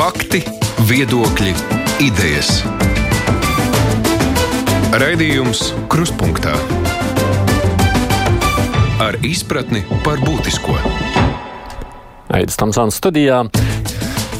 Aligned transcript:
Fakti, 0.00 0.38
viedokļi, 0.88 1.50
idejas. 2.00 2.62
Raidījums 4.96 5.60
Kruspunkta 5.92 6.54
ar 9.04 9.18
izpratni 9.20 9.82
par 10.00 10.24
būtisko. 10.24 10.78
Aizsmeļamies 12.32 12.58
Tamsānas 12.62 12.96
studijā. 12.96 13.42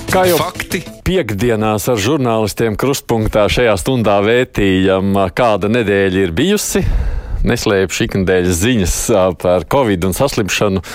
Kā 0.09 0.25
jau 0.31 0.41
Fakti, 0.41 0.81
piekdienās 1.05 1.91
ar 1.93 2.01
žurnālistiem 2.09 2.81
krustpunktā 2.81 3.45
šajā 3.53 3.77
stundā 3.85 4.17
vētījam, 4.25 5.13
kāda 5.37 5.69
nedēļa 5.77 6.25
ir 6.25 6.37
bijusi. 6.41 6.87
Neslēpšu 7.45 8.09
ikdienas 8.09 8.65
ziņas 8.65 8.99
par 9.45 9.69
covid 9.69 10.09
un 10.09 10.17
saslimšanu. 10.17 10.87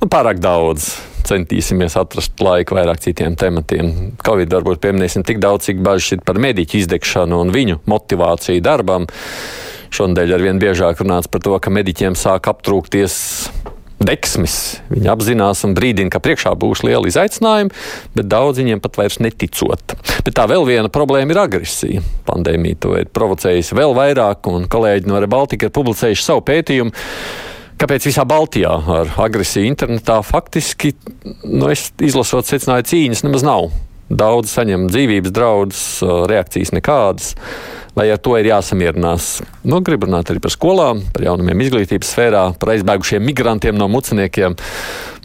Nu, 0.00 0.08
pārāk 0.08 0.40
daudz. 0.40 0.94
Centīsimies 1.28 1.96
atrast 2.00 2.40
laiku 2.42 2.76
vairāk 2.78 3.02
citiem 3.04 3.36
tematiem. 3.38 3.92
Covid 4.26 4.54
varbūt 4.56 4.82
pieminēsim 4.82 5.24
tik 5.26 5.42
daudz, 5.42 5.68
cik 5.68 5.82
bažas 5.84 6.16
ir 6.16 6.24
par 6.26 6.40
mediķu 6.42 6.80
izdegšanu 6.82 7.38
un 7.44 7.52
viņu 7.54 7.82
motivāciju 7.90 8.64
darbam. 8.64 9.06
Šonadēļ 9.92 10.38
arvien 10.38 10.60
biežāk 10.60 11.02
runāts 11.02 11.28
par 11.30 11.42
to, 11.44 11.52
ka 11.60 11.72
mediķiem 11.72 12.16
sāk 12.18 12.48
aptrūkties 12.50 13.14
deksmis. 14.06 14.56
Viņi 14.90 15.10
apzinās 15.12 15.62
un 15.66 15.76
brīdina, 15.76 16.10
ka 16.12 16.20
priekšā 16.22 16.54
būs 16.58 16.82
liela 16.86 17.08
izaicinājuma, 17.08 17.72
bet 18.16 18.28
daudz 18.30 18.60
viņiem 18.62 18.82
pat 18.82 18.98
vairs 19.00 19.20
neticot. 19.22 19.96
Bet 20.26 20.34
tā 20.38 20.48
vēl 20.50 20.66
viena 20.68 20.90
problēma 20.92 21.34
ir 21.34 21.42
agresija. 21.44 22.02
Pandēmija 22.28 22.80
to 22.82 22.96
ir 22.98 23.10
provocējusi 23.14 23.78
vēl 23.78 23.94
vairāk, 23.98 24.50
un 24.50 24.68
kolēģi 24.70 25.10
no 25.10 25.22
Rebaltika 25.22 25.68
ir 25.68 25.76
publicējuši 25.76 26.26
savu 26.26 26.44
pētījumu. 26.48 26.94
Kāpēc 27.82 28.04
visā 28.06 28.22
Baltijā 28.22 28.70
ar 28.70 29.08
agresiju 29.24 29.66
internetā 29.66 30.20
faktiski, 30.22 30.92
nu, 31.42 31.66
es 31.72 31.88
izlasot, 31.98 32.46
secināju, 32.46 32.86
cīņas 32.92 33.24
nemaz 33.26 33.42
nav. 33.42 33.72
Daudz 34.06 34.52
saņem 34.54 34.84
dzīvības 34.92 35.32
draudus, 35.34 35.82
reakcijas 36.30 36.70
nekādas 36.76 37.32
vai 37.96 38.08
ar 38.12 38.20
to 38.22 38.36
ir 38.38 38.48
jāsamierinās. 38.48 39.42
Nu, 39.68 39.82
gribu 39.84 40.08
runāt 40.08 40.30
arī 40.32 40.40
par 40.42 40.54
skolām, 40.54 41.02
par 41.12 41.26
jaunumiem 41.26 41.66
izglītības 41.66 42.14
sfērā, 42.14 42.44
par 42.60 42.74
aizbēgušiem 42.76 43.24
migrantiem 43.26 43.76
no 43.78 43.88
muciniekiem, 43.92 44.56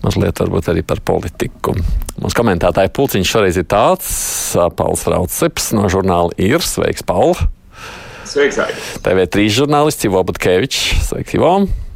mazliet 0.03 0.41
varbūt 0.43 0.71
arī 0.73 0.83
par 0.87 1.01
politiku. 1.05 1.77
Mums 2.17 2.35
komentētāja 2.37 2.91
pulciņš 2.97 3.33
šoreiz 3.33 3.61
ir 3.61 3.69
tāds- 3.69 4.11
Pauls 4.79 5.07
Rauceps 5.07 5.73
no 5.77 5.87
žurnāla 5.87 6.33
Ir. 6.37 6.59
Sveiks, 6.59 7.05
Paul! 7.05 7.37
Sveiks, 8.25 8.59
Aigi! 8.59 8.81
TV3 9.05 9.49
žurnālists 9.61 10.03
Ivo 10.03 10.23
Butkevičs. 10.23 11.07
Sveiks, 11.07 11.37
Ivo! 11.37 11.86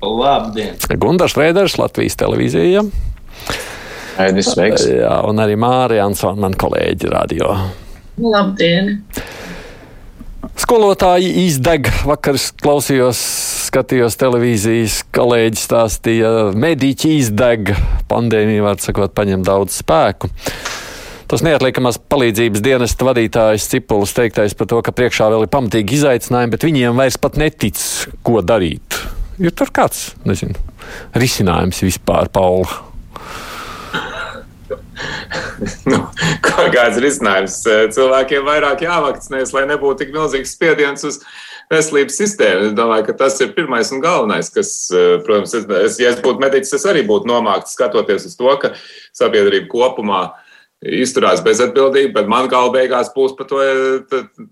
Labdien! 0.00 0.78
Gunārs 1.00 1.36
Reiders, 1.36 1.76
Latvijas 1.80 2.16
televīzija. 2.20 2.86
Aidis, 4.20 4.48
sveiks! 4.54 4.86
Jā, 4.88 5.12
un 5.28 5.40
arī 5.42 5.58
Mārija 5.60 6.06
Ansona, 6.08 6.40
man 6.46 6.56
kolēģi 6.58 7.12
radio. 7.12 7.52
Labdien! 8.20 8.96
Skolotāji 10.60 11.30
izdeg. 11.44 11.88
Vakar 12.08 12.36
klausījos, 12.62 13.20
skatījos 13.68 14.16
televīzijas, 14.20 15.02
kolēģis 15.16 15.64
stāstīja, 15.68 16.32
mediķi 16.56 17.14
izdeg. 17.20 17.74
Pandēmija, 18.10 18.64
var 18.64 18.80
sakot, 18.80 19.12
paņem 19.16 19.44
daudz 19.46 19.78
spēku. 19.82 20.32
Tas 21.30 21.44
neatliekamās 21.46 22.00
palīdzības 22.10 22.64
dienesta 22.64 23.06
vadītājs 23.06 23.68
Cipulis 23.70 24.16
teiktais 24.16 24.56
par 24.58 24.66
to, 24.72 24.80
ka 24.82 24.96
priekšā 24.96 25.28
vēl 25.30 25.46
ir 25.46 25.52
pamatīgi 25.52 26.00
izaicinājumi, 26.00 26.56
bet 26.56 26.66
viņiem 26.66 26.98
vairs 26.98 27.20
pat 27.22 27.38
netic, 27.38 27.78
ko 28.26 28.40
darīt. 28.42 28.98
Ir 29.40 29.54
tur 29.56 29.70
kāds, 29.72 30.10
nezinu, 30.28 30.58
risinājums 31.16 31.80
vispār, 31.80 32.28
Paula. 32.32 32.68
nu, 35.90 36.00
kāds 36.44 36.98
ir 36.98 37.06
risinājums? 37.06 37.56
Cilvēkiem 37.96 38.44
vairāk 38.44 38.84
jāvakcinēs, 38.84 39.54
lai 39.56 39.64
nebūtu 39.70 40.02
tik 40.02 40.12
milzīgs 40.12 40.52
spiediens 40.56 41.06
uz 41.08 41.22
veselības 41.72 42.20
sistēmu. 42.20 42.68
Es 42.68 42.76
domāju, 42.76 43.06
ka 43.08 43.16
tas 43.24 43.40
ir 43.40 43.54
pirmais 43.56 43.88
un 43.94 44.04
galvenais, 44.04 44.52
kas, 44.52 44.74
protams, 45.24 45.56
es, 45.56 45.98
ja 46.02 46.12
es 46.12 46.20
būtu 46.20 46.44
mediķis, 46.44 46.76
es 46.76 46.86
arī 46.90 47.06
būtu 47.08 47.30
nomākts 47.30 47.76
skatoties 47.78 48.28
uz 48.28 48.36
to, 48.36 48.52
ka 48.60 48.74
sabiedrība 49.16 49.70
kopumā 49.72 50.22
izturās 50.80 51.40
bezatbildīgi, 51.44 52.12
bet 52.16 52.28
man 52.28 52.48
gala 52.52 52.72
beigās 52.76 53.12
būs 53.16 53.36
par 53.38 53.48
to. 53.48 53.64
Tad, 54.10 54.48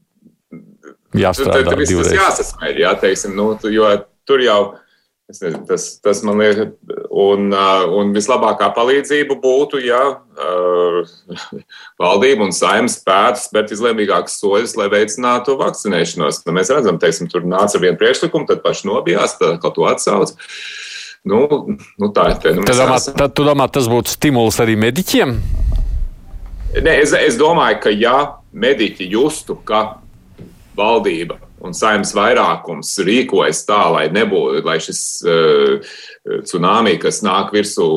Jāstrādā 1.17 1.63
tad, 1.63 1.71
tad 1.73 1.81
viss 1.81 1.93
tas 1.93 2.09
divreiz. 2.09 2.21
jāsasmēļ, 2.21 2.81
jā, 2.83 2.91
teiksim, 3.01 3.37
nu, 3.37 3.55
jo 3.73 3.89
tur 4.29 4.45
jau. 4.45 4.61
Nezinu, 5.29 5.59
tas, 5.69 5.83
tas 6.01 6.23
man 6.25 6.39
liekas, 6.41 6.71
un, 7.13 7.51
uh, 7.53 7.83
un 8.01 8.15
vislabākā 8.17 8.71
palīdzība 8.73 9.35
būtu, 9.43 9.77
ja 9.85 9.99
uh, 10.17 11.11
valdība 12.01 12.47
un 12.47 12.55
saimnes 12.57 12.97
spētu 13.03 13.43
spērt 13.43 13.75
izlēmīgākus 13.77 14.39
soļus, 14.41 14.73
lai 14.81 14.87
veicinātu 14.95 15.59
vakcinēšanos. 15.61 16.41
Nu, 16.47 16.55
mēs 16.57 16.73
redzam, 16.73 16.97
teiksim, 17.03 17.29
tur 17.29 17.45
nāca 17.45 17.77
ar 17.77 17.85
vienu 17.85 18.01
priekšlikumu, 18.01 18.49
tad 18.49 18.63
paši 18.65 18.89
nobijās, 18.89 19.37
tad 19.37 19.59
kaut 19.61 19.77
ko 19.77 19.85
atsauc. 19.91 20.33
Nu, 21.29 21.43
nu, 21.77 22.09
tā 22.17 22.31
ir. 22.31 22.39
Nu, 22.57 22.65
Tad, 22.65 22.73
mēs 22.73 22.81
domā, 22.81 22.97
esam- 22.97 23.19
tad, 23.21 23.35
tu 23.37 23.45
domā, 23.45 23.67
tas 23.69 23.91
būtu 23.93 24.15
stimuls 24.15 24.57
arī 24.65 24.79
mediķiem? 24.81 25.35
Nē, 26.79 26.95
es, 27.03 27.13
es 27.13 27.37
domāju, 27.37 27.83
ka 27.85 27.93
ja 27.93 28.17
mediķi 28.57 29.11
justu, 29.13 29.59
ka 29.69 29.99
valdība 30.79 31.37
un 31.65 31.75
saimnes 31.75 32.13
vairākums 32.17 32.93
rīkojas 33.07 33.65
tā, 33.69 33.81
lai 33.95 34.05
nebūtu, 34.15 34.63
lai 34.67 34.77
šis 34.83 35.03
uh, 35.27 35.93
tsunami, 36.45 36.97
kas 37.03 37.21
nāk 37.27 37.53
virsū 37.55 37.89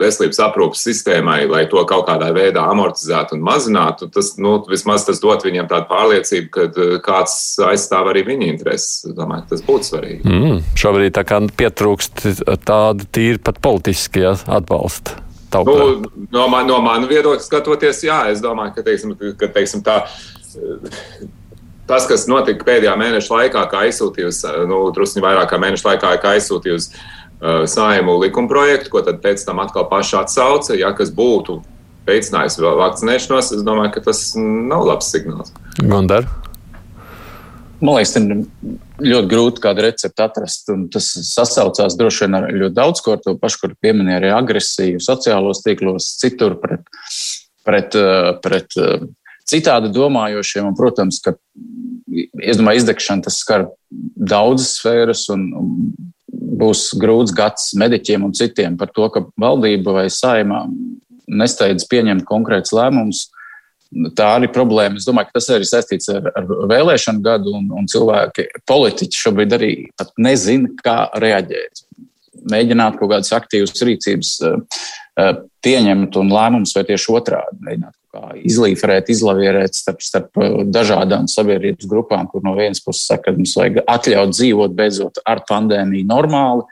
veselības 0.00 0.40
aprūpas 0.44 0.84
sistēmai, 0.86 1.42
lai 1.50 1.64
to 1.70 1.82
kaut 1.88 2.06
kādā 2.08 2.30
veidā 2.36 2.64
amortizētu 2.72 3.36
un 3.36 3.44
mazinātu, 3.46 4.10
tas 4.14 4.32
nu, 4.40 4.56
vismaz 4.70 5.06
tas 5.08 5.20
dot 5.22 5.44
viņiem 5.46 5.68
tādu 5.70 5.88
pārliecību, 5.92 6.52
ka 6.56 6.68
uh, 6.70 6.92
kāds 7.04 7.34
aizstāv 7.70 8.12
arī 8.12 8.24
viņa 8.30 8.52
intereses. 8.52 9.00
Es 9.10 9.16
domāju, 9.16 9.48
tas 9.52 9.64
būtu 9.66 9.92
svarīgi. 9.92 10.22
Mm, 10.28 10.62
šobrīd 10.78 11.16
tā 11.18 11.26
kā 11.28 11.42
pietrūkst 11.60 12.24
tāda 12.66 13.10
tīri 13.12 13.42
pat 13.42 13.60
politiski 13.64 14.24
ja, 14.24 14.36
atbalsta. 14.48 15.18
Tautā. 15.50 15.72
Nu, 15.74 16.26
no, 16.30 16.46
man, 16.46 16.68
no 16.70 16.78
manas 16.84 17.10
viedokļa 17.10 17.42
skatoties, 17.42 18.04
jā, 18.06 18.20
es 18.30 18.42
domāju, 18.42 18.76
ka, 18.76 18.84
teiksim, 18.86 19.16
ka 19.38 19.48
teiksim, 19.50 19.82
tā, 19.82 19.96
tas, 21.90 22.06
kas 22.08 22.28
notika 22.30 22.66
pēdējā 22.66 22.94
mēneša 23.00 23.34
laikā, 23.34 23.64
kā 23.70 23.84
aizsūtījusi, 23.88 24.52
nu, 24.70 24.82
drusku 24.94 25.22
vairāk 25.24 25.50
kā 25.50 25.58
mēneša 25.62 25.88
laikā, 25.88 26.12
kā 26.22 26.34
aizsūtījusi 26.38 26.92
uh, 26.94 27.64
saimu 27.70 28.16
likuma 28.22 28.50
projektu, 28.50 28.92
ko 28.94 29.02
tad 29.06 29.20
pēc 29.24 29.42
tam 29.46 29.62
atkal 29.64 29.88
paši 29.90 30.20
atsauca, 30.22 30.78
ja 30.78 30.94
kas 30.96 31.12
būtu 31.14 31.60
veicinājis 32.08 32.60
vēl 32.60 32.78
vakcinēšanos, 32.80 33.50
es 33.56 33.66
domāju, 33.66 33.94
ka 33.96 34.04
tas 34.10 34.22
nav 34.38 34.86
labs 34.88 35.10
signāls. 35.12 35.52
Gondar. 35.80 36.28
Man 37.80 37.96
liekas, 37.96 38.12
ir 38.18 38.70
ļoti 39.00 39.28
grūti 39.30 39.62
kādu 39.64 39.86
recepti 39.86 40.24
atrast. 40.24 40.68
un 40.72 40.86
Tas 40.92 41.06
sasaucās 41.30 41.96
droši 41.96 42.26
vien 42.26 42.36
ar 42.36 42.48
ļoti 42.52 42.76
daudz 42.76 43.00
ko, 43.04 43.16
to 43.16 43.36
pašu, 43.40 43.62
kur 43.62 43.76
pieminēja 43.80 44.20
arī 44.20 44.32
agresiju 44.36 45.00
sociālos 45.00 45.62
tīklos, 45.64 46.10
citur 46.20 46.58
pret, 46.60 46.84
pret, 47.64 47.96
eh, 47.96 48.32
pret 48.44 48.76
eh, 48.76 49.06
citādi 49.50 49.90
domājošiem. 49.94 50.70
Un, 50.70 50.78
protams, 50.78 51.20
ka 51.24 51.34
domāju, 52.10 52.82
izdegšana 52.82 53.26
tas 53.26 53.40
skar 53.42 53.68
daudzas 53.90 54.76
sfēras 54.78 55.26
un, 55.34 55.48
būs 56.60 56.90
grūts 57.00 57.34
gads 57.36 57.72
mediķiem 57.78 58.24
un 58.26 58.36
citiem 58.36 58.78
par 58.80 58.92
to, 58.94 59.08
ka 59.12 59.24
valdība 59.40 60.00
vai 60.00 60.06
saimā 60.12 60.64
nesteidz 61.30 61.86
pieņemt 61.90 62.26
konkrēts 62.28 62.74
lēmums. 62.76 63.28
Tā 64.14 64.26
arī 64.36 64.46
problēma. 64.54 65.00
Es 65.00 65.06
domāju, 65.08 65.30
ka 65.30 65.40
tas 65.40 65.48
arī 65.50 65.66
saistīts 65.66 66.10
ar, 66.12 66.28
ar 66.38 66.46
vēlēšanu 66.70 67.24
gadu, 67.24 67.56
un, 67.58 67.70
un 67.74 67.88
cilvēki, 67.90 68.46
politiķi 68.70 69.18
šobrīd 69.18 69.54
arī 69.56 69.70
pat 69.98 70.12
nezina, 70.22 70.70
kā 70.78 70.98
reaģēt. 71.18 71.82
Mēģināt 72.50 73.00
kaut 73.00 73.10
kādas 73.10 73.32
aktīvas 73.34 73.82
rīcības 73.88 74.30
uh, 74.46 75.32
pieņemt 75.66 76.20
un 76.22 76.30
lēmumus, 76.30 76.76
vai 76.76 76.86
tieši 76.86 77.16
otrādi 77.18 77.66
mēģināt 77.66 77.96
izlīferēt, 78.40 79.10
izlavierēt 79.12 79.76
starp, 79.78 80.00
starp 80.02 80.40
dažādām 80.72 81.28
sabiedrības 81.30 81.86
grupām, 81.90 82.26
kur 82.30 82.42
no 82.46 82.56
vienas 82.58 82.82
puses 82.82 83.06
saka, 83.06 83.30
ka 83.30 83.36
mums 83.36 83.54
vajag 83.58 83.84
atļaut 83.86 84.34
dzīvot 84.34 84.74
beidzot 84.76 85.22
ar 85.28 85.44
pandēmiju 85.48 86.08
normāli. 86.10 86.66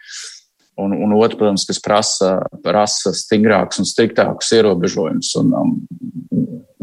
Un, 0.79 0.93
un 0.94 1.14
otrs, 1.17 1.35
protams, 1.38 1.64
kas 1.67 1.81
prasa, 1.82 2.35
prasa 2.62 3.11
stingrākus 3.17 3.81
un 3.82 3.88
striktākus 3.88 4.52
ierobežojumus. 4.55 5.32
Un, 5.40 5.49
um, 5.58 5.73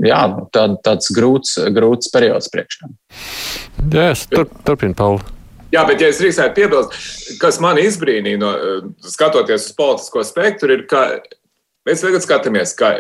jā, 0.03 0.19
tā, 0.51 0.65
tāds 0.83 1.13
grūts, 1.15 1.55
grūts 1.71 2.11
periods 2.11 2.51
priekšā. 2.51 2.91
Jā, 3.95 4.09
es 4.09 4.25
tur, 4.27 4.49
turpinu, 4.67 4.97
Pauli. 4.99 5.23
Jā, 5.71 5.85
bet, 5.87 6.03
ja 6.03 6.11
es 6.11 6.19
drīkstētu 6.19 6.55
piebilst, 6.59 6.99
kas 7.39 7.57
man 7.63 7.79
izbrīnīja, 7.81 8.39
no, 8.39 8.51
skatoties 9.03 9.69
uz 9.69 9.79
politisko 9.79 10.23
spektru, 10.27 10.75
ir, 10.75 10.85
ka 10.91 11.07
mēs 11.87 12.03
tagad 12.03 12.25
skatāmies, 12.25 12.73
ka 12.77 12.95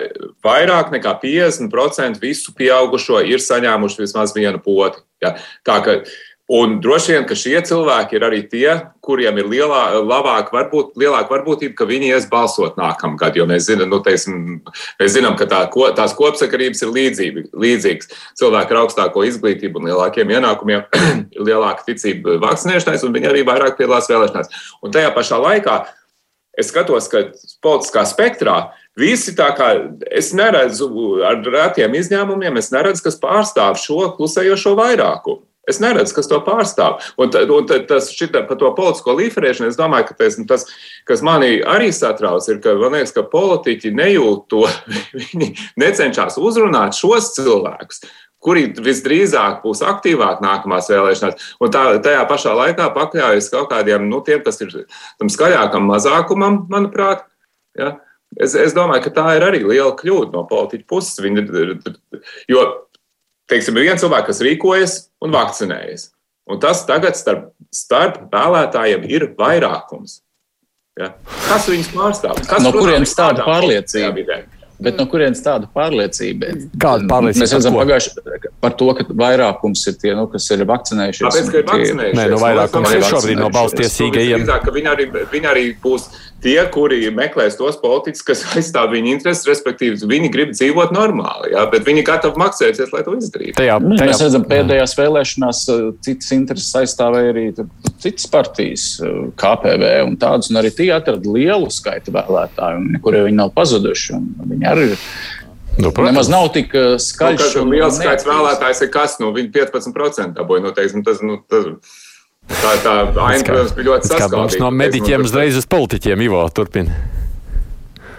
vairāk 0.45 0.93
nekā 0.93 1.17
50% 1.23 2.21
visu 2.21 2.53
pieaugušo 2.57 3.23
ir 3.25 3.43
saņēmuši 3.43 4.05
vismaz 4.05 4.35
vienu 4.37 4.61
poti. 4.63 5.03
Ja? 5.23 5.35
Tā 5.65 5.81
ka 5.85 5.99
Un 6.45 6.75
droši 6.77 7.15
vien, 7.15 7.23
ka 7.25 7.33
šie 7.33 7.57
cilvēki 7.65 8.19
ir 8.19 8.23
arī 8.27 8.43
tie, 8.45 8.67
kuriem 9.01 9.39
ir 9.41 9.47
lielā, 9.49 9.79
labāk, 10.05 10.51
varbūt, 10.53 10.91
lielāka 11.01 11.33
varbūtība, 11.33 11.73
ka 11.79 11.87
viņi 11.89 12.11
ies 12.13 12.27
balsot 12.29 12.77
nākamgad. 12.77 13.33
Jo 13.33 13.47
mēs 13.49 13.65
zinām, 13.65 13.89
nu, 13.89 13.97
teiksim, 14.05 14.59
mēs 15.01 15.15
zinām 15.15 15.39
ka 15.39 15.47
tā, 15.49 15.63
ko, 15.73 15.87
tās 15.97 16.13
kopsakarības 16.13 16.85
ir 16.85 16.93
līdzība, 16.93 17.47
līdzīgas. 17.65 18.13
Cilvēki 18.37 18.75
ar 18.75 18.81
augstāko 18.83 19.25
izglītību 19.25 19.81
un 19.81 19.89
lielākiem 19.89 20.37
ienākumiem 20.37 20.85
ir 20.85 21.45
lielāka 21.49 21.87
ticība 21.89 22.37
vakcinēšanai, 22.45 23.01
un 23.09 23.17
viņi 23.17 23.31
arī 23.31 23.41
vairāk 23.49 23.81
piedalās 23.81 24.11
vēlēšanās. 24.13 24.65
Un 24.85 24.93
tajā 24.93 25.09
pašā 25.17 25.41
laikā 25.41 25.81
es 26.59 26.71
skatos, 26.71 27.09
ka 27.11 27.27
politiskā 27.63 28.05
spektrā 28.07 28.59
Visi 28.95 29.33
tā 29.35 29.49
kā 29.57 29.73
es 30.07 30.31
neredzu, 30.35 30.87
ar 31.27 31.41
retiem 31.43 31.97
izņēmumiem, 31.99 32.61
es 32.61 32.71
neredzu, 32.71 33.03
kas 33.03 33.19
pārstāv 33.19 33.75
šo 33.79 34.13
klusējošo 34.15 34.71
vairākumu. 34.79 35.43
Es 35.65 35.79
neredzu, 35.81 36.13
kas 36.13 36.29
to 36.29 36.37
pārstāv. 36.45 37.01
Un, 37.19 37.31
un 37.57 37.65
tas 37.89 38.11
šita, 38.13 38.43
par 38.47 38.59
to 38.61 38.69
politisko 38.77 39.15
līferēšanu, 39.17 39.71
es 39.73 39.79
domāju, 39.79 40.11
ka 40.11 40.17
tas, 40.19 40.37
tas, 40.47 40.65
kas 41.09 41.23
manī 41.25 41.57
arī 41.65 41.89
satrauc, 41.95 42.45
ir, 42.47 42.61
ka 42.63 42.75
man 42.77 42.93
liekas, 42.95 43.15
ka 43.17 43.25
politiķi 43.31 43.91
nejūt 43.97 44.45
to, 44.53 44.63
viņi 45.19 45.51
necenšas 45.81 46.37
uzrunāt 46.39 46.95
šos 46.95 47.33
cilvēkus 47.35 48.05
kuri 48.45 48.67
visdrīzāk 48.85 49.63
būs 49.65 49.81
aktīvāk 49.85 50.41
nākamās 50.45 50.89
vēlēšanās. 50.91 51.51
Un 51.63 51.73
tā, 51.73 51.85
tajā 52.05 52.23
pašā 52.29 52.55
laikā 52.59 52.89
pakļaujas 52.95 53.51
kaut 53.53 53.71
kādiem, 53.73 54.07
nu, 54.11 54.21
tiem, 54.25 54.43
kas 54.45 54.61
ir 54.61 54.75
tam 55.19 55.31
skaļākam 55.33 55.87
mazākumam, 55.89 56.63
manuprāt. 56.71 57.25
Ja? 57.79 57.95
Es, 58.35 58.55
es 58.59 58.75
domāju, 58.75 59.07
ka 59.07 59.15
tā 59.15 59.27
ir 59.37 59.45
arī 59.47 59.63
liela 59.63 59.93
kļūda 59.97 60.35
no 60.35 60.43
politiķa 60.49 60.87
puses. 60.89 61.17
Viņi, 61.23 61.45
jo 62.51 62.65
teiksim, 63.51 63.77
ir 63.77 63.89
viens 63.89 64.03
cilvēks, 64.03 64.29
kas 64.29 64.43
rīkojas 64.45 64.97
un 65.25 65.33
vakcinējas. 65.35 66.11
Un 66.51 66.61
tas 66.61 66.83
tagad 66.85 67.17
starp, 67.17 67.49
starp 67.73 68.27
vēlētājiem 68.33 69.07
ir 69.09 69.31
vairākums. 69.39 70.19
Ja? 70.99 71.15
Kas 71.47 71.65
viņus 71.71 71.89
pārstāv? 71.95 72.43
Kas 72.47 72.63
no 72.63 72.71
kurienes 72.75 73.15
tāda 73.17 73.43
pārliecība? 73.47 74.45
Bet 74.79 74.99
no 74.99 75.05
kurienes 75.11 75.39
tāda 75.45 75.69
pārliecība? 75.71 76.51
Kāda 76.81 77.07
pārliecība? 77.09 77.45
Mēs 77.45 77.55
redzam 77.55 77.77
pagājuši 77.79 78.13
par 78.63 78.75
to, 78.79 78.89
ka 78.97 79.05
vairākums 79.23 79.85
ir 79.91 79.97
tie, 80.01 80.11
nu, 80.17 80.27
kas 80.31 80.49
ir 80.51 80.65
vakcinējušies. 80.67 81.25
Tāpēc, 81.29 81.51
ka 81.53 81.61
ir 81.61 81.67
vakcinējušies. 81.69 82.19
Nē, 82.19 82.27
no 82.33 82.41
vairākums 82.43 82.95
ir 82.97 83.07
šobrīd 83.07 83.39
no 83.39 83.49
balstiesīgajiem. 83.55 84.47
Viņi 84.75 84.91
arī, 84.91 85.09
viņi 85.31 85.51
arī 85.51 85.65
būs 85.83 86.09
tie, 86.45 86.57
kuri 86.71 86.99
meklēs 87.13 87.57
tos 87.59 87.77
politiķus, 87.81 88.23
kas 88.25 88.43
aizstāv 88.59 88.93
viņu 88.93 89.13
intereses, 89.15 89.47
respektīvi, 89.49 89.99
viņi 90.09 90.31
grib 90.33 90.53
dzīvot 90.53 90.93
normāli, 90.95 91.53
jā, 91.55 91.65
bet 91.71 91.87
viņi 91.87 92.05
gatavi 92.07 92.41
maksāties, 92.41 92.91
lai 92.93 93.03
to 93.05 93.15
izdarītu. 93.17 93.55
Tajā, 93.59 93.79
nu, 93.81 93.97
tajā. 93.97 94.11
Mēs 94.11 94.23
redzam, 94.25 94.45
pēdējās 94.49 94.95
vēlēšanās 94.99 95.63
uh, 95.73 95.85
citas 96.05 96.33
intereses 96.35 96.79
aizstāvēja 96.81 97.33
arī 97.33 97.45
citas 98.03 98.29
partijas, 98.31 98.87
uh, 99.01 99.29
KPV 99.39 99.91
un 100.05 100.17
tādas, 100.21 100.51
un 100.51 100.61
arī 100.61 100.73
tie 100.75 100.91
atrada 100.95 101.35
lielu 101.37 101.71
skaitu 101.73 102.13
vēlētāju, 102.15 102.83
nekur 102.97 103.19
viņi 103.25 103.39
nav 103.39 103.53
pazuduši. 103.55 104.19
Viņi 104.45 104.64
arī 104.71 104.91
ir 104.93 105.07
Nu, 105.75 105.89
protams. 105.91 106.13
Nemaz 106.13 106.29
nav 106.31 106.45
tik 106.55 106.71
uh, 106.71 106.93
skaļš. 107.03 107.57
Nu, 107.59 107.73
liels 107.73 107.97
skaits 107.99 108.23
vēlētājs 108.23 108.79
ir 108.85 108.89
kas? 108.93 109.17
Nu, 109.19 109.33
viņi 109.35 109.49
15% 109.51 110.37
dabūja. 110.37 110.63
Nu, 110.63 110.71
teiksim, 110.71 111.01
tas, 111.03 111.19
nu, 111.19 111.41
tas, 111.51 111.67
Tā, 112.45 112.75
tā 112.83 112.91
aina, 113.25 113.41
protams, 113.41 113.71
bija 113.73 113.87
ļoti 113.89 114.09
saskaldīta. 114.11 114.61
No 114.61 114.69
mediķiem 114.69 115.23
uzreiz 115.25 115.57
uz 115.57 115.65
politiķiem, 115.69 116.21
Ivo, 116.27 116.43
turpina. 116.53 116.93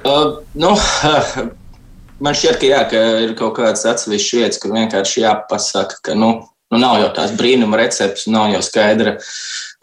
Uh, 0.02 0.40
nu, 0.58 0.72
uh, 0.74 1.36
man 2.24 2.34
šķiet, 2.34 2.58
ka, 2.58 2.66
jā, 2.66 2.80
ka 2.90 3.04
ir 3.22 3.36
kaut 3.38 3.54
kādas 3.60 3.86
atsevišķas 3.86 4.40
vietas, 4.40 4.60
kur 4.62 4.74
vienkārši 4.74 5.22
jāpasaka, 5.22 6.00
ka 6.10 6.18
nu, 6.18 6.32
nu 6.74 6.80
nav 6.82 6.98
jau 7.02 7.12
tās 7.16 7.32
brīnuma 7.38 7.78
recepts, 7.80 8.26
nav 8.32 8.50
jau 8.54 8.62
skaidra 8.64 9.16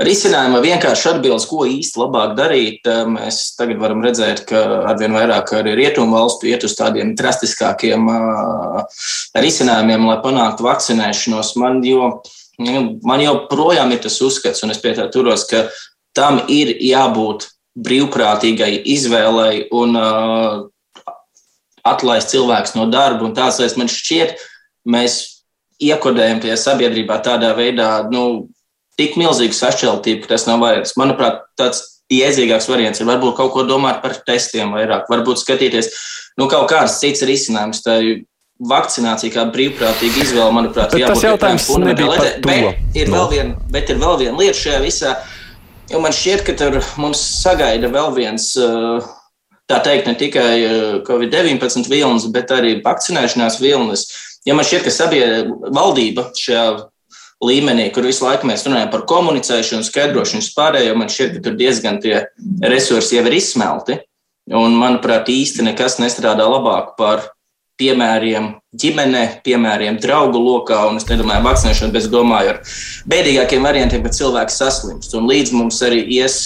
risinājuma. 0.03 0.62
Vienkārši 0.63 1.09
atbildes, 1.13 1.47
ko 1.47 1.63
īsti 1.69 2.01
labāk 2.01 2.35
darīt. 2.39 2.83
Uh, 2.88 3.07
mēs 3.15 3.41
tagad 3.57 3.81
varam 3.81 4.03
redzēt, 4.06 4.45
ka 4.50 4.62
arvien 4.91 5.15
vairāk 5.15 5.56
arī 5.59 5.77
rietumu 5.80 6.18
valstu 6.18 6.51
iet 6.51 6.65
uz 6.68 6.75
tādiem 6.80 7.15
drastiskākiem 7.19 8.07
uh, 8.12 9.03
risinājumiem, 9.39 10.07
lai 10.12 10.21
panāktu 10.25 10.68
vakcinēšanos. 10.68 11.56
Man, 11.62 11.83
jo, 11.88 12.15
Nu, 12.62 13.00
man 13.01 13.21
joprojām 13.24 13.91
ir 13.95 14.03
tas 14.03 14.19
uzskats, 14.21 14.62
un 14.65 14.74
es 14.74 14.79
pie 14.81 14.94
tā 14.94 15.07
turos, 15.12 15.47
ka 15.50 15.65
tam 16.13 16.44
ir 16.51 16.69
jābūt 16.86 17.47
brīvprātīgai 17.74 18.75
izvēlei 18.94 19.65
un 19.74 19.97
uh, 19.97 20.59
atlaist 21.81 22.29
cilvēks 22.33 22.75
no 22.77 22.86
darba. 22.94 23.31
Tās 23.33 23.57
lietas 23.57 23.77
man 23.79 23.89
šķiet, 23.89 24.38
mēs 24.86 25.32
iekodējam 25.89 26.44
tajā 26.44 26.57
sabiedrībā 26.59 27.19
tādā 27.25 27.53
veidā, 27.57 27.89
nu, 28.12 28.50
tik 29.00 29.18
milzīgu 29.19 29.56
sašķeltību, 29.57 30.24
ka 30.24 30.35
tas 30.35 30.45
nav 30.50 30.62
vajadzīgs. 30.63 30.97
Manuprāt, 31.01 31.41
tāds 31.59 31.81
iezīgāks 32.13 32.69
variants 32.69 33.01
ir 33.01 33.09
varbūt 33.09 33.38
kaut 33.39 33.53
ko 33.56 33.63
domāt 33.68 34.03
par 34.03 34.15
testiem 34.27 34.75
vairāk, 34.75 35.09
varbūt 35.12 35.41
skatīties, 35.41 35.89
nu, 36.39 36.50
kaut 36.51 36.69
kāds 36.71 37.00
cits 37.01 37.25
risinājums. 37.27 37.81
Tā 37.85 38.00
vakcinācija 38.63 39.33
kā 39.33 39.45
brīvprātīga 39.51 40.21
izvēle, 40.24 40.51
manuprāt, 40.56 40.94
ir 40.94 41.03
jābūt 41.03 41.25
tādam 41.41 41.59
fundamentālam. 41.59 42.44
Bet 42.45 43.00
ir, 43.00 43.09
no. 43.09 43.24
vēl 43.24 43.31
viena, 43.33 43.97
vēl 44.06 44.19
viena 44.21 44.38
lieta 44.39 44.59
šajā 44.59 44.79
visā, 44.83 45.15
man 45.91 46.15
šķiet, 46.15 46.45
ka 46.47 46.56
tur 46.59 46.77
mums 47.01 47.21
sagaida 47.41 47.89
vēl 47.91 48.13
viens, 48.15 48.51
tā 49.69 49.79
teikt, 49.83 50.07
ne 50.07 50.15
tikai 50.19 50.53
Covid-19 51.07 51.89
vilnis, 51.91 52.29
bet 52.36 52.53
arī 52.56 52.77
vakcinēšanās 52.86 53.59
vilnis. 53.63 54.07
Ja 54.48 54.56
man 54.57 54.68
šķiet, 54.68 54.84
ka 54.86 54.92
sabiedrība, 54.92 55.72
valdība 55.75 56.25
šajā 56.36 56.66
līmenī, 57.44 57.90
kur 57.95 58.07
visu 58.07 58.25
laiku 58.25 58.48
mēs 58.48 58.66
runājam 58.68 58.92
par 58.94 59.06
komunicēšanu, 59.10 59.86
skaidrošanu, 59.88 60.44
vispārējo, 60.44 60.95
man 61.00 61.12
šķiet, 61.12 61.38
ka 61.38 61.45
tur 61.45 61.56
diezgan 61.60 62.01
tie 62.04 62.25
resursi 62.63 63.18
jau 63.18 63.24
ir 63.28 63.38
izsmelti. 63.40 64.00
Un, 64.51 64.75
manuprāt, 64.75 65.30
īsti 65.31 65.63
nekas 65.63 66.01
nestrādā 66.04 66.44
labāk 66.50 66.98
par 67.00 67.30
piemēriem 67.80 68.50
ģimenē, 68.80 69.24
piemēriem 69.45 69.98
draugu 70.04 70.42
lokā, 70.44 70.81
un 70.89 71.00
es 71.00 71.07
nedomāju 71.07 71.46
vakcinēšanu, 71.48 71.94
bet 71.96 72.04
es 72.04 72.12
domāju 72.12 72.54
ar 72.54 72.60
bēdīgākiem 73.10 73.66
variantiem, 73.66 74.04
kad 74.06 74.18
cilvēks 74.18 74.60
saslimst. 74.60 75.16
Un 75.18 75.30
līdz 75.31 75.56
mums 75.56 75.80
arī 75.86 76.04
ies 76.19 76.38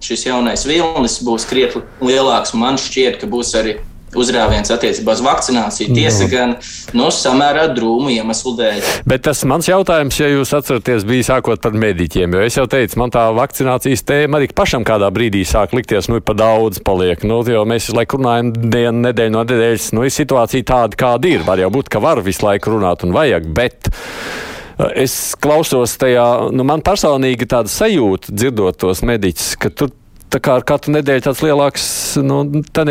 šis 0.00 0.24
jaunais 0.30 0.64
vilnis, 0.68 1.18
būs 1.26 1.44
krietni 1.50 1.82
lielāks. 2.00 2.54
Man 2.56 2.78
šķiet, 2.80 3.20
ka 3.20 3.28
būs 3.30 3.52
arī 3.58 3.76
uzrāviens 4.18 4.70
attiecībā 4.72 5.14
uz 5.16 5.22
vakcināciju. 5.24 5.94
Tiesa 5.94 6.24
no. 6.24 6.30
gan 6.32 6.54
no 6.96 7.06
nu, 7.06 7.14
samērā 7.14 7.68
drūmu 7.76 8.12
iemeslu 8.16 8.54
dēļ. 8.58 8.90
Bet 9.10 9.24
tas 9.28 9.42
mans 9.48 9.68
jautājums, 9.70 10.18
ja 10.20 10.30
jūs 10.32 10.54
atceraties, 10.56 11.06
bija 11.08 11.28
sākot 11.32 11.62
par 11.62 11.76
mediķiem. 11.78 12.36
Jo 12.36 12.44
es 12.46 12.58
jau 12.58 12.66
teicu, 12.70 12.98
man 13.02 13.14
tā 13.14 13.26
vakcinācijas 13.36 14.04
tēma 14.08 14.40
arī 14.40 14.50
pašam 14.56 14.86
kādā 14.86 15.10
brīdī 15.14 15.44
sāk 15.48 15.74
likties, 15.76 16.10
nu, 16.10 16.20
pa 16.24 16.36
daudz 16.38 16.82
paliek. 16.84 17.24
Nu, 17.28 17.42
jo 17.46 17.64
mēs 17.68 17.88
visu 17.88 17.98
laiku 17.98 18.20
runājam 18.20 18.52
dienu, 18.60 19.06
nedēļu 19.08 19.36
no 19.36 19.46
nedēļas. 19.46 19.90
Nu, 19.96 20.06
ir 20.06 20.14
situācija 20.14 20.70
tāda, 20.74 20.98
kāda 21.00 21.34
ir. 21.34 21.46
Var 21.46 21.64
jau 21.64 21.72
būt, 21.78 21.90
ka 21.92 22.02
var 22.02 22.22
visu 22.26 22.46
laiku 22.46 22.76
runāt 22.76 23.06
un 23.06 23.16
vajag, 23.16 23.50
bet. 23.56 23.90
Uh, 23.90 24.48
es 24.96 25.34
klausos 25.40 25.96
tajā, 26.00 26.26
nu, 26.54 26.64
man 26.66 26.82
personīgi 26.84 27.48
tāda 27.50 27.70
sajūta, 27.72 28.32
dzirdot 28.32 28.78
tos 28.80 29.02
mediķus, 29.06 29.54
ka 29.60 29.72
tur 29.74 29.92
tā 30.30 30.40
kā 30.42 30.54
ar 30.58 30.64
katru 30.66 30.94
nedēļu 30.94 31.24
tāds 31.24 31.42
lielāks, 31.44 31.86
nu, 32.22 32.42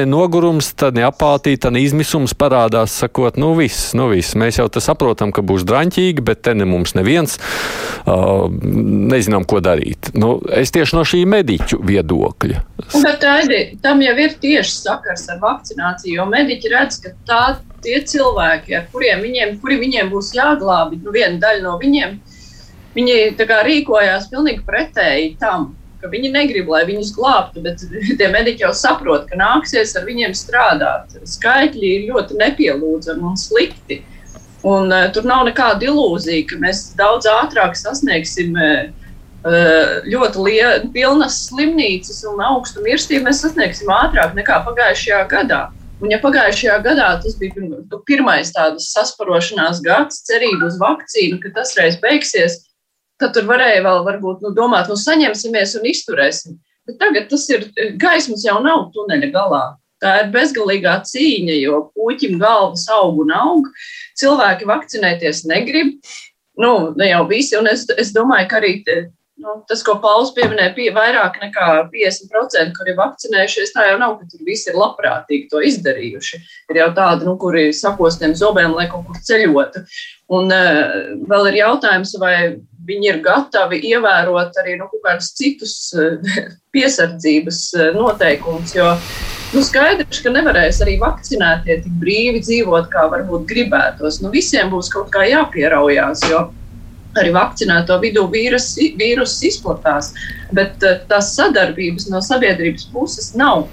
nogurums, 0.09 0.71
tad 0.77 0.99
apātija, 1.03 1.63
tad 1.65 1.77
izmisums 1.79 2.35
parādās, 2.37 2.97
sakot, 3.01 3.39
nu 3.39 3.53
viss, 3.57 3.93
nu 3.97 4.09
viss. 4.11 4.35
Mēs 4.39 4.59
jau 4.59 4.67
saprotam, 4.83 5.31
ka 5.35 5.43
būs 5.45 5.65
draņķīgi, 5.67 6.23
bet 6.25 6.43
te 6.47 6.55
ne 6.57 6.67
mums 6.69 6.95
neviens 6.97 7.37
uh, 7.39 8.47
nezinām, 8.51 9.47
ko 9.49 9.61
darīt. 9.63 10.11
Nu, 10.17 10.37
es 10.51 10.73
tieši 10.75 10.97
no 10.97 11.05
šī 11.07 11.23
mediķu 11.29 11.81
viedokļa. 11.85 12.63
Bet 12.99 13.25
Aidi, 13.29 13.61
tam 13.83 14.03
jau 14.03 14.15
ir 14.19 14.35
tieši 14.41 14.75
sakars 14.81 15.27
ar 15.31 15.41
vakcināciju, 15.43 16.19
jo 16.19 16.27
mediķi 16.29 16.73
redz, 16.75 16.99
ka 17.03 17.15
tā 17.27 17.43
tie 17.83 18.01
cilvēki, 18.03 18.75
ar 18.75 18.87
kuriem 18.91 19.23
viņiem, 19.23 19.57
kuri 19.63 19.79
viņiem 19.79 20.11
būs 20.11 20.33
jāglābi, 20.35 20.99
nu 21.03 21.15
viena 21.15 21.39
daļa 21.41 21.63
no 21.63 21.77
viņiem, 21.81 22.17
viņi 22.95 23.19
kā, 23.39 23.61
rīkojās 23.67 24.27
pilnīgi 24.31 24.65
pretēji 24.67 25.35
tam 25.39 25.73
ka 26.01 26.11
viņi 26.11 26.31
negrib, 26.33 26.69
lai 26.71 26.85
viņus 26.87 27.11
glābtu, 27.15 27.63
bet 27.65 27.83
tie 28.19 28.29
mediķi 28.31 28.65
jau 28.65 28.71
saprot, 28.75 29.27
ka 29.29 29.39
nāksies 29.39 29.95
ar 29.99 30.07
viņiem 30.07 30.35
strādāt. 30.37 31.17
Skaitļi 31.27 31.91
ir 31.95 32.07
ļoti 32.13 32.39
nepielūdzami 32.39 33.27
un 33.31 33.37
slikti. 33.39 34.01
Un, 34.67 34.91
uh, 34.91 35.07
tur 35.15 35.27
nav 35.27 35.45
nekāda 35.47 35.87
ilūzija, 35.87 36.47
ka 36.49 36.59
mēs 36.59 36.89
daudz 36.99 37.29
ātrāk 37.31 37.77
sasniegsim 37.79 38.57
uh, 38.59 38.89
ļoti 40.09 40.43
liela, 40.43 40.79
pilnas 40.91 41.45
slimnīcas 41.47 42.25
un 42.27 42.41
augstu 42.43 42.83
mirstību. 42.83 43.27
Mēs 43.29 43.43
sasniegsim 43.45 43.91
ātrāk 43.95 44.35
nekā 44.35 44.59
pagājušajā 44.67 45.21
gadā. 45.31 45.67
Un, 45.99 46.11
ja 46.13 46.19
pagājušajā 46.23 46.77
gadā 46.83 47.09
tas 47.19 47.35
bija 47.39 47.67
pirmais 48.07 48.51
tāds 48.55 48.91
sasparošanās 48.93 49.81
gads, 49.83 50.21
cerība 50.27 50.69
uz 50.69 50.77
vakcīnu, 50.79 51.41
ka 51.43 51.51
tas 51.57 51.75
reiz 51.79 51.97
beigsies, 51.99 52.61
tad 53.19 53.35
tur 53.35 53.47
varēja 53.49 53.83
vēl 53.85 54.01
varbūt, 54.07 54.41
nu, 54.45 54.53
domāt, 54.55 54.89
nu, 54.91 54.97
saņemsimies 54.99 55.75
un 55.79 55.87
izturēsim. 55.91 56.57
Bet 56.89 56.97
tagad 57.01 57.29
tas 57.29 57.45
ir 57.51 57.67
gaismas 58.01 58.45
jau 58.47 58.57
nav 58.63 58.89
tuneļa 58.95 59.29
galā. 59.35 59.63
Tā 59.99 60.13
ir 60.21 60.31
bezgalīgā 60.31 60.95
cīņa, 61.05 61.57
jo 61.59 61.81
puķim 61.91 62.39
galvas 62.39 62.85
aug 62.95 63.19
un 63.25 63.33
aug. 63.35 63.67
Cilvēki 64.19 64.67
vakcinēties 64.69 65.43
negrib. 65.51 65.97
nu, 66.59 66.93
ne 66.95 67.07
jau 67.07 67.23
visi, 67.27 67.55
un 67.55 67.67
es, 67.71 67.85
es 67.97 68.09
domāju, 68.11 68.47
ka 68.51 68.57
arī 68.59 68.71
Nu, 69.39 69.53
tas, 69.69 69.79
ko 69.87 69.93
Pauls 70.03 70.33
pieminēja, 70.35 70.73
pie, 70.75 70.89
vairāk 70.91 71.37
nekā 71.39 71.67
50%, 71.93 72.73
kuri 72.75 72.91
ir 72.91 72.97
vakcinējušies, 72.97 73.71
tā 73.71 73.85
jau 73.87 73.99
nav, 74.01 74.17
ka 74.19 74.27
tur 74.27 74.41
visi 74.43 74.67
ir 74.67 74.75
labprātīgi 74.75 75.47
to 75.53 75.61
izdarījuši. 75.63 76.39
Ir 76.73 76.79
jau 76.81 76.89
tādi, 76.97 77.27
nu, 77.29 77.37
kuri 77.39 77.69
sakostiem 77.75 78.35
zobiem, 78.35 78.75
lai 78.75 78.89
kaut 78.91 79.07
kur 79.07 79.21
ceļotu. 79.23 79.85
Un 80.35 80.51
uh, 80.51 80.91
vēl 81.31 81.53
ir 81.53 81.61
jautājums, 81.61 82.11
vai 82.19 82.35
viņi 82.89 83.11
ir 83.13 83.23
gatavi 83.23 83.79
ievērot 83.93 84.59
arī 84.59 84.75
nu, 84.81 84.89
kaut 84.91 85.05
kādus 85.07 85.31
citus 85.39 85.79
uh, 85.95 86.19
piesardzības 86.75 87.63
uh, 87.79 87.89
noteikumus, 87.95 88.75
jo 88.75 88.91
nu, 89.55 89.63
skaidrs, 89.63 90.19
ka 90.19 90.35
nevarēs 90.35 90.83
arī 90.83 90.99
vakcinētie 90.99 91.79
tik 91.85 91.99
brīvi 92.03 92.43
dzīvot, 92.43 92.91
kā 92.91 93.07
varbūt 93.15 93.47
gribētos. 93.47 94.19
Nu, 94.19 94.35
visiem 94.35 94.75
būs 94.75 94.91
kaut 94.91 95.13
kā 95.15 95.23
jāpieraujās, 95.31 96.27
jo 96.27 96.49
arī 97.21 97.33
vakcinēto 97.35 97.97
vidū 98.03 98.25
vīrus, 98.31 98.71
vīrus 98.99 99.37
izplatās, 99.47 100.13
bet 100.55 100.83
uh, 100.85 101.01
tās 101.09 101.33
sadarbības 101.37 102.09
no 102.13 102.23
sabiedrības 102.25 102.89
puses 102.93 103.33
nav. 103.39 103.67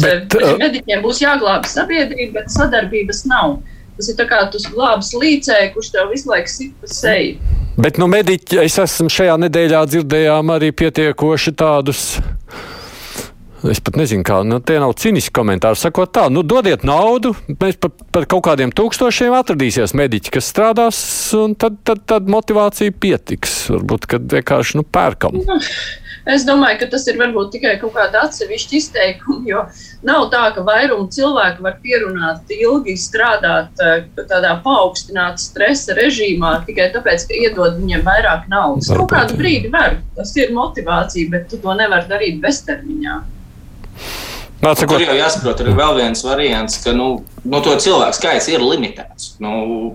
Bet, 0.00 0.34
uh, 0.36 0.56
Mediķiem 0.60 1.04
būs 1.04 1.22
jāglābj 1.24 1.70
sabiedrība, 1.72 2.40
bet 2.40 2.52
sadarbības 2.52 3.24
nav. 3.30 3.60
Tas 3.94 4.08
ir 4.10 4.26
kā 4.26 4.40
tu 4.50 4.58
glābs 4.74 5.12
līdzēji, 5.14 5.70
kurš 5.74 5.92
tev 5.94 6.10
visu 6.10 6.30
laiku 6.32 6.50
sit 6.50 6.72
pa 6.82 6.90
seju. 6.90 7.36
Bet 7.78 7.98
nu, 7.98 8.06
mediķi, 8.10 8.58
es 8.62 8.78
esmu 8.78 9.10
šajā 9.10 9.34
nedēļā 9.46 9.80
dzirdējām 9.90 10.50
arī 10.54 10.70
pietiekoši 10.74 11.54
tādus 11.58 12.02
Es 13.64 13.80
pat 13.80 13.96
nezinu, 13.96 14.20
kā 14.26 14.42
nu, 14.44 14.58
tie 14.60 14.76
nav 14.82 14.92
cīniski 15.00 15.32
komentāri. 15.32 15.78
Sakot, 15.80 16.10
tā, 16.12 16.26
nu, 16.32 16.42
dodiet 16.44 16.82
naudu, 16.84 17.32
mēs 17.48 17.78
par, 17.80 17.94
par 18.12 18.26
kaut 18.28 18.44
kādiem 18.44 18.72
tūkstošiem 18.76 19.32
atradīsies 19.38 19.96
mediķi, 19.96 20.34
kas 20.36 20.50
strādās, 20.52 20.98
un 21.38 21.56
tad, 21.56 21.78
tad, 21.88 22.02
tad 22.10 22.28
motivācija 22.28 22.92
pietiks. 22.92 23.62
Varbūt, 23.72 24.04
kad 24.10 24.26
vienkārši 24.36 24.76
nu, 24.76 24.84
pērkam. 24.84 25.40
Nu, 25.40 25.56
es 26.28 26.44
domāju, 26.44 26.82
ka 26.82 26.90
tas 26.92 27.08
ir 27.08 27.16
varbūt 27.16 27.54
tikai 27.56 27.78
kaut 27.80 27.94
kāda 27.96 28.26
atsevišķa 28.28 28.76
izteikuma, 28.76 29.48
jo 29.48 29.64
nav 30.04 30.28
tā, 30.34 30.44
ka 30.52 30.64
vairumu 30.66 31.08
cilvēku 31.14 31.64
var 31.64 31.80
pierunāt 31.80 32.52
ilgi 32.52 32.98
strādāt 33.00 33.80
eh, 33.80 34.04
tādā 34.20 34.58
paaugstināta 34.66 35.40
stresa 35.40 35.96
režīmā 35.96 36.58
tikai 36.68 36.90
tāpēc, 36.92 37.30
ka 37.30 37.40
iedod 37.40 37.80
viņiem 37.80 38.04
vairāk 38.04 38.44
naudas. 38.52 38.92
Kaut 38.92 39.08
kādu 39.16 39.40
brīdi 39.40 39.72
var, 39.72 40.02
tas 40.20 40.36
ir 40.36 40.52
motivācija, 40.52 41.32
bet 41.32 41.48
tu 41.48 41.64
to 41.64 41.80
nevari 41.80 42.12
darīt 42.12 42.44
beztermiņā. 42.44 43.22
Tur 44.64 45.02
jau 45.02 45.14
jāsaprot, 45.18 45.60
ir 45.60 45.74
vēl 45.76 45.98
viens 45.98 46.22
variants, 46.24 46.78
ka 46.80 46.94
nu, 46.96 47.08
nu, 47.44 47.58
to 47.60 47.74
cilvēku 47.84 48.16
skaits 48.16 48.46
ir 48.48 48.62
limitēts. 48.64 49.34
Nu, 49.44 49.50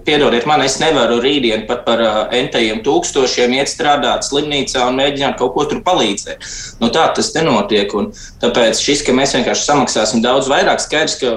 piedodiet 0.05 0.45
man, 0.49 0.61
es 0.61 0.77
nevaru 0.81 1.17
rītdien 1.23 1.63
pat 1.69 1.81
par 1.87 2.03
uh, 2.03 2.19
entajiem 2.37 2.83
tūkstošiem 2.85 3.55
iet 3.57 3.71
strādāt 3.71 4.27
slimnīcā 4.27 4.83
un 4.85 4.99
mēģināt 4.99 5.39
kaut 5.41 5.55
ko 5.55 5.65
tur 5.71 5.81
palīdzēt. 5.87 6.45
Nu, 6.83 6.91
tā 6.93 7.07
tas 7.17 7.31
nenotiek. 7.33 7.95
Tāpēc 8.43 8.83
šis, 8.83 9.01
ka 9.07 9.15
mēs 9.17 9.33
vienkārši 9.39 9.65
samaksāsim 9.71 10.21
daudz 10.21 10.51
vairāk, 10.51 10.83
skaidrs, 10.85 11.17
ka 11.23 11.33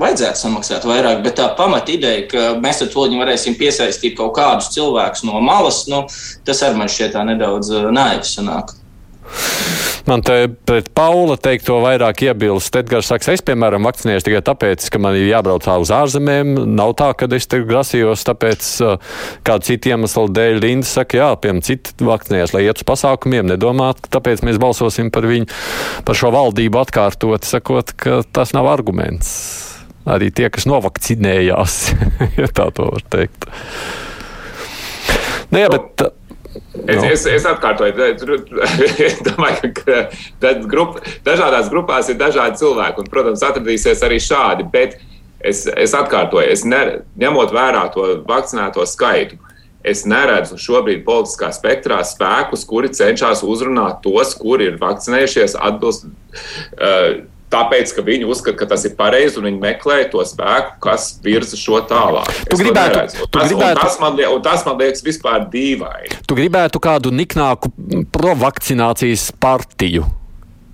vajadzētu 0.00 0.40
samaksāt 0.40 0.88
vairāk, 0.88 1.20
bet 1.26 1.36
tā 1.42 1.50
pamata 1.58 1.92
ideja, 1.92 2.24
ka 2.30 2.48
mēs 2.62 2.80
ar 2.86 2.92
to 2.94 3.04
varēsim 3.12 3.58
piesaistīt 3.60 4.16
kaut 4.16 4.32
kādus 4.38 4.72
cilvēkus 4.72 5.26
no 5.28 5.44
malas, 5.44 5.84
nu, 5.92 6.06
tas 6.48 6.64
arī 6.64 6.80
man 6.80 6.92
šķiet 6.92 7.20
nedaudz 7.28 7.74
naivs 7.92 8.32
sanāk. 8.38 8.78
Man 10.08 10.22
te 10.26 10.48
pret 10.66 10.88
Paula 10.96 11.36
teikto 11.38 11.76
vairāk 11.84 12.24
iebilst. 12.26 12.74
Edgars 12.78 13.10
saka, 13.12 13.30
es, 13.32 13.42
piemēram, 13.46 13.84
vakcinējos 13.86 14.26
tikai 14.26 14.40
tāpēc, 14.48 14.86
ka 14.90 15.00
man 15.02 15.16
ir 15.18 15.28
jābrauc 15.28 15.66
uz 15.78 15.92
ārzemēm. 15.94 16.54
Nav 16.74 16.96
tā, 16.98 17.12
ka 17.18 17.28
es 17.36 17.46
te 17.50 17.60
grasījos, 17.66 18.24
tāpēc 18.26 18.70
kādu 19.46 19.68
citu 19.68 19.92
iemeslu 19.92 20.26
dēļ 20.34 20.58
Linda 20.64 20.88
saka, 20.88 21.20
jā, 21.20 21.28
piemēram, 21.38 21.62
citi 21.66 21.94
vakcinējas, 22.08 22.54
lai 22.56 22.64
iet 22.66 22.82
uz 22.82 22.88
pasākumiem, 22.88 23.46
nedomāt, 23.52 24.02
ka 24.02 24.16
tāpēc 24.18 24.42
mēs 24.48 24.58
balsosim 24.62 25.12
par 25.14 25.28
viņu, 25.30 25.50
par 26.08 26.18
šo 26.18 26.32
valdību 26.34 26.82
atkārtot, 26.82 27.46
sakot, 27.46 27.94
ka 27.94 28.22
tas 28.34 28.56
nav 28.56 28.70
arguments. 28.72 29.30
Arī 30.02 30.32
tie, 30.34 30.48
kas 30.50 30.66
novakcinējās, 30.66 31.76
ja 32.40 32.50
tā 32.50 32.72
to 32.74 32.90
var 32.90 33.06
teikt. 33.12 33.46
Nē, 35.52 35.66
nu, 35.68 35.76
bet 35.76 36.08
Es, 36.86 36.96
no. 36.96 37.04
es, 37.06 37.24
es 37.28 37.46
atkārtoju, 37.48 38.08
domāju, 39.28 39.70
ka 39.76 40.52
grup, 40.68 40.98
dažādās 41.26 41.70
grupās 41.72 42.10
ir 42.12 42.18
dažādi 42.20 42.60
cilvēki, 42.62 43.04
un, 43.04 43.10
protams, 43.12 43.44
atradīsies 43.46 44.02
arī 44.04 44.18
šādi. 44.22 44.66
Bet 44.72 44.98
es, 45.40 45.64
es 45.66 45.96
atkārtoju, 45.96 46.48
es 46.52 46.66
ne, 46.68 46.82
ņemot 47.20 47.54
vērā 47.54 47.86
to 47.94 48.08
vakcinēto 48.28 48.84
skaitu, 48.88 49.38
es 49.82 50.04
neredzu 50.06 50.58
šobrīd 50.62 51.02
politiskā 51.06 51.50
spektrā 51.54 52.00
spēkus, 52.06 52.66
kuri 52.68 52.92
cenšas 52.94 53.42
uzrunāt 53.46 54.02
tos, 54.04 54.36
kuri 54.38 54.70
ir 54.70 54.80
vakcinējušies 54.82 55.58
atbilst. 55.58 56.08
Uh, 56.78 57.24
tāpēc, 57.52 57.92
ka 57.96 58.04
viņi 58.06 58.28
uzskata, 58.28 58.56
ka 58.62 58.70
tas 58.72 58.86
ir 58.88 58.96
pareizi 58.98 59.40
un 59.40 59.48
viņi 59.50 59.60
meklē 59.62 59.98
to 60.12 60.24
spēku, 60.26 60.78
kas 60.82 61.10
virza 61.24 61.58
šo 61.60 61.82
tālāk. 61.88 62.30
Tu 62.48 62.56
es 62.56 62.64
gribētu, 62.64 63.04
tu 63.20 63.28
tas, 63.36 63.52
gribētu, 63.52 63.84
tas, 63.84 64.00
man, 64.02 64.18
un 64.32 64.42
tas 64.44 64.64
man 64.68 64.80
liekas 64.80 65.04
vispār 65.06 65.46
dīvaini. 65.52 66.24
Tu 66.26 66.38
gribētu 66.38 66.82
kādu 66.82 67.12
niknāku 67.14 67.72
provakcinācijas 68.14 69.30
partiju. 69.42 70.08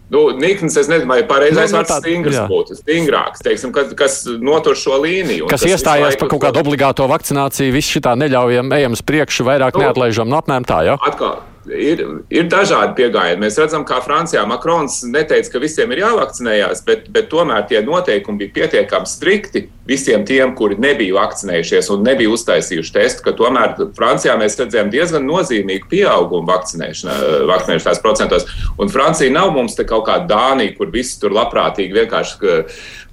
Nu, 0.08 0.30
Nikns, 0.32 0.76
es 0.80 0.88
nezinu, 0.88 1.08
vai 1.10 1.20
pareizais 1.28 1.68
nu, 1.68 1.76
vārds 1.76 1.90
no, 1.92 1.98
stingrs 2.00 2.38
jā. 2.38 2.46
būtu, 2.48 2.78
stingrāks, 2.78 3.42
teiksim, 3.44 3.74
kas, 3.76 3.90
kas 3.96 4.14
notur 4.40 4.78
šo 4.78 4.96
līniju. 5.02 5.50
Kas 5.50 5.66
iestājās 5.68 6.16
par 6.16 6.30
kaut 6.32 6.46
kādu 6.46 6.62
obligāto 6.62 7.04
vakcināciju, 7.10 7.74
viss 7.74 7.92
šitā 7.92 8.14
neļaujam, 8.16 8.72
ejam 8.72 8.96
uz 8.96 9.04
priekšu, 9.04 9.44
vairāk 9.50 9.76
nu, 9.76 9.84
neatlaižam, 9.84 10.30
no 10.32 10.40
apmēram 10.40 10.64
tā, 10.68 10.80
jā? 10.88 10.96
Ja? 10.96 11.10
Atkal, 11.12 11.34
ir, 11.72 12.04
ir 12.32 12.48
dažādi 12.50 12.96
pieejami. 12.98 13.42
Mēs 13.44 13.58
redzam, 13.60 13.84
kā 13.88 14.00
Francijā 14.04 14.44
Makrons 14.48 15.00
neteica, 15.08 15.54
ka 15.54 15.62
visiem 15.62 15.92
ir 15.94 16.04
jāvakcinējās, 16.04 16.84
bet, 16.86 17.08
bet 17.14 17.30
tomēr 17.32 17.66
tie 17.68 17.82
noteikumi 17.84 18.44
bija 18.44 18.56
pietiekami 18.60 19.10
strikti 19.10 19.66
visiem 19.88 20.24
tiem, 20.28 20.52
kuri 20.56 20.76
nebija 20.80 21.16
vakcinējušies 21.16 21.88
un 21.94 22.04
nebija 22.04 22.32
uztaisījuši 22.34 22.94
testu. 22.94 23.32
Tomēr 23.38 23.76
Francijā 23.96 24.34
mēs 24.40 24.58
redzējām 24.60 24.90
diezgan 24.92 25.24
nozīmīgu 25.28 25.88
pieaugumu 25.88 26.48
vakcinēšanās 26.50 28.02
procentos. 28.04 28.44
Un 28.78 28.92
Francija 28.92 29.32
nav 29.32 29.54
mums 29.56 29.78
te 29.78 29.86
kaut 29.88 30.04
kāda 30.10 30.28
Dānija, 30.28 30.76
kur 30.76 30.92
visi 30.92 31.16
tur 31.22 31.32
labprātīgi 31.36 32.02
vienkārši 32.02 32.52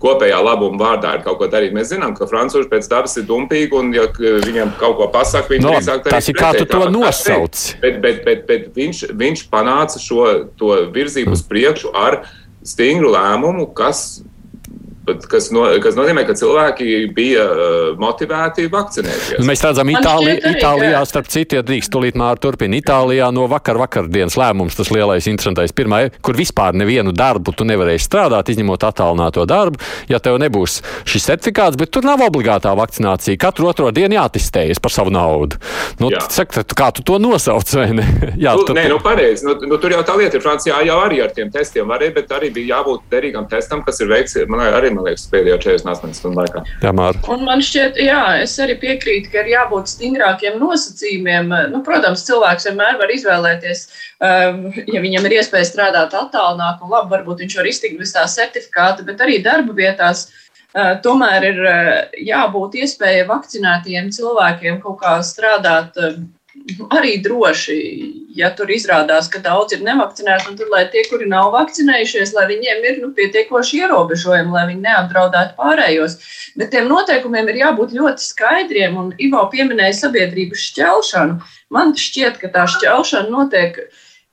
kopējā 0.04 0.38
labuma 0.44 0.80
vārdā 0.82 1.16
ir 1.18 1.24
kaut 1.26 1.40
ko 1.40 1.50
darīt. 1.52 1.74
Mēs 1.76 1.92
zinām, 1.94 2.16
ka 2.18 2.28
francūži 2.30 2.70
pēc 2.72 2.90
dabas 2.92 3.16
ir 3.20 3.28
dumpīgi 3.30 3.78
un, 3.80 3.92
ja 3.96 4.08
viņiem 4.18 4.76
kaut 4.80 4.98
ko 5.00 5.10
pasaka, 5.14 5.54
viņi 5.54 5.66
no, 5.66 5.74
drīzāk 5.76 6.04
tā 6.04 6.12
ir. 6.12 6.16
Tas 6.18 6.30
ir 6.32 6.38
kā 6.40 6.52
tu 6.58 6.68
to 6.70 6.82
nosauc. 6.92 7.64
Bet, 7.84 8.00
bet, 8.04 8.22
bet, 8.28 8.46
bet 8.50 8.70
viņš, 8.76 9.06
viņš 9.16 9.46
panāca 9.54 10.02
šo 10.02 10.28
virzību 10.96 11.36
uz 11.36 11.44
priekšu 11.48 11.94
ar 11.96 12.24
stingru 12.66 13.14
lēmumu, 13.16 13.70
kas 13.78 14.24
kas, 15.06 15.50
no, 15.56 15.66
kas 15.84 15.98
nozīmē, 15.98 16.26
ka 16.28 16.36
cilvēki 16.38 16.90
bija 17.16 17.46
uh, 17.46 17.74
motivēti 18.02 18.68
vakcinēties. 18.74 19.46
Mēs 19.46 19.64
redzam, 19.66 19.90
Itāli, 19.94 20.36
Itālijā, 20.52 21.02
starp 21.08 21.30
citu, 21.32 21.62
drīkst 21.66 21.92
tūlīt 21.94 22.18
māri 22.20 22.42
turpina. 22.44 22.78
Itālijā 22.80 23.30
no 23.36 23.48
vakar 23.52 23.80
vakardienas 23.82 24.38
lēmums, 24.40 24.78
tas 24.78 24.92
lielais 24.94 25.28
interesantais, 25.32 25.74
pirmā, 25.76 26.06
kur 26.26 26.38
vispār 26.38 26.78
nevienu 26.78 27.14
darbu 27.16 27.54
tu 27.56 27.68
nevarēsi 27.68 28.08
strādāt, 28.08 28.52
izņemot 28.54 28.86
attālināto 28.88 29.46
darbu, 29.50 29.82
ja 30.12 30.20
tev 30.24 30.40
nebūs 30.42 30.82
šis 31.08 31.30
certifikāts, 31.30 31.80
bet 31.80 31.94
tur 31.94 32.08
nav 32.08 32.24
obligātā 32.26 32.74
vakcinācija. 32.78 33.40
Katru 33.42 33.70
otro 33.72 33.92
dienu 33.96 34.18
jātestējas 34.18 34.82
par 34.84 34.94
savu 34.94 35.14
naudu. 35.14 35.60
Nu, 36.02 36.12
saka, 36.34 36.66
kā 36.76 36.92
tu 36.96 37.06
to 37.06 37.20
nosauc, 37.22 37.70
vai 37.78 37.90
ne? 37.96 38.08
Jā, 38.46 38.56
nu, 38.58 38.66
tu, 38.68 38.76
nē, 38.78 38.88
nu 38.92 39.00
pareizi. 39.04 39.46
Nu, 39.48 39.56
nu, 39.70 39.80
tur 39.82 39.94
jau 39.96 40.02
tā 40.08 40.18
lieta 40.20 40.40
ir. 40.40 40.44
Francijā 40.46 40.82
jau 40.88 40.98
arī 41.04 41.22
ar 41.24 41.34
tiem 41.36 41.52
testiem 41.54 41.88
varēja, 41.90 42.16
bet 42.18 42.34
arī 42.36 42.52
bija 42.56 42.76
jābūt 42.76 43.08
derīgam 43.12 43.48
testam, 43.52 43.84
kas 43.86 44.02
ir 44.04 44.12
veikts, 44.12 44.38
man 44.52 44.66
arī 44.68 44.92
man 44.96 45.08
liekas, 45.08 45.26
pēdējo 45.32 45.58
48 45.64 46.18
stundu 46.18 46.42
laikā. 46.42 46.64
Jā, 46.84 46.94
Māra. 46.96 47.22
Un 47.34 47.44
man 47.48 47.64
šķiet, 47.66 48.00
jā, 48.02 48.22
es 48.44 48.56
arī 48.64 48.78
piekrītu, 48.82 49.32
ka 49.34 49.44
ir 49.44 49.52
jābūt 49.54 49.92
stingrākiem 49.92 50.60
nosacījumiem. 50.62 51.52
Nu, 51.74 51.82
protams, 51.86 52.26
cilvēks 52.28 52.70
vienmēr 52.70 53.00
var 53.02 53.14
izvēlēties, 53.16 53.84
um, 54.20 54.64
ja 54.94 55.04
viņam 55.04 55.28
ir 55.30 55.38
iespēja 55.40 55.70
strādāt 55.72 56.16
attālināk, 56.18 56.82
un 56.84 56.96
labi, 56.96 57.14
varbūt 57.18 57.46
viņš 57.46 57.60
var 57.60 57.70
iztikt 57.72 58.00
bez 58.02 58.16
tā 58.16 58.26
certifikāta, 58.32 59.06
bet 59.08 59.24
arī 59.26 59.42
darba 59.46 59.76
vietās. 59.78 60.28
Uh, 60.76 60.98
tomēr 61.00 61.46
ir 61.48 61.60
uh, 61.64 61.92
jābūt 62.20 62.74
iespējai 62.84 63.28
vakcinētiem 63.30 64.10
cilvēkiem 64.12 64.82
kaut 64.84 65.00
kā 65.06 65.14
strādāt 65.24 65.96
um, 66.04 66.26
arī 66.90 67.18
droši, 67.24 67.76
ja 68.36 68.50
tur 68.58 68.72
izrādās, 68.74 69.28
ka 69.32 69.40
daudz 69.44 69.76
ir 69.76 69.84
nevakcinēti, 69.86 70.56
tad 70.60 70.72
lai 70.74 70.86
tie, 70.94 71.04
kuri 71.10 71.28
nav 71.30 71.52
vakcinējušies, 71.54 72.34
lai 72.38 72.48
viņiem 72.50 72.88
ir 72.90 72.98
nu, 73.04 73.12
pietiekoši 73.18 73.84
ierobežojumi, 73.84 74.56
lai 74.56 74.66
viņi 74.72 74.86
neapdraudētu 74.88 75.56
pārējos. 75.60 76.18
Bet 76.58 76.74
tiem 76.74 76.90
noteikumiem 76.90 77.52
ir 77.52 77.62
jābūt 77.62 77.94
ļoti 77.98 78.26
skaidriem, 78.26 78.98
un 78.98 79.14
Ivo 79.22 79.44
pieminēja 79.54 80.00
sabiedrības 80.02 80.66
šķelšanu. 80.72 81.38
Man 81.76 81.94
šķiet, 82.00 82.42
ka 82.42 82.52
tā 82.54 82.66
šķelšana 82.76 83.32
notiek 83.34 83.86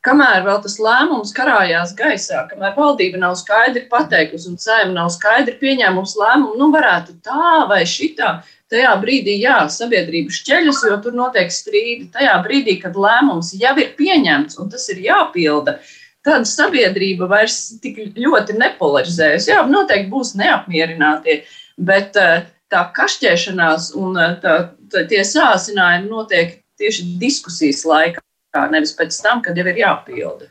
kamēr 0.07 0.43
vēl 0.47 0.59
tas 0.65 0.79
lēmums 0.83 1.35
karājās 1.37 1.95
gaisā, 1.99 2.47
kamēr 2.51 2.75
valdība 2.79 3.21
nav 3.23 3.37
skaidri 3.39 3.85
pateikusi 3.91 4.51
un 4.51 4.59
sēma 4.59 4.91
nav 4.97 5.12
skaidri 5.15 5.55
pieņēmusi 5.61 6.19
lēmumu, 6.19 6.59
nu 6.59 6.73
varētu 6.75 7.21
tā 7.23 7.69
vai 7.71 7.85
šitā. 7.87 8.41
Tajā 8.73 8.93
brīdī, 9.02 9.35
jā, 9.43 9.59
sabiedrība 9.69 10.33
šķeļas, 10.33 10.79
jo 10.88 10.95
tur 11.05 11.17
notiek 11.17 11.50
strīdi. 11.52 12.07
Tajā 12.14 12.38
brīdī, 12.45 12.79
kad 12.81 12.97
lēmums 12.97 13.52
jau 13.61 13.75
ir 13.83 13.91
pieņemts 13.99 14.57
un 14.62 14.71
tas 14.73 14.87
ir 14.95 15.02
jāpilda, 15.05 15.76
tad 16.25 16.47
sabiedrība 16.49 17.29
vairs 17.29 17.59
tik 17.83 18.00
ļoti 18.17 18.57
nepolarizējas. 18.57 19.50
Jā, 19.50 19.61
noteikti 19.69 20.09
būs 20.14 20.33
neapmierinātie, 20.41 21.43
bet 21.76 22.17
eh, 22.17 22.47
tā 22.73 22.87
kašķēšanās 22.97 23.93
un 24.00 24.17
eh, 24.17 24.38
tā, 24.41 24.57
tā, 24.88 25.05
tie 25.11 25.21
sāsinājumi 25.26 26.09
notiek 26.09 26.57
tieši 26.81 27.11
diskusijas 27.21 27.85
laikā, 27.88 28.25
nevis 28.73 28.97
pēc 28.97 29.21
tam, 29.21 29.45
kad 29.45 29.59
jau 29.59 29.69
ir 29.69 29.85
jāpilda. 29.85 30.49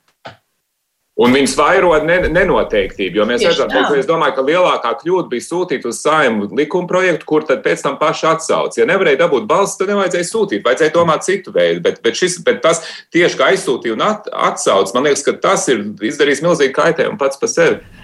Un 1.19 1.33
viņas 1.35 1.53
vairo 1.59 1.89
nenoteiktību, 2.07 3.19
jo 3.19 3.25
mēs 3.27 3.43
redzam, 3.43 3.67
ka 3.67 3.97
es 3.99 4.07
domāju, 4.07 4.31
ka 4.37 4.45
lielākā 4.47 4.93
kļūda 5.01 5.27
bija 5.33 5.43
sūtīt 5.43 5.83
uz 5.89 5.99
saimu 5.99 6.47
likuma 6.55 6.87
projektu, 6.87 7.27
kur 7.27 7.43
tad 7.47 7.59
pēc 7.65 7.83
tam 7.83 7.97
paši 7.99 8.29
atsauc. 8.29 8.77
Ja 8.79 8.87
nevarēja 8.87 9.19
dabūt 9.25 9.43
balsts, 9.49 9.75
tad 9.81 9.91
nevajadzēja 9.91 10.29
sūtīt, 10.29 10.63
vajadzēja 10.63 10.95
domāt 10.95 11.27
citu 11.27 11.51
veidu. 11.51 11.83
Bet, 11.83 11.99
bet, 12.05 12.15
šis, 12.15 12.39
bet 12.47 12.63
tas 12.63 12.79
tieši 13.11 13.37
kā 13.37 13.51
aizsūtīja 13.51 13.97
un 13.97 14.05
at, 14.07 14.31
atsauc, 14.51 14.95
man 14.95 15.09
liekas, 15.09 15.25
ka 15.27 15.35
tas 15.43 15.67
ir 15.73 15.83
izdarījis 15.99 16.45
milzīgu 16.47 16.77
kaitējumu 16.79 17.19
pats 17.19 17.43
par 17.43 17.51
sevi. 17.51 18.00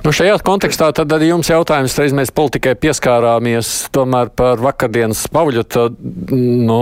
Nu 0.00 0.14
šajā 0.16 0.38
kontekstā 0.40 0.86
tad 0.96 1.12
arī 1.12 1.28
jums 1.28 1.50
jautājums, 1.50 1.92
reiz 2.00 2.14
mēs 2.16 2.30
politikai 2.32 2.72
pieskārāmies 2.80 3.90
tomēr 3.92 4.30
par 4.32 4.62
vakardienas 4.64 5.26
Pavļota 5.28 5.90
nu, 6.32 6.78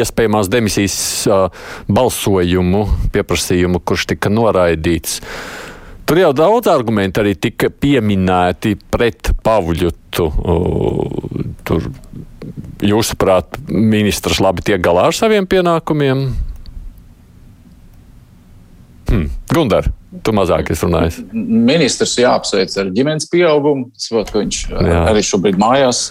iespējamās 0.00 0.48
demisijas 0.52 0.96
balsojumu, 1.84 2.86
pieprasījumu, 3.12 3.82
kurš 3.84 4.06
tika 4.14 4.32
noraidīts. 4.32 5.18
Tur 6.08 6.20
jau 6.20 6.30
daudz 6.36 6.68
argumentu 6.72 7.20
arī 7.20 7.34
tika 7.36 7.68
pieminēti 7.68 8.74
pret 8.92 9.34
Pavļotu. 9.44 10.30
Tur, 11.68 11.86
jūsuprāt, 12.84 13.60
ministrs 13.68 14.40
labi 14.44 14.64
tiek 14.64 14.80
galā 14.84 15.10
ar 15.10 15.16
saviem 15.16 15.48
pienākumiem? 15.48 16.24
Hmm. 19.08 19.28
Gundar, 19.52 19.88
tu 20.22 20.34
mazāk 20.36 20.70
esi 20.72 20.86
runājis. 20.86 21.18
Ministrs 21.32 22.14
jāapsveic 22.20 22.74
ar 22.80 22.90
ģimenes 22.94 23.28
pieaugumu. 23.32 23.90
Es 23.96 24.08
saprotu, 24.08 24.34
ka 24.34 24.42
viņš 24.42 24.60
Jā. 24.70 25.02
arī 25.10 25.24
šobrīd 25.26 25.60
mājās 25.60 26.06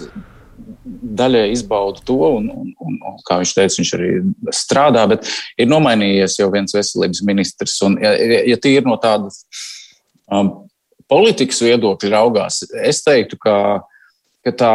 daļai 0.83 1.45
izbauda 1.53 2.03
to, 2.07 2.17
un, 2.39 2.50
un, 2.51 2.74
un, 2.83 2.98
un, 3.00 3.15
kā 3.27 3.38
viņš 3.39 3.53
teica, 3.55 3.77
viņš 3.79 3.93
arī 3.98 4.10
strādā, 4.55 5.05
bet 5.12 5.29
ir 5.60 5.69
nomainījies 5.72 6.39
jau 6.39 6.50
viens 6.53 6.75
veselības 6.75 7.24
ministrs. 7.27 7.77
Un, 7.86 7.98
ja, 8.03 8.13
ja 8.53 8.60
ir 8.72 8.88
no 8.88 8.98
tādas 9.01 9.43
um, 10.27 10.51
politikas 11.12 11.62
viedokļa 11.63 12.13
raugās, 12.15 12.63
es 12.83 13.03
teiktu, 13.05 13.39
ka, 13.43 13.55
ka 14.43 14.55
tā 14.60 14.74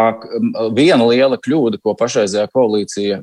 viena 0.76 1.08
liela 1.08 1.40
kļūda, 1.40 1.80
ko 1.82 1.96
pašreizējā 1.98 2.48
koalīcija 2.54 3.22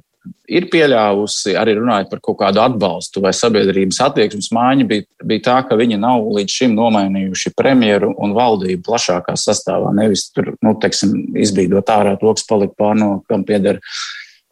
ir 0.49 0.67
pieļāvusi, 0.71 1.55
arī 1.57 1.75
runājot 1.79 2.09
par 2.11 2.21
kaut 2.23 2.37
kādu 2.41 2.61
atbalstu 2.63 3.23
vai 3.23 3.33
sabiedrības 3.35 3.99
attieksmes 4.05 4.51
maiņu, 4.55 4.87
bija, 4.89 5.05
bija 5.25 5.45
tā, 5.47 5.57
ka 5.67 5.77
viņi 5.79 5.99
nav 6.01 6.27
līdz 6.37 6.57
šim 6.59 6.75
nomainījuši 6.77 7.53
premjeru 7.57 8.11
un 8.21 8.35
valdību 8.37 8.83
plašākā 8.85 9.37
sastāvā. 9.39 9.93
Nevis 9.97 10.27
tur, 10.35 10.53
nu, 10.65 10.75
teiksim, 10.81 11.15
izbīdot 11.41 11.89
ārā 11.93 12.15
to, 12.21 12.33
kas 12.37 12.47
palika 12.49 12.77
pār 12.79 12.99
no, 12.99 13.11
kam 13.29 13.45
pieder 13.47 13.81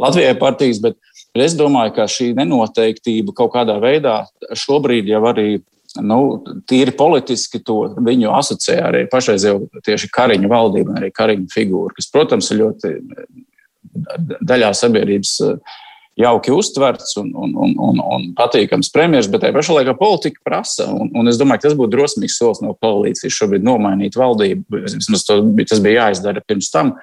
Latvijai 0.01 0.33
partijas, 0.39 0.81
bet 0.83 0.97
es 1.37 1.53
domāju, 1.57 1.93
ka 1.97 2.09
šī 2.09 2.31
nenoteiktība 2.37 3.35
kaut 3.37 3.53
kādā 3.53 3.77
veidā 3.81 4.23
šobrīd 4.57 5.11
jau 5.13 5.21
arī 5.29 5.47
nu, 6.01 6.19
tīri 6.69 6.93
politiski 6.97 7.61
to 7.65 7.83
viņu 8.01 8.33
asociē 8.33 8.79
arī 8.87 9.05
pašreizējo 9.11 9.83
tieši 9.85 10.09
Kariņu 10.13 10.49
valdību 10.49 10.93
un 10.93 11.01
arī 11.01 11.11
Kariņu 11.13 11.49
figūru, 11.53 11.93
kas, 11.97 12.09
protams, 12.13 12.49
ir 12.51 12.63
ļoti 12.63 12.93
daļā 14.41 14.71
sabiedrības 14.77 15.33
eh, 15.45 15.79
jauki 16.23 16.53
uztverts 16.53 17.15
un, 17.21 17.31
un, 17.33 17.55
un, 17.57 17.73
un, 17.81 18.01
un 18.15 18.27
patīkams 18.37 18.91
premjerministrs, 18.93 19.31
bet 19.33 19.45
tajā 19.45 19.55
pašā 19.55 19.77
laikā 19.79 19.95
politika 19.97 20.43
prasa. 20.45 20.87
Un, 20.93 21.09
un 21.17 21.31
es 21.31 21.39
domāju, 21.41 21.63
ka 21.63 21.69
tas 21.69 21.79
būtu 21.79 21.95
drosmīgs 21.95 22.37
solis 22.37 22.61
no 22.61 22.75
koalīcijas 22.77 23.39
šobrīd 23.39 23.65
nomainīt 23.65 24.17
valdību. 24.19 24.83
Tas 24.83 25.81
bija 25.81 26.07
jāizdara 26.07 26.45
pirms 26.45 26.69
tam 26.73 26.93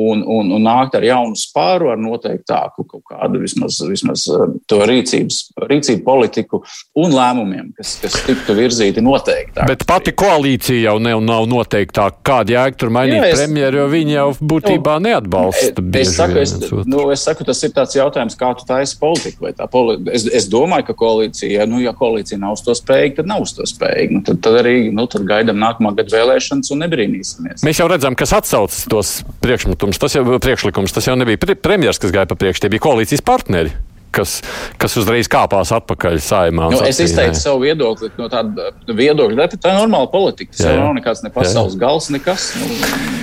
un, 0.00 0.22
un, 0.24 0.52
un 0.56 0.62
nākt 0.64 0.96
ar 0.96 1.04
jaunu 1.04 1.36
spāru, 1.38 1.90
ar 1.92 2.00
noteiktāku 2.00 2.86
kaut 2.88 3.04
kādu 3.12 3.42
vismaz, 3.42 3.78
vismaz 3.84 4.24
eh, 4.32 4.54
to 4.70 4.80
rīcības, 4.88 5.40
rīcību 5.68 6.04
politiku 6.06 6.62
un 6.98 7.12
lēmumiem, 7.12 7.72
kas, 7.76 7.98
kas 8.02 8.16
tiktu 8.26 8.56
virzīti 8.56 9.04
noteikti. 9.04 9.66
Bet 9.68 9.84
pati 9.88 10.14
koalīcija 10.16 10.86
jau 10.88 10.96
ne, 11.02 11.14
nav 11.22 11.46
noteiktā, 11.50 12.08
kāda 12.24 12.56
jēga 12.56 12.80
tur 12.80 12.92
mainīt 12.94 13.20
Jā, 13.20 13.28
es, 13.28 13.42
premjeru, 13.42 13.82
jo 13.82 13.88
viņi 13.92 14.16
jau 14.16 14.26
būtībā 14.54 14.96
nu, 14.98 15.10
neatbalsta. 15.10 15.86
Es 16.00 16.14
saku, 16.16 16.40
es, 16.42 16.56
nu, 16.88 17.04
es 17.12 17.26
saku, 17.28 17.46
tas 17.48 17.60
ir 17.66 17.74
tāds 17.76 17.96
jautājums, 17.98 18.38
kā 18.40 18.52
tu 18.56 18.66
taisi 18.68 18.96
politiku. 19.00 19.52
Poli 19.72 19.98
es, 20.14 20.24
es 20.40 20.48
domāju, 20.52 20.88
ka 20.88 20.96
koalīcija, 20.98 21.68
nu, 21.68 21.82
ja 21.84 21.92
koalīcija 21.96 22.40
nav 22.40 22.56
uz 22.56 22.64
to 22.64 22.74
spējīga, 22.78 23.20
tad 23.20 23.30
nav 23.30 23.44
uz 23.44 23.54
to 23.56 23.68
spējīga. 23.68 24.16
Nu, 24.16 24.24
tad, 24.26 24.40
tad 24.44 24.58
arī 24.62 24.76
nu, 24.94 25.06
tad 25.10 25.28
gaidām 25.28 25.60
nākamā 25.60 25.94
gada 25.98 26.16
vēlēšanas 26.16 26.72
un 26.72 26.84
nebrīnīsimies. 26.86 27.66
Mēs 27.66 27.82
jau 27.82 27.88
redzam, 27.92 28.16
kas 28.18 28.34
atsaucas 28.40 28.82
tos 28.90 29.14
priekšmetumus 29.44 29.81
priekšlikums. 29.82 29.98
Tas 29.98 30.14
jau, 30.14 30.38
priekšlikums, 30.40 30.92
tas 30.92 31.06
jau 31.06 31.16
nebija 31.16 31.38
premjerministrs, 31.38 32.02
kas 32.06 32.14
gāja 32.14 32.28
pa 32.28 32.36
priekšu, 32.36 32.62
tie 32.62 32.70
bija 32.70 32.86
koalīcijas 32.86 33.24
partneri. 33.24 33.72
Kas, 34.12 34.42
kas 34.76 34.92
uzreiz 35.00 35.24
kāpās 35.24 35.70
atpakaļ 35.72 36.18
saimā. 36.20 36.66
Nu, 36.74 36.82
es 36.84 36.98
izteicu 37.00 37.38
savu 37.40 37.62
viedokli 37.62 38.10
no 38.18 38.26
tāda 38.28 38.74
viedokļa, 38.84 39.46
ka 39.48 39.56
tā 39.56 39.72
ir 39.72 39.78
normāla 39.80 40.10
politika. 40.12 40.52
Tas 40.52 40.68
nav 40.68 40.92
nekāds 40.98 41.22
ne 41.24 41.30
pasaules 41.32 41.72
jā. 41.72 41.80
gals, 41.80 42.10
nekas. 42.12 42.50
Nu. 42.60 42.68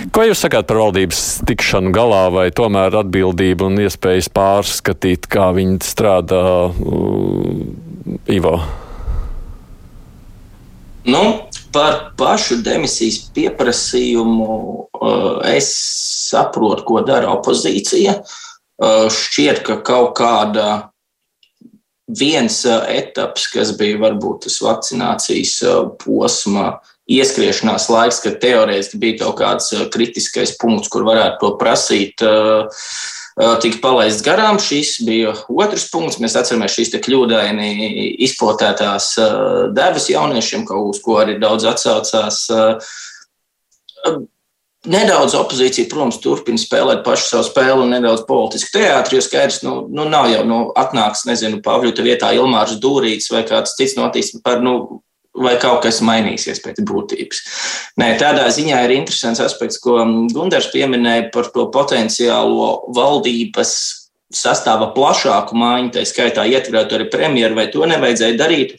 Ko 0.09 0.25
jūs 0.25 0.41
sakāt 0.41 0.65
par 0.65 0.81
valdības 0.81 1.21
tikšanu 1.45 1.93
galā, 1.93 2.23
vai 2.33 2.47
tomēr 2.49 2.97
atbildību 3.03 3.69
un 3.69 3.83
iespējas 3.85 4.31
pārskatīt, 4.33 5.29
kā 5.29 5.51
viņi 5.53 5.77
strādā 5.85 6.41
uh, 6.73 8.25
Ivo? 8.33 8.57
Nu, 11.05 11.21
Par 11.69 12.15
pašu 12.17 12.63
demisijas 12.65 13.27
pieprasījumu 13.35 14.45
eh, 14.49 15.57
es 15.57 15.69
saprotu, 16.29 16.85
ko 16.87 17.01
dara 17.07 17.33
opozīcija. 17.35 18.19
Eh, 18.79 19.09
šķiet, 19.11 19.63
ka 19.67 19.79
kaut 19.83 20.15
kāda 20.19 20.69
viens 22.07 22.61
eh, 22.65 22.85
etaps, 23.01 23.49
kas 23.53 23.73
bija 23.79 23.99
varbūt 24.01 24.47
tas 24.47 24.59
vakcinācijas 24.63 25.57
posma 26.03 26.79
ieskriešanās 27.09 27.89
laiks, 27.89 28.21
kad 28.23 28.37
teorētiski 28.41 28.99
bija 29.01 29.23
kaut 29.23 29.39
kāds 29.41 29.71
kritiskais 29.93 30.53
punkts, 30.61 30.91
kur 30.93 31.07
varētu 31.07 31.41
to 31.41 31.55
prasīt. 31.61 32.21
Tika 33.63 33.79
palaists 33.79 34.21
garām. 34.21 34.57
Šis 34.59 34.97
bija 35.07 35.31
otrs 35.47 35.85
punkts. 35.89 36.19
Mēs 36.19 36.35
atceramies 36.35 36.75
šīs 36.75 36.91
kļūdaini 37.05 37.69
izplatētās 38.27 39.13
devas 39.73 40.09
jauniešiem, 40.11 40.67
uz 40.67 40.99
ko 41.01 41.21
arī 41.23 41.37
daudz 41.41 41.65
atsaucās. 41.71 42.43
Nedaudz 44.87 45.33
opozīcija, 45.35 45.89
protams, 45.91 46.21
turpina 46.23 46.59
spēlēt 46.61 47.01
pašu 47.03 47.25
savu 47.25 47.47
spēli 47.49 47.83
un 47.83 47.89
nedaudz 47.91 48.21
politisku 48.29 48.77
teātri, 48.77 49.17
jo 49.17 49.25
skaidrs, 49.25 49.59
nu, 49.65 49.73
nu 49.91 50.05
nav 50.07 50.29
jau 50.31 50.45
nu, 50.47 50.59
atnāks, 50.79 51.25
nezinu, 51.27 51.59
Pāvļuta 51.65 52.05
vietā 52.05 52.29
Ilmārs 52.37 52.77
Dūrīts 52.79 53.27
vai 53.33 53.43
kāds 53.49 53.75
cits 53.75 53.97
no 53.97 54.05
attīstības 54.07 54.45
par, 54.45 54.63
nu, 54.63 55.01
vai 55.35 55.57
kaut 55.59 55.83
kas 55.83 55.99
mainīsies 56.05 56.63
pēc 56.63 56.79
būtības. 56.87 57.43
Nē, 57.99 58.13
tādā 58.21 58.47
ziņā 58.55 58.79
ir 58.87 58.95
interesants 58.95 59.43
aspekts, 59.43 59.81
ko 59.83 59.99
Gunārs 60.31 60.71
pieminēja 60.71 61.27
par 61.35 61.51
to 61.51 61.67
potenciālo 61.75 62.71
valdības 62.95 63.75
sastāva 64.31 64.93
plašāku 64.95 65.59
mājiņu, 65.59 65.93
tā 65.95 66.05
skaitā 66.07 66.45
ietverot 66.47 66.95
arī 66.95 67.09
premjeru, 67.11 67.57
vai 67.59 67.67
to 67.73 67.83
nevajadzēja 67.89 68.39
darīt. 68.39 68.77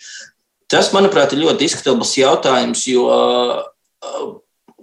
Tas, 0.71 0.93
manuprāt, 0.95 1.35
ir 1.35 1.45
ļoti 1.45 1.67
diskutabls 1.67 2.15
jautājums, 2.17 2.87
jo 2.89 3.09
uh, 3.11 4.39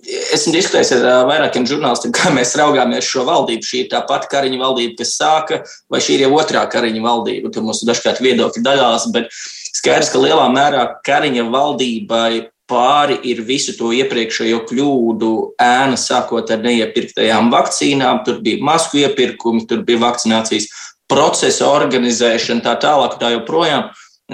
esmu 0.07 0.53
diskutējis 0.55 0.93
ar 0.97 1.27
vairākiem 1.27 1.67
žurnālistiem, 1.67 2.13
kā 2.15 2.31
mēs 2.35 2.55
raugāmies 2.59 3.07
šo 3.07 3.25
valdību. 3.27 3.67
Šī 3.67 3.83
ir 3.83 3.91
tā 3.91 4.01
pati 4.07 4.31
kariņa 4.31 4.59
valdība, 4.61 4.97
kas 5.01 5.15
sāka, 5.19 5.61
vai 5.91 6.01
šī 6.03 6.17
ir 6.17 6.25
jau 6.27 6.33
otrā 6.39 6.63
kariņa 6.71 7.03
valdība. 7.03 7.51
Tur 7.53 7.67
mums 7.67 7.83
dažkārt 7.87 8.23
viedokļi 8.23 8.63
dalās, 8.65 9.09
bet 9.13 9.31
Skaidrs, 9.77 10.09
ka 10.09 10.21
lielā 10.21 10.47
mērā 10.49 10.85
Kariņa 11.05 11.43
valdībai 11.53 12.47
pāri 12.67 13.17
ir 13.29 13.43
visu 13.47 13.75
to 13.77 13.91
iepriekšējo 13.95 14.63
kļūdu 14.67 15.31
ēna, 15.63 15.99
sākot 15.99 16.49
ar 16.51 16.63
neiepirktajām 16.65 17.51
vakcīnām. 17.53 18.23
Tur 18.25 18.41
bija 18.43 18.63
masku 18.63 19.03
iepirkumi, 19.03 19.67
tur 19.69 19.85
bija 19.87 20.01
vakcinācijas 20.07 20.67
procesa 21.07 21.69
organizēšana, 21.71 22.65
tā 22.65 22.75
tālāk, 22.83 23.19
tā 23.21 23.31
joprojām. 23.37 23.91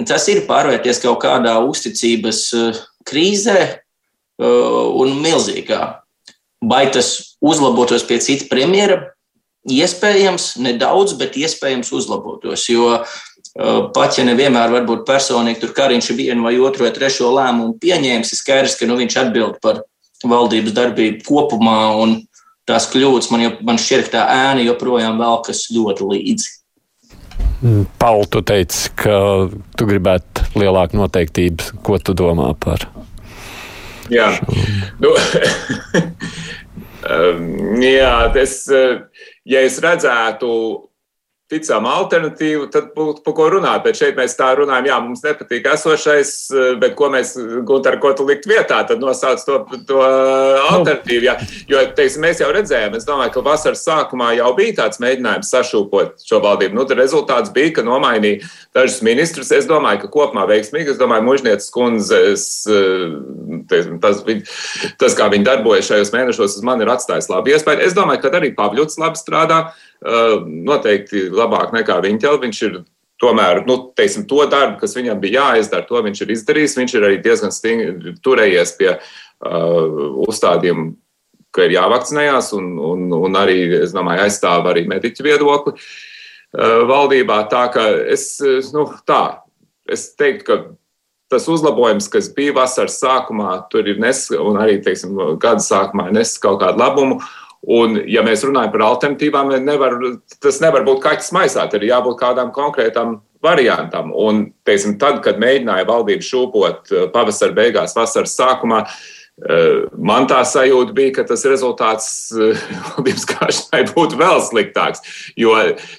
Tas 0.08 0.26
ir 0.32 0.42
pārvērties 0.48 1.02
kaut 1.04 1.20
kādā 1.22 1.54
uzticības 1.62 2.48
krīzē 3.06 3.83
un 4.40 5.18
milzīgā. 5.22 5.82
Vai 6.64 6.86
tas 6.92 7.36
uzlabotos 7.44 8.06
pie 8.08 8.18
cita 8.24 8.48
premjera? 8.50 9.02
Iespējams, 9.64 10.54
nedaudz, 10.60 11.14
bet 11.20 11.38
iespējams 11.40 11.92
uzlabotos. 11.96 12.66
Jo 12.68 12.98
pat 13.94 14.18
ja 14.18 14.24
nevienmēr 14.26 14.72
varbūt 14.72 15.04
personīgi 15.06 15.62
tur 15.62 15.74
Kariņš 15.76 16.10
vienu 16.18 16.42
vai 16.46 16.56
otru 16.58 16.86
vai 16.86 16.92
trešo 16.94 17.30
lēmumu 17.36 17.76
pieņēmis, 17.78 18.32
ir 18.34 18.40
skaidrs, 18.40 18.74
ka 18.80 18.88
nu, 18.90 18.96
viņš 18.98 19.18
atbild 19.20 19.60
par 19.62 19.84
valdības 20.24 20.74
darbību 20.74 21.22
kopumā 21.26 21.78
un 22.02 22.16
tās 22.66 22.88
kļūdas 22.90 23.30
man, 23.30 23.46
man 23.62 23.78
šķiet, 23.78 24.08
ka 24.08 24.16
tā 24.16 24.26
ēna 24.50 24.64
joprojām 24.66 25.20
velkas 25.20 25.68
ļoti 25.74 26.10
līdzi. 26.10 26.52
Mm, 27.64 27.86
Pauli, 28.00 28.26
tu 28.32 28.42
teici, 28.44 28.90
ka 28.98 29.14
tu 29.78 29.86
gribētu 29.88 30.58
lielāku 30.58 30.98
noteiktību. 30.98 31.78
Ko 31.86 32.00
tu 32.02 32.16
domā 32.16 32.50
par? 32.58 32.88
Jā, 34.12 34.26
nu, 35.00 35.12
um, 37.14 37.46
jā 37.80 38.16
tas, 38.34 38.56
ja 39.48 39.62
es 39.64 39.78
redzētu 39.84 40.50
ticama 41.54 41.94
alternatīva, 42.00 42.68
tad 42.74 42.90
būtu 42.96 43.22
par 43.24 43.36
ko 43.38 43.48
runāt. 43.54 43.84
Bet 43.86 43.98
šeit 43.98 44.18
mēs 44.18 44.36
tā 44.38 44.50
runājam, 44.58 44.90
jā, 44.90 44.98
mums 45.04 45.24
nepatīk 45.24 45.68
esošais, 45.72 46.34
bet 46.82 46.96
ko 46.98 47.08
mēs, 47.14 47.34
Gunter, 47.66 47.96
ko 48.02 48.12
tu 48.18 48.26
likt 48.28 48.48
vietā, 48.50 48.82
tad 48.88 49.02
nosauc 49.02 49.42
to, 49.46 49.60
to 49.88 50.02
alternatīvu. 50.02 51.28
Jā. 51.28 51.36
Jo, 51.70 51.84
teiksim, 51.96 52.24
mēs 52.26 52.42
jau 52.42 52.50
redzējām, 52.54 52.98
es 52.98 53.06
domāju, 53.08 53.36
ka 53.36 53.44
vasaras 53.46 53.84
sākumā 53.86 54.34
jau 54.38 54.50
bija 54.58 54.78
tāds 54.82 55.00
mēģinājums 55.02 55.52
sašūpot 55.54 56.26
šo 56.26 56.42
valdību. 56.44 56.76
Nu, 56.76 56.86
rezultāts 56.98 57.52
bija, 57.54 57.76
ka 57.78 57.86
nomainīja 57.86 58.44
dažus 58.76 59.00
ministrus. 59.06 59.52
Es 59.54 59.68
domāju, 59.70 60.04
ka 60.04 60.12
kopumā 60.12 60.46
veiksmīgi, 60.50 60.94
es 60.94 61.00
domāju, 61.00 61.26
mužnieces 61.28 61.70
kundzes, 61.74 62.46
teiksim, 63.70 63.98
tas, 64.02 64.22
tas, 65.00 65.16
kā 65.18 65.30
viņi 65.32 65.46
darbojas 65.46 65.90
šajos 65.90 66.12
mēnešos, 66.14 66.58
uz 66.58 66.66
mani 66.66 66.86
ir 66.86 66.92
atstājis 66.94 67.30
labu 67.32 67.54
iespēju. 67.54 67.84
Es 67.86 67.96
domāju, 67.96 68.24
ka 68.24 68.32
arī 68.40 68.54
Pavļuts 68.56 69.00
labi 69.00 69.20
strādā 69.20 69.60
noteikti 70.04 71.28
labāk 71.32 71.72
nekā 71.74 72.00
Viņķela. 72.04 72.40
Viņš 72.42 72.62
ir 72.68 72.82
tomēr 73.22 73.62
nu, 73.68 73.78
teiksim, 73.96 74.26
to 74.28 74.44
darbu, 74.50 74.78
kas 74.82 74.96
viņam 74.96 75.20
bija 75.22 75.48
jāizdara, 75.48 75.86
to 75.88 76.02
viņš 76.04 76.24
ir 76.24 76.34
izdarījis. 76.34 76.76
Viņš 76.80 76.96
ir 76.96 77.08
arī 77.08 77.20
diezgan 77.24 77.54
stingri 77.54 78.14
turējies 78.24 78.74
pie 78.78 78.90
uh, 78.94 80.20
uzstādījuma, 80.26 80.92
ka 81.54 81.68
ir 81.68 81.76
jāvakcinējās, 81.76 82.52
un, 82.58 82.72
un, 82.82 83.06
un 83.14 83.38
arī, 83.38 83.60
es 83.84 83.94
domāju, 83.94 84.26
aizstāv 84.26 84.66
arī 84.70 84.84
mediķu 84.90 85.26
viedokli 85.26 85.76
uh, 85.76 86.82
valdībā. 86.90 87.44
Tā 87.52 87.68
ka 87.74 87.86
es, 88.10 88.32
nu, 88.74 88.88
tā, 89.06 89.22
es 89.86 90.10
teiktu, 90.18 90.44
ka 90.48 90.58
tas 91.32 91.48
uzlabojums, 91.50 92.10
kas 92.12 92.28
bija 92.34 92.54
vasaras 92.54 92.98
sākumā, 93.00 93.56
tur 93.72 93.88
ir 93.88 93.98
nes, 94.02 94.26
un 94.36 94.58
arī, 94.60 94.76
teiksim, 94.84 95.16
gada 95.42 95.62
sākumā 95.64 96.10
nes 96.14 96.36
kaut 96.42 96.60
kādu 96.62 96.82
labumu. 96.82 97.22
Un, 97.64 97.96
ja 98.10 98.20
mēs 98.24 98.44
runājam 98.44 98.72
par 98.74 98.84
alternatīvām, 98.90 99.52
nevar, 99.64 99.96
tas 100.42 100.60
nevar 100.60 100.84
būt 100.84 101.00
kaķis 101.04 101.32
maisā, 101.32 101.64
ir 101.72 101.86
jābūt 101.88 102.18
kādām 102.20 102.52
konkrētām 102.52 103.18
variantam. 103.44 104.12
Un, 104.12 104.48
teiksim, 104.68 104.98
tad, 105.00 105.22
kad 105.24 105.40
mēģināja 105.40 105.88
valdību 105.88 106.24
šūpot 106.28 106.92
eh, 106.92 107.06
pavasara 107.14 107.56
beigās, 107.56 107.96
vasaras 107.96 108.34
sākumā, 108.36 108.82
eh, 108.84 109.84
man 109.96 110.28
tā 110.28 110.42
sajūta 110.48 110.96
bija, 110.96 111.14
ka 111.18 111.26
tas 111.30 111.44
rezultāts 111.48 112.10
eh, 112.36 112.66
valdības 112.90 113.28
kāšanai 113.32 113.86
būtu 113.94 114.20
vēl 114.20 114.44
sliktāks. 114.44 115.04
Jo, 115.40 115.56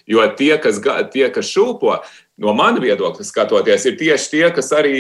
jo 0.10 0.28
tie, 0.38 0.54
kas, 0.62 0.82
tie, 1.13 1.25
kas 1.34 1.49
šūpo, 1.49 1.97
no 2.45 2.54
mana 2.58 2.84
viedokļa 2.84 3.25
skatoties, 3.25 3.88
ir 3.89 3.97
tieši 4.01 4.32
tie, 4.36 4.45
kas 4.54 4.69
arī 4.75 4.99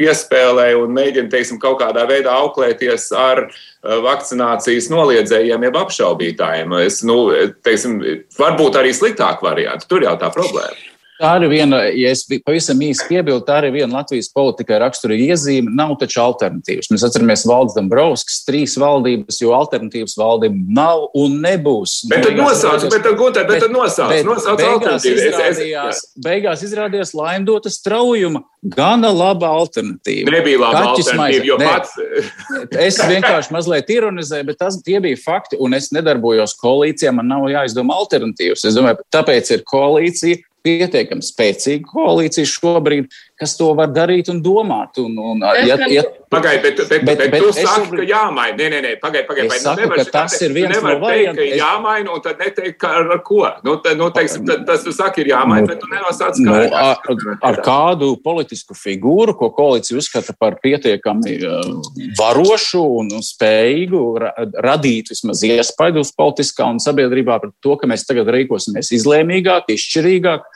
piespēlē 0.00 0.70
un 0.80 0.96
mēģina 0.96 1.32
teiksim, 1.32 1.60
kaut 1.60 1.80
kādā 1.82 2.06
veidā 2.08 2.36
auklēties 2.40 3.10
ar 3.16 3.48
uh, 3.48 3.60
vakcinācijas 3.80 4.90
noliedzējiem, 4.92 5.66
jeb 5.68 5.80
apšaubītājiem. 5.80 6.76
Es, 6.84 7.00
nu, 7.06 7.22
teiksim, 7.64 8.00
varbūt 8.36 8.76
arī 8.80 8.92
sliktāk 8.96 9.44
varianti. 9.44 9.88
Tur 9.88 10.04
jau 10.04 10.16
tā 10.20 10.28
problēma. 10.34 10.89
Tā 11.20 11.34
ir 11.36 11.50
viena, 11.52 11.82
ja 11.92 12.10
es 12.14 12.22
pavisam 12.24 12.80
īsi 12.80 13.04
piebildu, 13.04 13.42
tā 13.44 13.58
ir 13.60 13.74
viena 13.74 13.98
Latvijas 13.98 14.30
politikai 14.32 14.78
raksturīga 14.80 15.34
iezīme. 15.34 15.68
Nav 15.76 15.92
taču 16.00 16.22
alternatīvas. 16.22 16.88
Mēs 16.88 17.04
atceramies 17.04 17.44
Valdes 17.48 17.76
Dombrovskis, 17.76 18.38
trīs 18.46 18.76
valdības, 18.80 19.42
jo 19.42 19.52
alternatīvas 19.52 20.16
valdība 20.16 20.80
nav 20.80 21.10
un 21.20 21.36
nebūs. 21.44 21.98
Bet 22.08 22.24
tad 22.24 22.40
nosauc, 22.40 22.86
bet 22.88 23.04
tad 23.04 23.18
gūtē, 23.20 23.44
bet 23.50 23.66
tad 23.66 23.74
nosauc, 23.74 24.16
nosauc 24.24 25.10
izrādījās, 25.10 26.06
beigās 26.24 26.64
izrādījās 26.64 27.12
laimdota 27.18 27.72
straujuma. 27.72 28.46
Gana 28.60 29.08
laba 29.12 29.48
alternatīva. 29.56 30.32
Nebija 30.34 30.60
laba 30.60 30.80
Kaķis 30.90 31.14
alternatīva, 31.14 31.46
jo 31.48 31.56
pats. 31.60 31.94
es 32.88 32.98
vienkārši 33.08 33.54
mazliet 33.56 33.92
ironizēju, 33.92 34.48
bet 34.50 34.60
tas 34.60 34.76
tie 34.84 35.00
bija 35.00 35.16
fakti, 35.20 35.56
un 35.60 35.76
es 35.76 35.88
nedarbojos 35.96 36.56
koalīcijā, 36.60 37.12
man 37.16 37.28
nav 37.32 37.48
jāizdomā 37.48 37.96
alternatīvas. 38.02 38.66
Es 38.68 38.76
domāju, 38.76 39.00
tāpēc 39.16 39.54
ir 39.56 39.64
koalīcija, 39.68 40.44
pietiekami 40.66 41.24
spēcīga 41.24 41.88
koalīcija 41.90 42.48
šobrīd, 42.48 43.08
kas 43.40 43.56
to 43.56 43.72
var 43.78 43.92
darīt 43.94 44.28
un 44.32 44.42
domāt. 44.44 45.00
Un, 45.00 45.16
un, 45.16 45.44
ja, 45.64 45.78
ja, 45.88 46.04
Pagaidiet, 46.30 46.76
bet, 46.76 46.88
bet, 46.88 47.04
bet, 47.04 47.18
bet, 47.18 47.30
bet 47.30 47.42
tu 47.42 47.50
saki, 47.50 47.66
šobrīd... 47.66 48.00
ka 48.00 48.04
jāmaina. 48.06 48.54
Nē, 48.54 48.66
nē, 48.70 48.80
nē 48.84 48.90
pagaidiet, 49.02 49.26
pagaidiet. 49.26 49.50
Nu 49.50 49.58
saku, 49.64 49.88
ka 49.98 50.04
tas 50.14 50.36
ir 50.46 50.52
viens 50.54 50.76
no 50.78 50.92
variantiem. 51.02 51.40
Ka 51.40 51.46
es... 51.48 51.58
jāmaina, 51.58 52.12
un 52.14 52.22
tad 52.22 52.44
neteikt, 52.44 52.76
ka 52.78 52.90
ar, 53.00 53.08
ar 53.16 53.22
ko. 53.26 53.40
Nu, 53.66 53.74
tad, 53.82 53.98
nu, 53.98 54.06
teiksim, 54.14 54.44
tad, 54.46 54.62
tas 54.68 54.84
tu 54.86 54.94
saki, 54.94 55.24
ir 55.24 55.32
jāmaina, 55.32 55.64
nu, 55.64 55.70
bet 55.72 55.82
tu 55.82 55.90
nenosāc, 55.90 56.38
kā. 56.38 56.44
Nu, 56.46 56.54
ar, 56.78 57.40
ar 57.50 57.58
kādu 57.66 58.12
politisku 58.22 58.78
figūru, 58.78 59.34
ko 59.40 59.50
koalīcija 59.56 59.98
uzskata 59.98 60.36
par 60.38 60.60
pietiekami 60.62 61.34
uh, 61.40 61.90
varošu 62.20 62.84
un 63.00 63.10
spējīgu 63.26 64.04
ra 64.22 64.30
radīt 64.70 65.10
vismaz 65.10 65.42
iespaidu 65.50 66.06
uz 66.06 66.14
politiskā 66.14 66.70
un 66.70 66.78
sabiedrībā 66.78 67.40
par 67.42 67.50
to, 67.58 67.74
ka 67.74 67.90
mēs 67.90 68.06
tagad 68.06 68.30
rīkosimies 68.30 68.94
izlēmīgāk, 69.00 69.74
izšķirīgāk. 69.74 70.46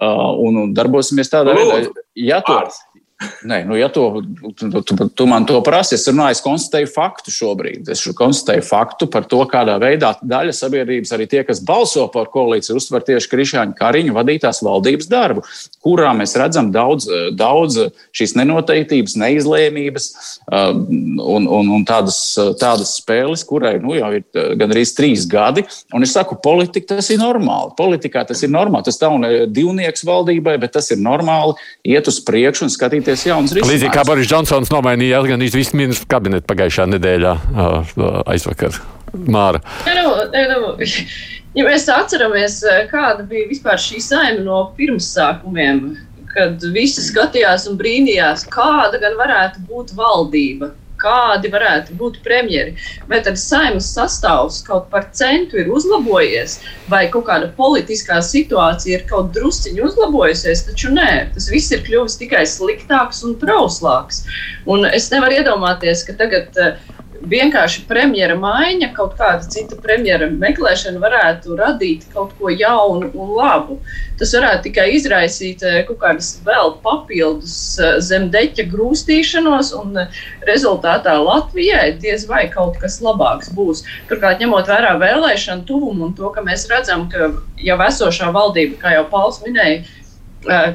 Uh, 0.00 0.30
un, 0.40 0.56
un 0.62 0.70
darbosimies 0.72 1.28
tādā 1.28 1.52
veidā, 1.52 1.82
ja 2.16 2.38
to, 2.40 2.54
Nē, 3.20 3.64
nu, 3.68 3.76
ja 3.76 3.90
to, 3.92 4.22
tu, 4.56 4.70
tu, 4.80 5.08
tu 5.12 5.24
man 5.28 5.44
to 5.44 5.58
prasi, 5.64 5.98
es 5.98 6.06
runāju, 6.08 6.38
es 6.38 6.40
konstatēju 6.44 6.88
faktu 6.88 7.32
šobrīd. 7.34 7.88
Es 7.92 8.00
konstatēju 8.16 8.64
faktu 8.64 9.08
par 9.12 9.26
to, 9.28 9.42
kādā 9.48 9.74
veidā 9.80 10.14
daļa 10.24 10.54
sabiedrības, 10.56 11.12
arī 11.12 11.26
tie, 11.28 11.42
kas 11.44 11.60
balso 11.64 12.06
par 12.12 12.30
koalīciju, 12.32 12.78
uztver 12.80 13.04
tieši 13.04 13.28
Krišāņa 13.28 13.76
Kariņa 13.76 14.14
vadītās 14.16 14.62
valdības 14.64 15.10
darbu, 15.12 15.44
kurā 15.84 16.14
mēs 16.16 16.32
redzam 16.40 16.70
daudz, 16.72 17.10
daudz 17.36 17.76
šīs 18.16 18.32
nenoteiktības, 18.40 19.18
neizlēmības 19.20 20.08
um, 20.48 20.80
un, 21.20 21.50
un, 21.60 21.70
un 21.76 21.84
tādas, 21.88 22.22
tādas 22.60 22.94
spēles, 23.02 23.44
kurai 23.48 23.74
nu, 23.84 23.98
jau 23.98 24.14
ir 24.16 24.24
uh, 24.24 24.54
gandrīz 24.60 24.94
trīs 24.96 25.28
gadi. 25.28 25.66
Un 25.92 26.08
es 26.08 26.16
saku, 26.16 26.40
politika 26.40 26.96
tas 26.96 27.12
ir 27.12 27.20
normāli. 27.20 27.76
Politikā 27.76 28.24
tas 28.32 28.40
ir 28.44 28.52
normāli. 28.52 28.88
Tas 28.88 29.00
nav 29.04 29.28
divnieks 29.52 30.08
valdībai, 30.08 30.56
bet 30.64 30.72
tas 30.78 30.88
ir 30.92 31.04
normāli 31.04 31.58
iet 31.84 32.08
uz 32.08 32.22
priekšu 32.24 32.64
un 32.64 32.72
skatīties 32.72 33.09
meklēties 33.10 33.26
jaunas 33.26 33.54
risinājumus. 33.54 33.74
Līdzīgi 33.74 33.94
kā 33.94 34.04
Boris 34.06 34.28
Džonsons 34.30 34.70
nomainīja 34.72 35.22
gan 35.26 35.42
visu 35.42 35.76
ministru 35.78 36.08
kabinetu 36.10 36.46
pagājušā 36.50 36.86
nedēļā 36.94 37.34
aizvakar. 38.30 38.78
Māra. 39.10 39.58
Ja, 39.86 39.94
nu, 39.98 40.10
nu, 40.62 40.74
ja 41.58 41.66
mēs 41.66 41.88
atceramies, 41.90 42.60
kāda 42.92 43.26
bija 43.26 43.48
vispār 43.50 43.80
šī 43.82 44.02
saima 44.04 44.44
no 44.46 44.60
pirmsākumiem, 44.76 45.96
kad 46.30 46.62
visi 46.74 47.02
skatījās 47.02 47.66
un 47.70 47.78
brīnījās, 47.80 48.46
kāda 48.54 49.00
gan 49.02 49.18
varētu 49.18 49.64
būt 49.66 49.96
valdība 49.98 50.70
kādi 51.00 51.50
varētu 51.52 51.96
būt 52.00 52.20
premjeri. 52.24 52.76
Vai 53.10 53.22
tad 53.26 53.40
saimnes 53.40 53.90
sastāvs 53.94 54.60
kaut 54.66 54.88
par 54.92 55.08
centu 55.16 55.60
ir 55.60 55.72
uzlabojies, 55.72 56.58
vai 56.92 57.06
kaut 57.12 57.26
kāda 57.30 57.50
politiskā 57.56 58.20
situācija 58.24 59.00
ir 59.00 59.06
kaut 59.10 59.32
drusciņi 59.36 59.84
uzlabojusies, 59.88 60.66
taču 60.68 60.94
nē, 60.94 61.10
tas 61.34 61.50
viss 61.52 61.72
ir 61.74 61.84
kļuvis 61.86 62.18
tikai 62.20 62.46
sliktāks 62.48 63.24
un 63.26 63.36
trauslāks. 63.40 64.24
Un 64.70 64.88
es 64.88 65.10
nevaru 65.12 65.40
iedomāties, 65.40 66.06
ka 66.08 66.18
tagad. 66.20 66.56
Uh, 66.56 66.99
vienkārši 67.28 67.84
premjera 67.88 68.34
maiņa, 68.40 68.90
kaut 68.96 69.16
kāda 69.18 69.44
cita 69.52 69.76
premjera 69.80 70.28
meklēšana 70.32 71.00
varētu 71.02 71.56
radīt 71.58 72.06
kaut 72.14 72.32
ko 72.38 72.52
jaunu 72.52 73.10
un 73.12 73.32
labu. 73.36 73.78
Tas 74.20 74.32
varētu 74.36 74.68
tikai 74.68 74.86
izraisīt 74.96 75.64
eh, 75.66 75.80
kaut 75.88 76.00
kādas 76.02 76.32
vēl 76.46 76.74
papildus 76.84 77.54
eh, 77.80 77.98
zemdeķa 78.04 78.66
grūstīšanos, 78.72 79.72
un 79.80 80.02
eh, 80.04 80.20
rezultātā 80.48 81.16
Latvijai 81.20 81.92
diez 82.00 82.26
vai 82.30 82.46
kaut 82.52 82.80
kas 82.80 83.00
labāks 83.04 83.52
būs. 83.56 83.84
Turklāt, 84.08 84.40
ņemot 84.40 84.70
vērā 84.70 84.96
vēlēšanu 85.00 85.66
tuvumu 85.68 86.08
un 86.08 86.16
to, 86.16 86.32
ka 86.34 86.44
mēs 86.46 86.68
redzam, 86.72 87.08
ka 87.12 87.32
jau 87.60 87.80
esošā 87.86 88.32
valdība, 88.36 88.80
kā 88.80 88.96
jau 88.96 89.04
Pauls 89.12 89.42
minēja, 89.44 89.84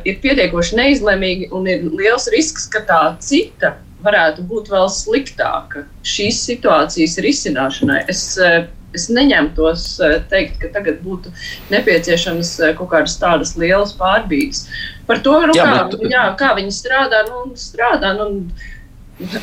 ir 0.05 0.19
pietiekoši 0.21 0.77
neizlēmīga 0.77 1.49
un 1.57 1.65
ir 1.69 1.87
liels 1.89 2.29
risks, 2.29 2.67
ka 2.69 2.83
tā 2.85 3.01
cita 3.23 3.73
varētu 4.05 4.45
būt 4.49 4.71
vēl 4.73 4.87
sliktāka 4.91 5.85
šīs 6.05 6.41
situācijas 6.47 7.17
risināšanai. 7.25 8.03
Es, 8.11 8.23
eh, 8.37 8.67
es 8.95 9.09
neņemtos 9.11 9.87
eh, 10.05 10.15
teikt, 10.31 10.59
ka 10.61 10.71
tagad 10.77 11.01
būtu 11.05 11.33
nepieciešams 11.73 12.53
eh, 12.61 12.75
kaut 12.77 12.93
kādas 12.93 13.17
tādas 13.21 13.55
lielas 13.59 13.95
pārbīdes. 13.97 14.65
Par 15.09 15.21
to, 15.25 15.35
nu, 15.49 15.57
jā, 15.57 15.65
kā, 15.65 15.83
bet... 15.91 16.07
jā, 16.13 16.29
kā 16.39 16.53
viņi 16.59 16.79
strādā, 16.83 17.25
nu, 17.31 17.51
strādā. 17.59 18.15
Nu, 18.19 18.31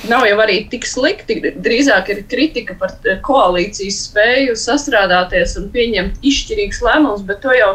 Nav 0.05 0.27
jau 0.29 0.35
arī 0.43 0.59
tik 0.69 0.85
slikti. 0.85 1.39
Drīzāk 1.65 2.11
ir 2.13 2.19
kritika 2.29 2.75
par 2.77 2.91
koalīcijas 3.25 4.03
spēju 4.11 4.57
sastrādāties 4.61 5.55
un 5.57 5.71
pieņemt 5.73 6.19
izšķirīgus 6.29 6.83
lēmumus, 6.85 7.23
bet 7.25 7.41
to 7.41 7.55
jau 7.57 7.71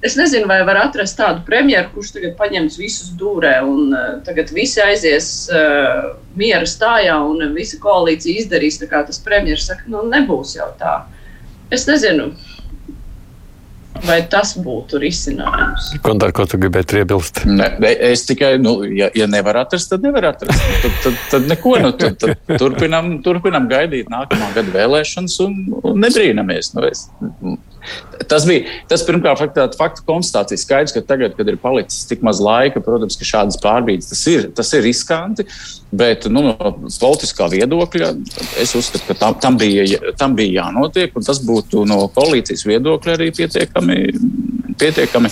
Es 0.00 0.14
nezinu, 0.16 0.46
vai 0.48 0.62
var 0.64 0.78
atrast 0.80 1.18
tādu 1.18 1.42
premjeru, 1.44 1.90
kurš 1.92 2.14
tagad 2.14 2.36
paņems 2.38 2.78
visus 2.80 3.10
dūrē 3.20 3.58
un 3.68 3.90
uh, 3.92 4.06
tagad 4.24 4.48
visi 4.56 4.80
aizies 4.80 5.26
uh, 5.52 6.14
miera 6.40 6.64
stājā 6.64 7.18
un 7.20 7.50
visa 7.52 7.76
koalīcija 7.82 8.40
izdarīs 8.40 8.80
tā, 8.80 8.88
kā 8.88 9.02
tas 9.04 9.20
premjeras 9.20 9.68
saka, 9.68 9.84
nu 9.92 10.06
nebūs 10.08 10.54
jau 10.56 10.70
tā. 10.80 10.94
Es 11.70 11.84
nezinu, 11.86 12.30
vai 14.06 14.18
tas 14.30 14.52
būtu 14.60 15.00
risinājums. 15.02 15.90
Kondar, 16.04 16.32
ko 16.36 16.46
tu 16.48 16.60
gribētu 16.60 17.00
iebilst? 17.00 17.42
Ne, 17.48 17.70
es 18.10 18.24
tikai, 18.28 18.54
nu, 18.62 18.78
ja, 18.96 19.10
ja 19.16 19.28
nevar 19.30 19.62
atrast, 19.64 19.90
tad 19.92 20.04
nevar 20.06 20.30
atrast. 20.32 20.60
Nu, 20.60 20.78
tad, 20.84 21.00
tad, 21.04 21.18
tad 21.32 21.50
neko, 21.50 21.74
nu, 21.82 21.92
tad, 21.96 22.20
tad 22.20 22.60
turpinam, 22.60 23.16
turpinam 23.24 23.68
gaidīt 23.70 24.12
nākamā 24.12 24.52
gada 24.56 24.76
vēlēšanas 24.76 25.40
un, 25.46 25.58
un 25.82 26.00
nebrīnamies. 26.06 26.74
Nu, 26.76 26.86
es, 26.88 27.08
Tas 28.28 28.44
bija 28.44 28.66
tas 28.90 29.02
pirmkārt 29.06 29.40
faktu, 29.40 29.64
faktu 29.78 30.04
konstatācija. 30.06 30.60
Skaidrs, 30.60 30.92
ka 30.94 31.02
tagad, 31.06 31.34
kad 31.38 31.48
ir 31.48 31.56
palicis 31.60 32.04
tik 32.08 32.22
maz 32.26 32.40
laika, 32.44 32.82
protams, 32.84 33.16
ka 33.18 33.26
šādas 33.26 33.58
pārbīdes 33.62 34.10
tas 34.12 34.20
ir, 34.30 34.48
tas 34.56 34.72
ir 34.76 34.84
riskanti. 34.84 35.46
Bet 35.90 36.28
nu, 36.30 36.44
no 36.46 36.54
politiskā 37.00 37.48
viedokļa 37.50 38.10
es 38.62 38.76
uzskatu, 38.78 39.08
ka 39.08 39.16
tam, 39.18 39.38
tam, 39.42 39.56
bija, 39.58 40.12
tam 40.20 40.36
bija 40.38 40.60
jānotiek, 40.60 41.16
un 41.18 41.26
tas 41.26 41.40
būtu 41.42 41.82
no 41.88 42.04
koalīcijas 42.14 42.62
viedokļa 42.68 43.16
arī 43.16 43.30
pietiekami. 43.40 43.89
Pietiekami 44.80 45.30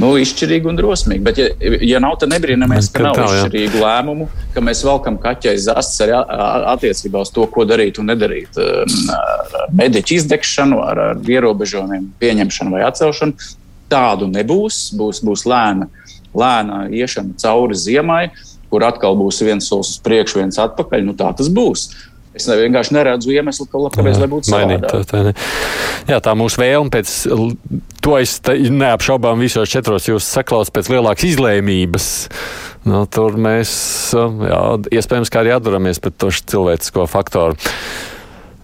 nu, 0.00 0.12
izšķirīgi 0.20 0.68
un 0.70 0.78
drosmīgi. 0.78 1.22
Bet, 1.24 1.40
ja, 1.40 1.48
ja 1.84 2.00
nav, 2.02 2.16
tad 2.20 2.32
nebrīnamies, 2.32 2.88
ka 2.94 3.04
nav 3.06 3.18
tā, 3.18 3.26
izšķirīgu 3.28 3.80
jā. 3.80 3.82
lēmumu, 3.84 4.28
ka 4.54 4.62
mēs 4.64 4.82
velkam 4.86 5.18
kaķais 5.20 5.66
zasts 5.66 6.00
arī 6.04 6.16
attiecībā 6.72 7.24
uz 7.26 7.32
to, 7.34 7.46
ko 7.52 7.66
darīt 7.68 8.00
un 8.00 8.08
nedarīt. 8.12 8.56
Ar 8.56 9.74
mediķu 9.76 10.16
izdegšanu, 10.20 10.80
ar, 10.84 11.02
ar 11.12 11.34
ierobežojumiem, 11.36 12.08
pieņemšanu 12.22 12.76
vai 12.76 12.86
atcelšanu. 12.88 13.50
Tādu 13.92 14.30
nebūs. 14.32 14.86
Būs, 14.96 15.20
būs 15.26 15.44
lēna, 15.48 15.90
lēna 16.32 16.86
iešana 16.88 17.36
cauri 17.42 17.76
ziemai, 17.76 18.22
kur 18.72 18.86
atkal 18.88 19.18
būs 19.18 19.42
viens 19.44 19.68
solis 19.68 19.92
uz 19.92 20.00
priekšu, 20.04 20.40
viens 20.40 20.60
atpakaļ. 20.62 21.04
Nu, 21.04 21.16
tā 21.18 21.28
tas 21.36 21.52
būs. 21.52 21.90
Es 22.32 22.46
vienkārši 22.48 22.94
neredzu 22.96 23.32
iemeslu, 23.34 23.66
kāpēc 23.68 24.20
tā 24.22 24.28
būtu 24.30 24.52
mainīt. 24.54 24.86
Tā, 24.88 25.02
tā, 25.08 25.20
ne. 25.26 25.32
Jā, 26.08 26.16
tā 26.24 26.32
mūsu 26.38 26.62
vēlme 26.62 26.92
pēc 26.94 27.10
to 28.02 28.14
es 28.16 28.38
neapšaubām 28.48 29.42
visos 29.44 29.68
četros 29.72 30.08
jūs 30.08 30.30
saklausāt 30.38 30.72
pēc 30.78 30.88
lielākas 30.94 31.26
izlēmības. 31.28 32.06
Nu, 32.88 33.04
tur 33.06 33.36
mēs 33.38 33.74
jā, 34.16 34.62
iespējams 34.96 35.30
kā 35.30 35.44
arī 35.44 35.52
atduramies 35.58 36.00
pret 36.02 36.16
to 36.18 36.32
cilvēcisko 36.32 37.04
faktoru. 37.10 37.58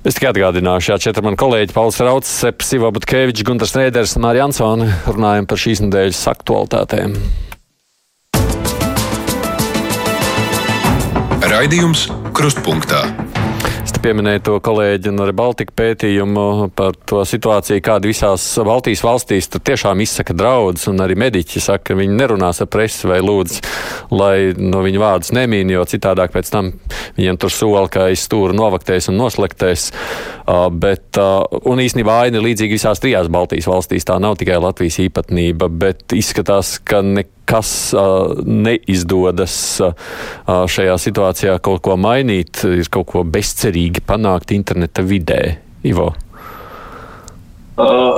Es 0.09 0.17
tikai 0.17 0.31
atgādināšu, 0.33 0.95
jā, 0.95 0.97
četri 1.05 1.23
mani 1.27 1.37
kolēģi, 1.39 1.75
Pauls 1.77 2.01
Rauts, 2.01 2.31
Seps, 2.41 2.73
Ivo 2.79 2.89
Butkevičs, 2.97 3.45
Gunters 3.45 3.77
Nēders 3.77 4.17
un 4.17 4.25
Mārija 4.25 4.49
Ansone 4.49 4.89
runājam 5.11 5.51
par 5.51 5.61
šīs 5.61 5.85
nedēļas 5.85 6.25
aktualitātēm. 6.33 7.19
Raidījums 11.49 12.09
Krustpunktā. 12.37 13.28
Es 13.99 14.03
pieminēju 14.05 14.41
to 14.47 14.53
kolēģi 14.63 15.11
no 15.11 15.25
Baltika 15.35 15.73
pētījumu 15.75 16.69
par 16.79 16.95
to 17.11 17.25
situāciju, 17.27 17.83
kāda 17.83 18.07
visās 18.07 18.45
Baltijas 18.63 19.01
valstīs 19.03 19.49
tur 19.51 19.59
tiešām 19.67 19.99
izsaka 20.05 20.37
draudus, 20.39 20.85
un 20.87 21.03
arī 21.03 21.17
mediķi 21.19 21.59
saka, 21.59 21.89
ka 21.89 21.97
viņi 21.99 22.15
nerunās 22.15 22.63
ar 22.63 22.69
presi 22.71 23.11
vai 23.11 23.17
lūdz, 23.27 23.57
lai 24.15 24.53
no 24.55 24.85
viņu 24.85 25.03
vārdus 25.03 25.33
nemīn, 25.35 25.73
jo 25.75 25.83
citādāk 25.91 26.31
pēc 26.31 26.53
tam 26.55 26.69
viņiem 27.17 27.41
tur 27.43 27.51
sola, 27.51 27.89
ka 27.91 28.05
aiz 28.13 28.23
stūra 28.23 28.55
novaktēs 28.55 29.11
un 29.11 29.19
noslektēs. 29.19 29.89
Uh, 30.47 30.69
bet, 30.71 31.19
uh, 31.19 31.43
un 31.67 31.83
īstenībā 31.83 32.21
aina 32.29 32.39
ir 32.39 32.47
līdzīga 32.47 32.79
visās 32.79 33.03
trijās 33.03 33.27
Baltijas 33.35 33.67
valstīs. 33.67 34.07
Tā 34.07 34.21
nav 34.23 34.39
tikai 34.39 34.61
Latvijas 34.63 35.01
īpatnība, 35.09 35.67
bet 35.75 36.15
izskatās, 36.15 36.77
ka 36.87 37.03
nekā 37.03 37.38
kas 37.49 37.73
neizdodas 38.45 39.57
šajā 40.47 40.97
situācijā 41.01 41.59
kaut 41.65 41.81
ko 41.87 41.97
mainīt, 41.97 42.61
ir 42.69 42.93
kaut 42.93 43.09
ko 43.15 43.25
bezcerīgi 43.25 44.05
panākt 44.05 44.53
interneta 44.57 45.05
vidē. 45.07 45.43
Ivo. 45.87 46.11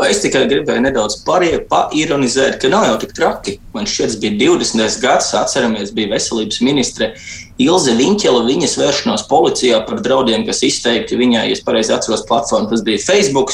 Es 0.08 0.22
tikai 0.22 0.46
gribēju 0.48 0.80
nedaudz 0.80 1.18
paironizēt, 1.26 2.56
ka 2.62 2.70
nav 2.72 2.86
jau 2.88 2.94
tik 3.02 3.10
traki. 3.12 3.58
Man 3.74 3.84
šķiet, 3.84 4.16
bija 4.22 4.38
20. 4.56 4.96
gads, 5.02 5.34
atceramies, 5.36 5.92
bija 5.92 6.14
veselības 6.14 6.62
ministre 6.64 7.10
Ilze 7.60 7.92
Viņķela, 7.98 8.46
viņas 8.48 8.78
vēršanās 8.80 9.26
policijā 9.28 9.82
par 9.84 10.00
draudiem, 10.00 10.46
kas 10.48 10.64
izteikti 10.64 11.20
viņai, 11.20 11.44
ja 11.50 11.58
es 11.58 11.60
pareizi 11.66 11.92
atceros 11.92 12.24
platformu, 12.24 12.70
tas 12.72 12.80
bija 12.86 13.04
Facebook 13.04 13.52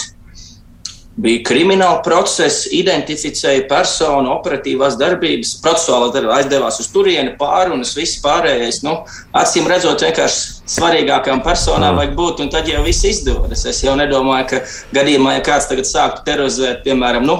bija 1.16 1.42
krimināla 1.48 2.02
process, 2.04 2.66
identificēja 2.76 3.64
personu, 3.70 4.34
operatīvās 4.36 4.98
darbības, 5.00 5.54
procesuālās 5.64 6.12
darbības, 6.14 6.36
aizdevās 6.42 6.80
uz 6.82 6.90
turieni, 6.92 7.34
pārunas, 7.40 7.94
viss 7.96 8.20
pārējais. 8.24 8.82
Nu, 8.84 8.98
acīm 9.36 9.68
redzot, 9.70 10.04
vienkārši 10.04 10.70
svarīgākām 10.76 11.42
personām 11.46 11.94
mm. 11.94 12.02
vajag 12.02 12.16
būt, 12.20 12.44
un 12.44 12.52
tad 12.52 12.68
jau 12.68 12.84
viss 12.84 13.08
izdodas. 13.08 13.64
Es 13.68 13.82
jau 13.84 13.96
nedomāju, 13.98 14.48
ka 14.52 14.62
gadījumā, 14.96 15.38
ja 15.38 15.46
kāds 15.46 15.70
tagad 15.70 15.88
sāktu 15.88 16.26
terorizēt, 16.28 16.84
piemēram, 16.84 17.24
nu, 17.28 17.38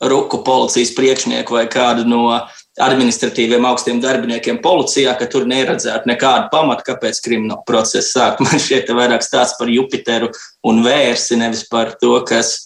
ruku 0.00 0.42
policijas 0.44 0.92
priekšnieku 0.94 1.56
vai 1.56 1.64
kādu 1.72 2.04
no 2.04 2.28
administratīviem 2.84 3.64
augstiem 3.64 4.02
darbiniekiem 4.02 4.58
policijā, 4.62 5.14
ka 5.16 5.24
tur 5.32 5.46
neredzētu 5.48 6.10
nekādu 6.10 6.50
pamatu, 6.52 6.84
kāpēc 6.90 7.22
krimināla 7.24 7.64
procesa 7.66 8.06
sākt. 8.06 8.44
Man 8.44 8.60
šķiet, 8.60 8.84
ka 8.86 8.96
vairāk 8.98 9.24
stāsts 9.24 9.56
par 9.58 9.72
Jupiteru 9.72 10.28
un 10.68 10.82
vērsi, 10.84 11.40
nevis 11.40 11.64
par 11.72 11.94
to, 12.00 12.18
kas 12.28 12.65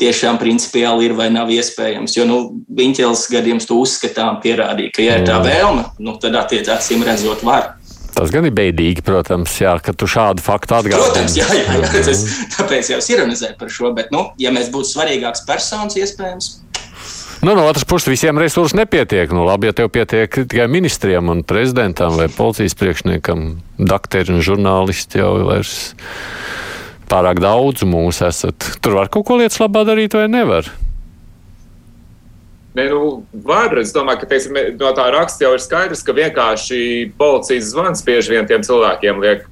tiešām 0.00 0.40
principiāli 0.40 1.08
ir 1.08 1.14
vai 1.18 1.30
nav 1.32 1.52
iespējams. 1.54 2.16
Jo 2.18 2.26
nu, 2.28 2.40
Viņķels 2.74 3.28
gadījums 3.30 3.68
to 3.68 3.78
uzskatām 3.78 4.40
pierādīja, 4.42 4.92
ka, 4.94 5.04
ja 5.04 5.20
ir 5.20 5.28
tā 5.28 5.38
vēlme, 5.44 5.86
nu, 6.02 6.16
tad 6.22 6.34
attiecīgi 6.40 7.06
redzot, 7.06 7.44
var. 7.46 7.74
Tas 8.14 8.30
gan 8.30 8.46
ir 8.46 8.54
bēdīgi, 8.54 9.02
protams, 9.06 9.54
jā, 9.58 9.72
ka 9.82 9.94
tu 9.94 10.06
šādu 10.10 10.42
faktu 10.42 10.76
atgādini. 10.76 11.02
Protams, 11.02 11.38
jā, 11.38 11.46
jā, 11.50 11.78
jā 11.82 12.02
tas, 12.06 12.22
tāpēc 12.56 12.90
jau 12.92 12.98
es 13.02 13.10
ironizēju 13.10 13.56
par 13.58 13.72
šo, 13.74 13.90
bet, 13.96 14.12
nu, 14.14 14.28
ja 14.38 14.54
mēs 14.54 14.70
būtu 14.74 14.92
svarīgāks 14.92 15.42
personis, 15.48 15.98
iespējams. 15.98 16.50
Nu, 17.44 17.52
no 17.52 17.66
otras 17.68 17.84
puses, 17.84 18.08
visiem 18.08 18.38
resursiem 18.40 18.80
nepietiek. 18.80 19.32
Nu, 19.34 19.42
labi, 19.44 19.68
ja 19.68 19.74
tev 19.76 19.90
pietiek 19.92 20.30
tikai 20.32 20.64
ministriem 20.70 21.28
un 21.28 21.42
prezidentam 21.44 22.14
vai 22.16 22.30
policijas 22.32 22.76
priekšniekam, 22.80 23.42
doktoriem 23.76 24.38
un 24.38 24.46
žurnālistiem 24.46 25.20
jau 25.20 25.32
vairs 25.50 25.74
pārāk 27.14 27.42
daudz 27.42 27.86
mūsu 27.86 28.26
esat. 28.28 28.74
Tur 28.82 28.98
var 28.98 29.12
kaut 29.12 29.28
ko 29.28 29.38
lietas 29.38 29.62
labā 29.62 29.84
darīt 29.86 30.16
vai 30.18 30.26
nevar? 30.30 30.68
Ne, 32.74 32.88
nu, 32.90 33.22
var. 33.46 33.76
Es 33.78 33.94
domāju, 33.94 34.24
ka 34.24 34.30
teiksim, 34.32 34.58
no 34.80 34.90
tā 34.96 35.06
raksta 35.14 35.46
jau 35.46 35.52
ir 35.54 35.62
skaidrs, 35.62 36.02
ka 36.02 36.14
vienkārši 36.16 36.78
policijas 37.18 37.70
zvans 37.70 38.02
bieži 38.06 38.34
vien 38.34 38.48
tiem 38.50 38.64
cilvēkiem 38.66 39.20
liek 39.22 39.44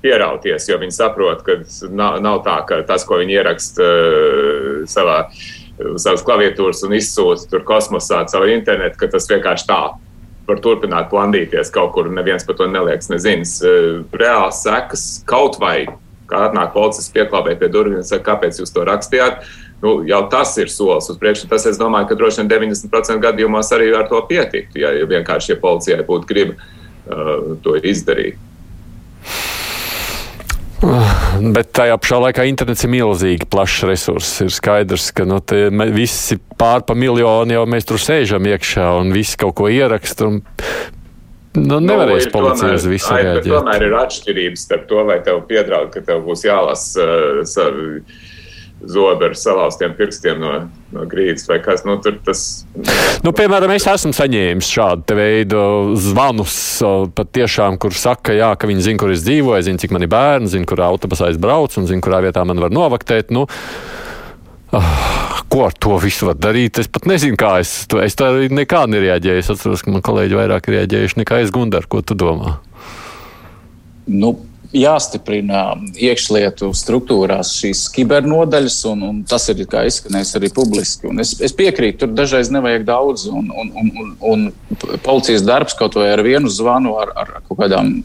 pierauties, 0.00 0.68
jo 0.70 0.78
viņi 0.80 0.94
saprot, 0.96 1.42
ka 1.44 1.58
nav, 1.90 2.20
nav 2.24 2.38
tā, 2.46 2.60
ka 2.68 2.78
tas, 2.88 3.02
ko 3.04 3.18
viņi 3.20 3.34
ieraksta 3.36 3.88
uh, 3.88 4.68
savā, 4.88 5.24
savas 6.00 6.22
klaviatūras 6.24 6.84
un 6.86 6.94
izsūta 6.96 7.50
tur 7.50 7.66
kosmosā 7.68 8.22
caur 8.30 8.46
internetu, 8.48 8.96
ka 9.02 9.10
tas 9.12 9.28
vienkārši 9.28 9.66
tā 9.68 9.80
var 10.48 10.62
turpināt 10.64 11.10
plandīties 11.10 11.74
kaut 11.74 11.92
kur, 11.96 12.08
un 12.08 12.16
neviens 12.16 12.46
par 12.46 12.56
to 12.56 12.70
neliekas 12.70 13.10
nezins. 13.12 13.58
Uh, 13.58 14.06
reāls 14.22 14.62
sekas 14.62 15.04
kaut 15.28 15.58
vai 15.60 15.82
kā 16.30 16.44
atnāk 16.48 16.72
policists 16.74 17.12
pieklāpē 17.14 17.56
pie 17.60 17.70
durvīm 17.72 18.00
un 18.00 18.06
saka, 18.06 18.32
kāpēc 18.32 18.62
jūs 18.62 18.74
to 18.74 18.86
rakstījāt. 18.88 19.44
Nu, 19.80 20.00
jau 20.08 20.20
tas 20.32 20.52
ir 20.60 20.68
solis 20.72 21.08
uz 21.08 21.16
priekšu. 21.20 21.48
Tas, 21.48 21.64
es 21.68 21.80
domāju, 21.80 22.10
ka 22.10 22.18
droši 22.20 22.42
vien 22.42 22.52
90% 22.52 23.22
gadījumos 23.24 23.72
arī 23.76 23.90
ar 23.96 24.10
to 24.10 24.20
pietiktu, 24.28 24.82
ja, 24.82 24.92
ja 24.92 25.08
vienkārši 25.08 25.54
ja 25.54 25.60
policijai 25.62 26.04
būtu 26.06 26.28
griba 26.28 26.56
uh, 26.60 27.56
to 27.64 27.78
izdarīt. 27.80 28.38
Bet 30.80 31.74
tajā 31.76 31.96
pašā 32.00 32.18
laikā 32.24 32.44
internets 32.48 32.86
ir 32.86 32.92
milzīgi 32.92 33.48
plašs 33.52 33.82
resurss. 33.88 34.38
Ir 34.44 34.52
skaidrs, 34.54 35.10
ka 35.16 35.26
nu, 35.28 35.40
visi 35.92 36.38
pār 36.60 36.84
pa 36.88 36.96
miljonu 36.96 37.56
jau 37.56 37.66
mēs 37.68 37.88
tur 37.88 38.00
sēžam 38.00 38.48
iekšā 38.48 38.86
un 39.00 39.12
visi 39.12 39.36
kaut 39.40 39.58
ko 39.60 39.68
ieraksta. 39.72 40.30
Nu, 41.58 41.80
nevarēs 41.82 42.28
nu, 42.28 42.32
policija 42.34 42.74
uz 42.78 42.84
visu 42.86 43.14
reaģēt. 43.14 43.48
Tomēr 43.50 43.86
ir 43.88 43.96
atšķirības 43.98 44.66
starp 44.68 44.84
to, 44.90 45.00
vai 45.08 45.18
tev 45.26 45.40
piedraud, 45.48 45.90
ka 45.94 46.02
tev 46.06 46.22
būs 46.28 46.44
jālasa 46.46 47.06
uh, 47.42 48.20
zobi 48.86 49.26
ar 49.28 49.34
salauztiem 49.36 49.92
pirkstiem 49.96 50.40
no, 50.40 50.52
no 50.94 51.04
grīdas 51.10 51.46
vai 51.48 51.58
kas. 51.64 51.82
Nu, 51.84 51.98
tas... 52.00 52.44
nu, 53.24 53.32
piemēram, 53.36 53.72
es 53.74 53.86
esmu 53.90 54.12
saņēmis 54.16 54.70
šādu 54.72 55.16
veidu 55.18 55.62
zvanus, 56.00 56.54
pat 57.16 57.32
tiešām, 57.36 57.80
kur 57.82 57.96
saka, 57.96 58.34
jā, 58.36 58.52
ka 58.56 58.70
viņi 58.70 58.86
zina, 58.88 59.02
kur 59.02 59.12
es 59.14 59.24
dzīvoju, 59.26 59.66
zina, 59.68 59.82
cik 59.82 59.94
man 59.96 60.06
ir 60.06 60.12
bērni, 60.12 60.50
zina, 60.54 60.68
kurā 60.68 60.88
autobusā 60.92 61.32
es 61.32 61.40
braucu 61.40 61.82
un 61.82 61.90
zina, 61.90 62.04
kurā 62.04 62.22
vietā 62.24 62.44
man 62.48 62.62
var 62.62 62.72
novaktēt. 62.74 63.34
Nu, 63.34 63.46
ko 65.50 65.64
ar 65.66 65.74
to 65.74 65.96
visu 66.02 66.30
var 66.30 66.38
darīt? 66.38 66.78
Es 66.82 66.90
pat 66.92 67.08
nezinu, 67.10 67.38
kā 67.40 67.56
es 67.62 67.72
to 67.90 68.02
es 68.02 68.18
tā 68.18 68.30
nekā 68.50 68.84
nereaģēju. 68.90 69.42
Es 69.42 69.50
atceros, 69.52 69.82
ka 69.84 69.94
man 69.94 70.04
kolēģi 70.06 70.38
vairāk 70.38 70.70
reaģējuši 70.70 71.20
nekā 71.22 71.42
es 71.44 71.50
Gundar. 71.54 71.88
Ko 71.90 72.04
tu 72.06 72.14
domā? 72.18 72.58
Nu, 74.10 74.36
jāstiprina 74.74 75.64
iekšlietu 75.98 76.70
struktūrās 76.78 77.56
šīs 77.58 77.82
kibernodaļas, 77.94 78.78
un, 78.92 79.02
un 79.08 79.18
tas 79.26 79.48
ir 79.50 79.64
izskanējis 79.64 80.36
arī 80.38 80.52
publiski. 80.54 81.08
Un 81.10 81.22
es, 81.24 81.34
es 81.42 81.54
piekrītu, 81.56 82.04
tur 82.04 82.14
dažreiz 82.14 82.52
nevajag 82.54 82.86
daudz, 82.88 83.26
un, 83.30 83.50
un, 83.50 83.72
un, 83.74 83.90
un, 83.98 84.14
un 84.30 84.46
policijas 85.02 85.42
darbs 85.46 85.74
kaut 85.78 85.98
vai 85.98 86.12
ar 86.14 86.22
vienu 86.26 86.50
zvanu, 86.52 86.94
ar, 87.02 87.12
ar 87.18 87.34
kaut 87.48 87.58
kādām 87.58 87.96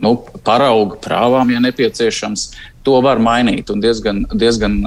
nu, 0.00 0.14
parauga 0.46 0.98
prāvām, 1.04 1.52
ja 1.52 1.62
nepieciešams, 1.62 2.48
to 2.86 2.96
var 3.04 3.20
mainīt 3.20 3.70
un 3.72 3.82
diezgan, 3.82 4.22
diezgan, 4.40 4.78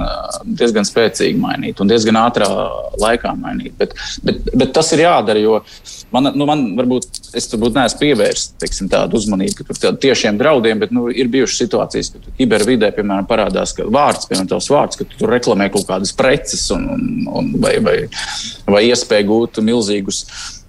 diezgan 0.44 0.86
spēcīgi 0.86 1.38
mainīt 1.38 1.80
un 1.80 1.90
diezgan 1.90 2.18
ātrā 2.18 2.48
laikā 3.00 3.34
mainīt. 3.38 3.76
Bet, 3.78 3.94
bet, 4.26 4.40
bet 4.50 4.72
tas 4.74 4.90
ir 4.96 5.04
jādara, 5.04 5.42
jo 5.42 5.60
man, 6.14 6.32
nu, 6.34 6.48
man 6.48 6.64
varbūt 6.78 7.20
es 7.38 7.46
turbūt 7.52 7.78
neesmu 7.78 8.02
pievērsts 8.02 8.58
teiksim, 8.62 8.90
tādu 8.90 9.20
uzmanību, 9.20 9.66
ka 9.68 9.94
tiešiem 10.02 10.40
draudiem, 10.40 10.82
bet 10.82 10.94
nu, 10.94 11.06
ir 11.12 11.30
bijušas 11.30 11.62
situācijas, 11.64 12.12
kad 12.16 12.28
kibervidē, 12.40 12.90
piemēram, 12.96 13.28
parādās 13.30 13.76
vārds, 13.78 14.28
piemēram, 14.30 14.50
tavs 14.56 14.70
vārds, 14.74 14.98
ka 14.98 15.06
tu 15.06 15.22
tur 15.22 15.34
reklamē 15.34 15.70
kaut 15.74 15.86
kādas 15.88 16.14
preces 16.16 16.66
un, 16.74 16.90
un, 16.96 17.08
un 17.30 17.54
vai, 17.62 17.78
vai, 17.84 17.96
vai 18.66 18.86
iespēju 18.90 19.30
gūt 19.30 19.62
milzīgus 19.64 20.24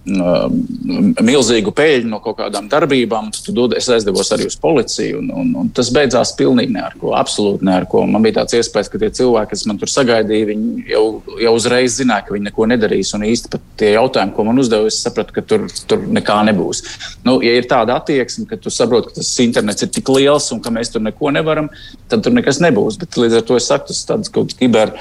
milzīgu 0.06 1.72
peļņu 1.74 2.10
no 2.12 2.20
kaut 2.22 2.38
kādām 2.38 2.68
darbībām. 2.70 3.32
Tad 3.34 3.74
es 3.78 3.88
aizdevos 3.90 4.30
arī 4.36 4.46
uz 4.50 4.58
policiju, 4.62 5.20
un, 5.24 5.32
un, 5.34 5.52
un 5.64 5.72
tas 5.74 5.90
beidzās 5.94 6.36
pilnīgi 6.38 6.76
ne 6.76 6.84
ar 6.86 6.94
ko. 7.00 7.16
Absolūti 7.18 7.66
ne 7.66 7.74
ar 7.80 7.88
ko. 7.90 8.04
Man 8.10 8.26
bija 8.26 8.40
tāds 8.42 8.58
iespējas, 8.60 8.92
ka 8.92 9.02
tie 9.02 9.10
cilvēki, 9.18 9.52
kas 9.54 9.66
man 9.70 9.80
tur 9.82 9.90
sagaidīja, 9.90 10.50
viņi 10.52 10.86
jau, 10.92 11.04
jau 11.42 11.54
uzreiz 11.58 11.98
zināja, 11.98 12.28
ka 12.28 12.36
viņi 12.36 12.50
neko 12.52 12.70
nedarīs. 12.70 13.14
Un 13.18 13.26
īsti 13.26 13.54
pat 13.56 13.66
tie 13.82 13.96
jautājumi, 13.96 14.36
ko 14.38 14.46
man 14.46 14.62
uzdeva, 14.62 14.92
es 14.92 15.02
sapratu, 15.02 15.34
ka 15.36 15.46
tur, 15.46 15.66
tur 15.90 16.06
nekā 16.20 16.38
nebūs. 16.52 16.84
Nu, 17.26 17.40
ja 17.46 17.56
ir 17.58 17.70
tāda 17.72 17.98
attieksme, 17.98 18.46
ka 18.50 18.62
tu 18.62 18.74
saproti, 18.74 19.10
ka 19.10 19.22
tas 19.22 19.32
internets 19.42 19.86
ir 19.86 19.90
tik 19.96 20.14
liels 20.14 20.52
un 20.54 20.62
ka 20.62 20.74
mēs 20.74 20.94
tur 20.94 21.02
neko 21.02 21.34
nevaram, 21.34 21.72
tad 22.12 22.22
tur 22.26 22.36
nekas 22.36 22.62
nebūs. 22.62 23.02
Bet 23.02 23.18
līdz 23.18 23.42
ar 23.42 23.48
to 23.50 23.58
es 23.58 23.72
saku, 23.72 23.90
tas 23.90 24.06
tāds 24.06 24.30
kaut 24.30 24.52
kāds 24.52 24.62
kiber 24.62 24.94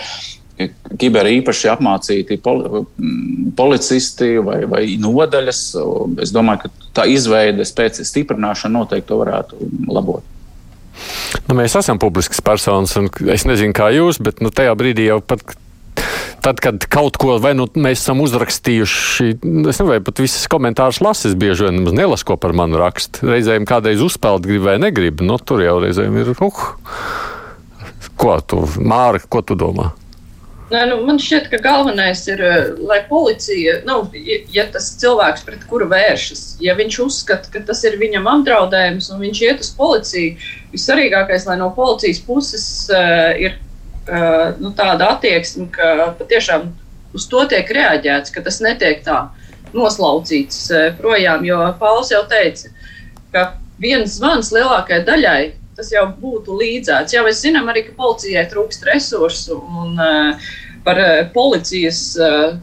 kiber 1.00 1.28
īpaši 1.30 1.70
apmācīti 1.72 2.38
poli, 2.42 2.84
policisti 3.58 4.36
vai, 4.44 4.60
vai 4.70 4.84
nodaļas. 5.00 5.64
Es 6.22 6.34
domāju, 6.34 6.64
ka 6.64 6.92
tā 7.00 7.08
izveide, 7.10 7.66
pēc 7.76 8.02
stiprināšana 8.06 8.78
noteikti 8.78 9.10
to 9.10 9.18
varētu 9.22 9.72
labot. 9.90 10.30
Nu, 11.48 11.56
mēs 11.58 11.74
esam 11.74 11.98
publisks 11.98 12.42
personas, 12.44 12.94
un 13.00 13.10
es 13.34 13.46
nezinu, 13.48 13.74
kā 13.74 13.90
jūs, 13.94 14.20
bet 14.22 14.40
nu, 14.44 14.54
tajā 14.54 14.76
brīdī 14.78 15.10
jau 15.10 15.20
pat. 15.24 15.42
Tad, 16.44 16.58
kad 16.60 16.82
kaut 16.92 17.16
ko 17.16 17.38
nu 17.56 17.64
mēs 17.80 18.02
esam 18.02 18.18
uzrakstījuši, 18.20 19.28
es 19.70 19.78
vai 19.80 19.96
pat 20.04 20.20
visas 20.20 20.44
komentārus 20.52 21.00
lasu, 21.00 21.30
es 21.30 21.38
bieži 21.40 21.70
vien 21.70 21.80
nelasu, 21.96 22.26
ko 22.28 22.36
par 22.36 22.52
mani 22.52 22.76
raksta. 22.76 23.24
Reizēm 23.24 23.64
kādreiz 23.64 24.02
uzspēlēt, 24.04 24.44
grib 24.44 24.66
vai 24.66 24.74
negrib. 24.82 25.24
Nu, 25.24 25.38
tur 25.40 25.64
jau 25.64 25.78
reizēm 25.80 26.18
ir. 26.20 26.34
Uh, 26.36 26.60
ko 28.20 28.36
tu, 28.44 28.60
Māra, 28.84 29.22
ko 29.24 29.40
tu 29.40 29.56
domā? 29.56 29.94
Nē, 30.74 30.80
nu, 30.90 30.96
man 31.06 31.20
šķiet, 31.22 31.44
ka 31.52 31.58
galvenais 31.62 32.24
ir, 32.26 32.40
eh, 32.42 32.70
lai 32.82 32.98
policija, 33.06 33.76
nu, 33.86 34.00
ja 34.54 34.64
tas 34.74 34.88
cilvēks, 34.98 35.44
pret 35.46 35.62
kuru 35.70 35.86
vēršas, 35.90 36.56
ja 36.64 36.74
viņš 36.74 36.96
uzskata, 37.04 37.50
ka 37.52 37.62
tas 37.68 37.84
ir 37.86 37.98
viņam 38.00 38.26
apdraudējums 38.32 39.10
un 39.14 39.22
viņš 39.22 39.42
iet 39.44 39.62
uz 39.62 39.70
policiju, 39.78 40.34
vissvarīgākais, 40.72 41.46
lai 41.46 41.58
no 41.60 41.68
policijas 41.76 42.18
puses 42.26 42.66
uh, 42.90 43.30
ir 43.38 43.54
uh, 44.08 44.56
nu, 44.58 44.72
tāda 44.74 45.12
attieksme, 45.14 45.68
ka 45.74 46.10
patiešām 46.18 46.72
uz 47.14 47.28
to 47.30 47.44
tiek 47.52 47.70
reaģēts, 47.70 48.34
ka 48.34 48.42
tas 48.42 48.58
netiek 48.64 49.04
tā 49.06 49.28
noslaucīts 49.76 50.64
uh, 50.72 50.88
projām. 50.98 51.46
Jo 51.46 51.60
Pauls 51.78 52.10
jau 52.10 52.24
teica, 52.30 52.72
ka 53.36 53.46
viens 53.78 54.18
zvans 54.18 54.50
lielākajai 54.56 55.06
daļai 55.06 55.42
tas 55.74 55.90
jau 55.90 56.04
būtu 56.18 56.54
līdzēts. 56.58 57.14
Jā, 57.14 57.22
mēs 57.26 57.42
zinām 57.42 57.70
arī, 57.70 57.84
ka 57.86 57.96
policijai 57.98 58.44
trūkst 58.50 58.86
resursu 58.86 59.58
un 59.58 59.98
uh, 59.98 60.52
par 60.84 61.00
uh, 61.00 61.26
policijas 61.34 62.00
uh, 62.20 62.56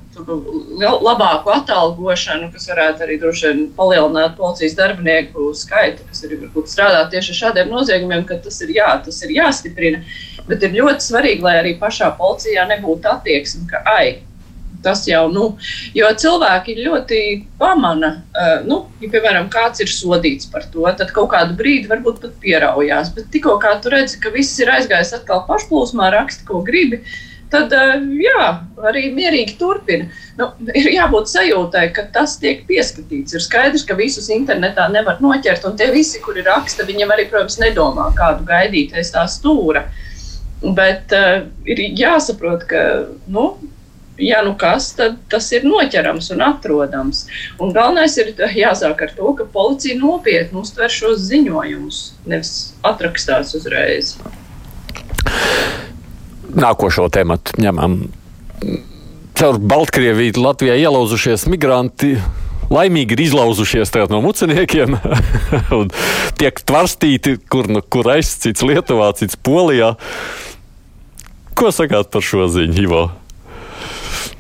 labāku 1.01 1.51
atalgošanu, 1.55 2.51
kas 2.53 2.69
varētu 2.69 3.05
arī 3.05 3.17
droši 3.21 3.47
vien 3.47 3.61
palielināt 3.77 4.37
policijas 4.37 4.77
darbinieku 4.77 5.51
skaitu, 5.57 6.05
kas 6.09 6.25
arī 6.27 6.41
varbūt 6.43 6.69
strādā 6.69 7.03
tieši 7.11 7.33
ar 7.33 7.39
šādiem 7.43 7.71
noziegumiem, 7.73 8.25
ka 8.29 8.37
tas 8.43 8.61
ir, 8.61 8.75
jā, 8.77 8.91
tas 9.05 9.21
ir 9.25 9.33
jāstiprina. 9.37 10.03
Bet 10.47 10.63
ir 10.65 10.77
ļoti 10.77 11.07
svarīgi, 11.09 11.45
lai 11.45 11.55
arī 11.61 11.77
pašā 11.81 12.11
policijā 12.19 12.67
nebūtu 12.69 13.09
attieksme, 13.09 13.65
ka 13.71 13.81
ai, 13.89 14.21
tas 14.83 15.03
jau, 15.07 15.25
nu, 15.33 15.47
jo 15.97 16.09
cilvēki 16.23 16.77
ļoti 16.81 17.21
pamana, 17.61 18.11
uh, 18.33 18.53
nu, 18.67 18.83
ja, 19.01 19.09
piemēram, 19.13 19.49
kāds 19.53 19.81
ir 19.83 19.89
sodīts 19.89 20.49
par 20.51 20.65
to, 20.73 20.85
tad 20.97 21.13
kaut 21.15 21.31
kādu 21.33 21.57
brīdi 21.57 21.89
varbūt 21.89 22.21
pat 22.23 22.37
pieraujās. 22.43 23.13
Bet 23.17 23.29
tikko 23.33 23.57
kā 23.61 23.75
tu 23.81 23.93
redzi, 23.93 24.21
ka 24.21 24.33
viss 24.33 24.61
ir 24.61 24.73
aizgājis 24.73 25.15
atkal 25.17 25.45
pašplūsmā, 25.49 26.13
raksti, 26.17 26.47
ko 26.49 26.63
gribi. 26.65 27.01
Tad, 27.51 27.73
uh, 27.75 28.05
jā, 28.15 28.43
arī 28.87 29.09
mierīgi 29.11 29.57
turpina. 29.59 30.07
Nu, 30.37 30.51
ir 30.77 30.87
jābūt 30.93 31.27
sajūtai, 31.31 31.89
ka 31.95 32.05
tas 32.15 32.37
tiek 32.39 32.63
pieskatīts. 32.69 33.35
Ir 33.35 33.43
skaidrs, 33.43 33.83
ka 33.87 33.97
visus 33.99 34.29
internetā 34.31 34.87
nevar 34.93 35.19
noķert, 35.23 35.67
un 35.67 35.75
tie 35.79 35.89
visi, 35.91 36.21
kuri 36.23 36.45
raksta, 36.47 36.87
viņiem 36.87 37.11
arī, 37.11 37.27
protams, 37.31 37.59
nedomā, 37.59 38.07
kādu 38.15 38.47
gaidīt 38.47 38.95
aiz 38.95 39.11
tā 39.11 39.25
stūra. 39.31 39.83
Bet 40.61 41.11
uh, 41.17 41.43
ir 41.67 41.83
jāsaprot, 41.99 42.63
ka 42.69 42.81
nu, 43.33 43.49
ja 44.21 44.41
nu 44.45 44.55
kas, 44.57 44.91
tad 44.95 45.17
tas 45.29 45.51
ir 45.51 45.65
noķerams 45.67 46.31
un 46.35 46.43
atrodams. 46.45 47.25
Un 47.59 47.73
galvenais 47.75 48.17
ir 48.21 48.33
jāsāk 48.55 49.07
ar 49.07 49.15
to, 49.17 49.33
ka 49.37 49.47
policija 49.53 49.97
nopietni 49.99 50.61
uztver 50.61 50.91
šos 50.93 51.25
ziņojumus, 51.27 52.03
nevis 52.29 52.53
atrakstās 52.87 53.55
uzreiz. 53.57 54.15
Nākošo 56.57 57.07
tematu 57.13 57.55
ņemam. 57.61 58.01
Caur 59.39 59.57
Baltkrieviju 59.57 60.41
Latvijā 60.43 60.75
ielauzušies 60.83 61.47
migranti 61.49 62.15
laimīgi 62.71 63.15
ir 63.15 63.23
izlauzušies 63.25 63.91
no 64.11 64.21
muciniekiem 64.23 64.97
un 65.79 65.91
tiek 66.39 66.61
tvarstīti, 66.63 67.37
kur, 67.51 67.67
nu, 67.71 67.81
kur 67.81 68.11
aizcits 68.13 68.63
Lietuvā, 68.63 69.11
cits 69.17 69.35
Polijā. 69.35 69.95
Ko 71.57 71.71
sakāt 71.75 72.11
par 72.13 72.23
šo 72.25 72.47
ziņu, 72.51 72.81
Ivo? 72.85 73.03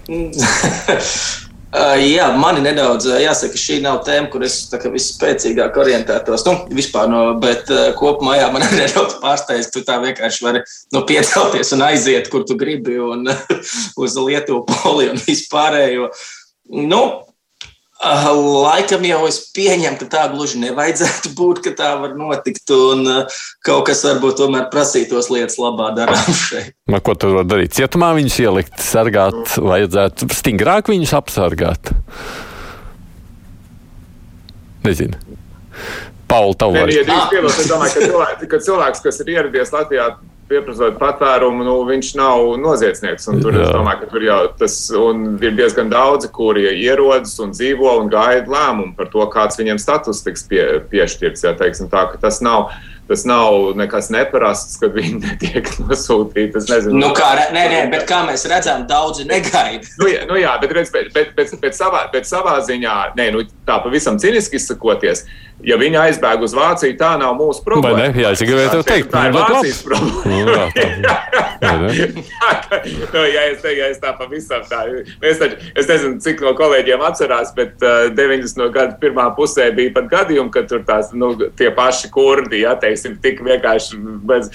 Uh, 1.71 1.95
jā, 2.03 2.25
mani 2.35 2.59
nedaudz 2.65 3.05
jāsaka, 3.23 3.55
šī 3.55 3.77
nav 3.85 4.01
tēma, 4.03 4.27
kur 4.33 4.43
es 4.43 4.57
vispēcīgāk 4.67 5.77
orientētos. 5.79 6.43
Nu, 6.43 6.55
vispār, 6.75 7.07
no, 7.07 7.21
bet 7.39 7.71
uh, 7.71 7.93
kopumā 7.95 8.35
jā, 8.41 8.49
man 8.51 8.65
nedaudz 8.75 9.15
pārsteidz, 9.23 9.69
ka 9.69 9.77
tu 9.77 9.85
tā 9.87 9.95
vienkārši 10.03 10.43
vari 10.43 10.65
nu, 10.91 11.05
piecelties 11.07 11.71
un 11.77 11.85
aiziet, 11.87 12.27
kur 12.33 12.43
tu 12.47 12.59
gribi, 12.59 12.97
un 12.99 13.23
uz 14.03 14.17
Lietuvu, 14.19 14.65
Poliju 14.67 15.15
un 15.15 15.23
vispārējo. 15.23 16.11
Nu, 16.91 17.01
laikam 18.01 19.03
jau 19.05 19.21
es 19.29 19.37
pieņemu, 19.53 19.97
ka 19.99 20.07
tā 20.09 20.23
gluži 20.33 20.61
nevajadzētu 20.63 21.33
būt, 21.39 21.61
ka 21.65 21.73
tā 21.77 21.91
var 22.01 22.15
notikt. 22.17 22.65
Un 22.73 23.05
uh, 23.05 23.41
kaut 23.65 23.85
kas 23.89 24.03
varbūt 24.07 24.39
tomēr 24.41 24.69
prasītos 24.73 25.29
lietas 25.33 25.59
labā 25.61 25.91
darām 25.97 26.37
šeit. 26.47 26.73
Ma, 26.91 27.01
ko 27.03 27.15
tur 27.15 27.37
var 27.39 27.49
darīt? 27.49 27.75
Cietumā 27.77 28.13
viņus 28.17 28.39
ielikt, 28.43 28.79
sargāt, 28.81 29.57
vajadzētu 29.61 30.31
stingrāk 30.33 30.89
viņus 30.91 31.13
apsargāt. 31.19 31.93
Nezinu. 34.81 35.19
Pauli, 36.31 36.55
tev 36.57 36.73
ka 36.73 38.01
cilvēks, 38.07 38.45
ka 38.49 38.59
cilvēks, 38.65 39.01
kas 39.03 39.19
ir 39.21 39.33
ieradies 39.33 39.73
Latvijā, 39.75 40.05
pieprasot 40.51 40.99
patvērumu, 41.01 41.65
nu, 41.65 41.75
viņš 41.87 42.13
nav 42.19 42.45
noziedznieks. 42.61 43.29
Tur, 43.41 43.55
es 43.55 43.71
domāju, 43.73 44.03
ka 44.03 44.11
tur 44.11 44.27
jau 44.27 44.39
tas 44.59 44.77
ir 44.91 45.57
diezgan 45.57 45.91
daudzi, 45.91 46.31
kuri 46.35 46.67
ierodas 46.75 47.37
un 47.43 47.55
dzīvo 47.55 47.97
un 48.03 48.11
gaida 48.11 48.51
lēmumu 48.51 48.95
par 48.99 49.11
to, 49.13 49.25
kāds 49.33 49.59
viņiem 49.59 49.81
status 49.81 50.23
tiks 50.25 50.47
pie, 50.51 50.63
piešķirts. 50.91 51.47
Ja, 51.47 51.55
teiksim, 51.57 51.89
tā, 51.91 52.07
tas 52.21 52.43
nav 52.45 52.69
Tas 53.11 53.25
nav 53.25 53.73
nekas 53.75 54.07
neparasts, 54.13 54.77
kad 54.79 54.93
viņi 54.95 55.17
netiek 55.25 55.67
nosūtīti. 55.83 56.61
Es 56.61 56.69
nezinu, 56.71 56.95
nu, 57.01 57.09
kā, 57.17 57.27
nē, 57.51 57.63
nē, 57.73 57.81
bet 57.91 58.05
kā 58.07 58.21
mēs 58.23 58.45
redzam, 58.47 58.85
daudzi 58.87 59.25
negaida. 59.27 59.83
nu, 59.99 60.07
jā, 60.07 60.21
nu, 60.29 60.37
jā, 60.39 60.53
bet, 60.61 60.71
redz, 60.77 60.93
bet, 60.93 61.09
bet, 61.11 61.33
bet, 61.35 61.51
bet, 61.59 61.75
savā, 61.75 62.05
bet 62.13 62.29
savā 62.29 62.55
ziņā, 62.63 62.95
nē, 63.19 63.25
nu, 63.35 63.43
tā 63.67 63.81
pavisam 63.83 64.15
ciniski 64.21 64.55
izsakoties, 64.61 65.25
ja 65.67 65.77
viņi 65.81 65.99
aizbēg 66.05 66.45
uz 66.47 66.55
Vāciju, 66.55 66.95
tā 66.99 67.11
nav 67.19 67.35
mūsu 67.39 67.65
problēma. 67.65 68.07
Ne? 68.07 68.23
Jā, 68.23 68.31
es 68.35 68.43
gribēju 68.45 68.71
tev 68.77 68.85
teikt, 68.87 69.11
tā 69.11 69.25
ir 69.27 69.35
Vācijas 69.35 69.81
problēma. 69.87 70.21
Nu, 70.31 70.55
jā, 70.55 70.67
tā, 71.61 71.73
nu, 73.13 73.25
ja, 73.27 73.45
es, 73.51 73.65
ja 73.65 73.91
es 73.91 73.99
tā 74.01 74.13
pavisam 74.17 74.63
tā, 74.69 74.85
es, 75.19 75.41
taču, 75.41 75.59
es 75.75 75.89
nezinu, 75.91 76.21
cik 76.23 76.45
no 76.45 76.55
kolēģiem 76.57 77.03
atcerās, 77.05 77.51
bet 77.57 77.83
uh, 77.83 78.07
90. 78.15 78.57
no 78.61 78.69
gada 78.73 78.95
pirmā 79.01 79.27
pusē 79.37 79.67
bija 79.75 79.93
pat 79.97 80.09
gadījumi, 80.11 80.53
kad 80.53 80.71
tur 80.71 80.85
tās, 80.87 81.11
nu, 81.17 81.33
tie 81.59 81.69
paši 81.75 82.09
kurdi, 82.13 82.63
ja, 82.63 82.77
teiks, 82.79 83.01
teiksim, 83.01 83.17
tik 83.21 83.41
vienkārši 83.45 83.99
bez 84.27 84.49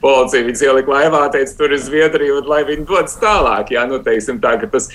policija 0.00 0.46
viņas 0.46 0.62
ielika 0.66 0.94
laivā, 0.94 1.24
teica, 1.32 1.56
tur 1.58 1.74
ir 1.74 1.82
Zviedrija, 1.82 2.38
un 2.38 2.48
lai 2.48 2.62
viņi 2.68 2.86
dodas 2.88 3.18
tālāk. 3.20 3.72
Jā, 3.74 3.86
nu, 3.90 4.00
teiksim, 4.04 4.40
tā, 4.40 4.56
tas, 4.70 4.90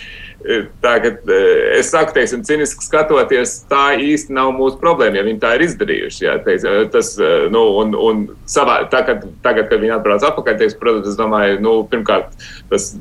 Tagad 0.83 1.25
es 1.73 1.87
saku, 1.89 2.13
teiksim, 2.13 2.43
ciniski 2.45 2.85
skatoties, 2.85 3.55
tā 3.71 3.95
īsti 3.97 4.35
nav 4.35 4.51
mūsu 4.53 4.77
problēma, 4.81 5.17
ja 5.17 5.25
viņi 5.25 5.41
tā 5.41 5.55
ir 5.57 5.65
izdarījuši. 5.65 6.21
Jā, 6.27 6.35
teiksim, 6.45 6.91
tas, 6.93 7.15
nu, 7.53 7.63
un, 7.81 7.95
un 7.97 8.21
savā, 8.49 8.83
tagad, 8.91 9.25
tagad, 9.45 9.71
kad 9.71 9.81
viņi 9.81 9.95
atbrauc 9.97 10.27
atpakaļ, 10.29 10.59
teiksim, 10.61 10.81
protams, 10.83 11.09
es 11.09 11.17
domāju, 11.17 11.57
nu, 11.65 11.73
pirmkārt, 11.89 12.37
tas 12.69 12.91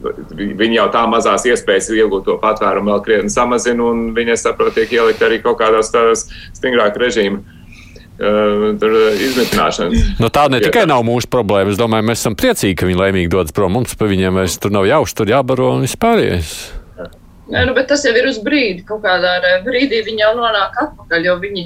viņi 0.00 0.78
jau 0.78 0.88
tā 0.94 1.04
mazās 1.10 1.44
iespējas 1.50 1.90
iegūt 1.92 2.24
to 2.28 2.38
patvērumu 2.40 2.94
vēl 2.94 3.04
krietni 3.04 3.34
samazina, 3.34 3.84
un 3.90 4.12
viņi, 4.16 4.34
es 4.36 4.46
saprotu, 4.46 4.78
tiek 4.78 4.96
ielikt 4.96 5.22
arī 5.26 5.42
kaut 5.44 5.58
kādos 5.60 5.92
tādos 5.94 6.28
stingrāk 6.56 6.96
režīmu. 7.00 7.44
Uh, 8.18 8.74
tur 8.82 8.94
izmitināšanas. 9.14 10.16
Nu, 10.18 10.26
tā 10.34 10.48
ne 10.50 10.58
tikai 10.58 10.88
nav 10.90 11.04
mūsu 11.06 11.30
problēma. 11.30 11.70
Es 11.70 11.78
domāju, 11.78 12.08
mēs 12.08 12.24
esam 12.24 12.34
priecīgi, 12.34 12.74
ka 12.80 12.88
viņi 12.88 12.98
laimīgi 12.98 13.30
dodas 13.30 13.54
prom. 13.54 13.76
Mums 13.78 13.94
par 13.94 14.10
viņiem 14.10 14.40
vairs 14.40 14.58
tur 14.58 14.74
nav 14.74 14.88
jāuztur, 14.90 15.30
jābaro 15.30 15.76
un 15.76 15.86
vispārējais. 15.86 16.56
Nē, 17.48 17.64
nu, 17.64 17.74
bet 17.76 17.88
tas 17.88 18.02
jau 18.04 18.14
ir 18.16 18.28
uz 18.28 18.40
brīdi. 18.44 18.84
Kaut 18.88 19.04
kādā 19.04 19.38
brīdī 19.64 20.02
viņi 20.06 20.24
jau 20.24 20.34
nonāk 20.36 20.76
atpakaļ, 20.82 21.28
jo 21.30 21.36
viņi, 21.40 21.64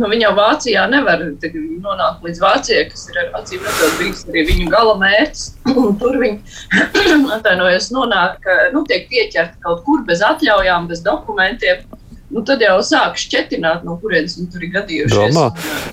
nu, 0.00 0.08
viņi 0.12 0.24
jau 0.24 0.32
Vācijā 0.38 0.86
nevar 0.92 1.26
nonākt 1.26 2.24
līdz 2.24 2.40
Vācijai, 2.40 2.86
kas 2.92 3.04
ir 3.12 3.20
acīm 3.36 3.66
redzot 3.66 4.00
bijis 4.00 4.24
arī 4.30 4.46
viņu 4.52 4.70
gala 4.72 4.96
mērķis. 5.02 5.44
Tur 6.00 6.16
viņi, 6.22 6.40
atvainojas, 7.36 7.90
nonāk, 7.92 8.48
nu, 8.72 8.86
tiek 8.88 9.04
pieķerti 9.12 9.60
kaut 9.66 9.84
kur 9.84 10.06
bez 10.08 10.24
atļaujām, 10.24 10.88
bez 10.88 11.04
dokumentiem 11.04 11.84
nu, 12.36 12.42
tad 12.44 12.62
jau 12.64 12.78
sāk 12.84 13.18
šķetināt, 13.20 13.84
no 13.86 13.96
kurienes 14.00 14.36
viņi 14.38 14.48
tur 14.52 14.64
ir 14.66 14.72
gadījušies. 14.74 15.36
Domā. 15.36 15.46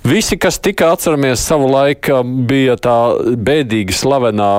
Visi, 0.07 0.37
kas 0.41 0.57
tika 0.63 0.89
atceramies 0.95 1.43
savu 1.43 1.69
laiku, 1.71 2.21
bija 2.49 2.75
tā 2.81 2.97
bēdīgi 3.37 3.95
slavenā 3.95 4.49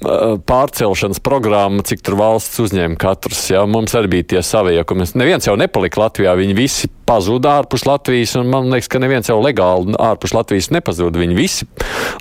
pārcelšanas 0.00 1.20
programma, 1.24 1.84
cik 1.86 2.04
tur 2.04 2.16
valsts 2.20 2.60
uzņēma 2.64 2.96
katrs. 3.00 3.42
Jā, 3.52 3.64
mums 3.68 3.94
arī 3.98 4.12
bija 4.14 4.28
tie 4.34 4.42
saviekumi. 4.44 5.08
Neviens 5.20 5.48
jau 5.48 5.56
nepalika 5.60 6.00
Latvijā, 6.04 6.36
viņi 6.38 6.56
visi 6.56 6.90
pazuda 7.08 7.58
ārpus 7.60 7.84
Latvijas, 7.88 8.36
un 8.40 8.48
man 8.52 8.70
liekas, 8.72 8.88
ka 8.92 9.02
neviens 9.02 9.28
jau 9.28 9.40
legāli 9.42 9.96
ārpus 10.00 10.36
Latvijas 10.36 10.70
nepazuda. 10.72 11.20
Viņi 11.20 11.36
visi, 11.36 11.68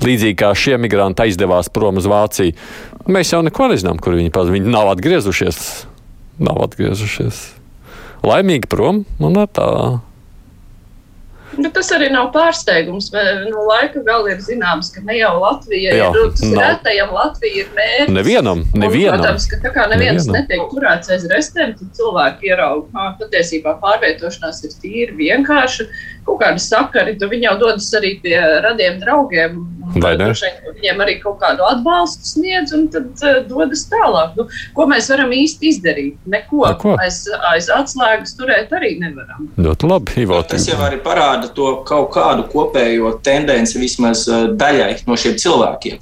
līdzīgi 0.04 0.40
kā 0.42 0.52
šie 0.58 0.76
migranti, 0.82 1.28
aizdevās 1.28 1.72
prom 1.74 2.02
uz 2.02 2.10
Vāciju. 2.10 2.58
Mēs 3.10 3.32
jau 3.36 3.44
neko 3.46 3.72
nezinām, 3.72 4.02
kur 4.04 4.18
viņi 4.20 4.34
pazuda. 4.36 4.58
Viņi 4.60 4.76
nav 4.76 4.92
atgriezušies. 4.98 5.64
Nav 6.44 6.60
atgriezušies 6.68 7.48
laimīgi 8.26 8.70
prom 8.70 9.04
un 9.24 9.42
tā. 9.54 9.70
Nu, 11.58 11.70
tas 11.74 11.90
arī 11.96 12.10
nav 12.14 12.30
pārsteigums. 12.34 13.10
Nu, 13.50 13.64
laika 13.70 14.04
galā 14.06 14.36
ir 14.36 14.44
zināms, 14.46 14.92
ka 14.94 15.02
ne 15.06 15.18
jau 15.18 15.32
Latvija 15.42 15.96
Jā, 15.96 16.10
ir 16.10 16.18
rūtas 16.18 16.44
retajam, 16.54 17.14
Latvija 17.16 17.64
ir 17.64 17.72
mērķis. 17.78 18.14
Nevienam, 18.14 18.64
nevienam. 18.78 19.18
Un, 19.18 19.24
protams, 19.26 19.48
ka 19.50 19.62
tā 19.64 19.74
kā 19.74 19.88
neviens 19.90 20.28
nevienam. 20.28 20.38
netiek 20.38 20.76
turēts 20.76 21.14
aiz 21.16 21.26
restēm, 21.32 21.74
tad 21.80 21.98
cilvēki 21.98 22.52
ierauga, 22.52 22.88
ka 22.94 23.08
patiesībā 23.24 23.76
pārvietošanās 23.82 24.62
ir 24.68 24.78
tīri 24.84 25.18
vienkārši 25.24 25.90
kaut 26.30 26.44
kādi 26.44 26.64
sakari, 26.64 27.18
tad 27.20 27.32
viņi 27.32 27.48
jau 27.50 27.58
dodas 27.64 27.90
arī 27.98 28.16
pie 28.24 28.38
radiem 28.64 29.00
draugiem. 29.02 29.60
Viņiem 29.90 31.02
arī 31.02 31.16
kaut 31.24 31.40
kādu 31.42 31.66
atbalstu 31.66 32.28
sniedz 32.28 32.74
un 32.78 32.86
tad 32.94 33.10
uh, 33.26 33.40
dodas 33.50 33.88
tālāk. 33.90 34.36
Nu, 34.38 34.46
ko 34.78 34.86
mēs 34.90 35.10
varam 35.10 35.34
īsti 35.34 35.72
izdarīt? 35.72 36.20
Neko, 36.30 36.62
Neko. 36.68 36.96
Aiz, 37.02 37.24
aiz 37.50 37.72
atslēgas 37.74 38.36
turēt 38.38 38.74
arī 38.76 38.96
nevaram. 39.02 39.50
Ļoti 39.58 39.90
labi, 39.90 40.16
Ivo. 40.26 40.42
Tas 40.46 40.70
jau 40.70 40.78
arī 40.86 41.02
parāda 41.02 41.50
to 41.56 41.80
kaut 41.90 42.12
kādu 42.14 42.46
kopējo 42.52 43.16
tendenci 43.26 43.82
vismaz 43.82 44.28
uh, 44.30 44.50
daļai 44.60 45.00
no 45.10 45.18
šiem 45.18 45.40
cilvēkiem. 45.42 46.02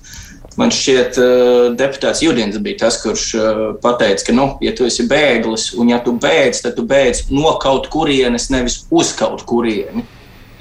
Man 0.58 0.74
šķiet, 0.74 1.22
uh, 1.22 1.70
deputāts 1.78 2.26
Judins 2.26 2.60
bija 2.66 2.82
tas, 2.84 3.00
kurš 3.04 3.26
uh, 3.40 3.90
teica, 4.02 4.20
ka, 4.26 4.36
nu, 4.36 4.50
ja 4.66 4.76
tu 4.76 4.90
esi 4.90 5.08
bēglis 5.08 5.70
un 5.78 5.94
ja 5.94 6.02
tu 6.04 6.18
bēdz, 6.18 6.66
tad 6.66 6.76
tu 6.76 6.84
bēdz 6.90 7.30
no 7.32 7.56
kaut 7.62 7.88
kurienes, 7.94 8.50
nevis 8.52 8.82
uz 8.92 9.16
kaut 9.16 9.46
kurieni 9.48 10.04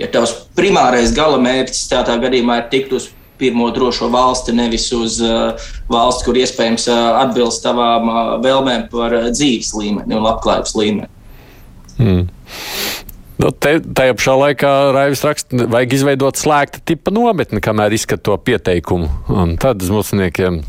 ja 0.01 0.09
tavs 0.13 0.35
primārais 0.57 1.15
gala 1.17 1.39
mērķis 1.43 1.87
tādā 1.93 2.19
gadījumā 2.23 2.61
ir 2.63 2.69
tikt 2.73 2.97
uz 2.97 3.11
pirmo 3.39 3.69
drošo 3.71 4.09
valsti, 4.09 4.55
nevis 4.57 4.89
uz 4.97 5.19
uh, 5.25 5.67
valsti, 5.93 6.25
kur 6.25 6.39
iespējams 6.41 6.89
uh, 6.89 7.01
atbilst 7.21 7.65
tavām 7.67 8.09
uh, 8.09 8.21
vēlmēm 8.45 8.87
par 8.93 9.13
uh, 9.13 9.29
dzīves 9.33 9.75
līmeni 9.77 10.17
un 10.17 10.25
labklājības 10.25 10.77
līmeni. 10.79 11.11
Hmm. 11.99 12.25
Nu, 13.37 13.51
te, 13.53 13.75
tajā 13.85 14.15
pašā 14.17 14.35
laikā 14.41 14.71
Raivis 14.97 15.23
raksta, 15.27 15.67
vajag 15.69 15.99
izveidot 15.99 16.41
slēgta 16.41 16.81
tipa 16.89 17.13
nometni, 17.13 17.61
kamēr 17.65 17.93
izskat 17.93 18.23
to 18.25 18.37
pieteikumu. 18.41 19.11
Un 19.33 19.59
tad 19.61 19.85
uz 19.85 19.93
mūciniekiem 19.93 20.63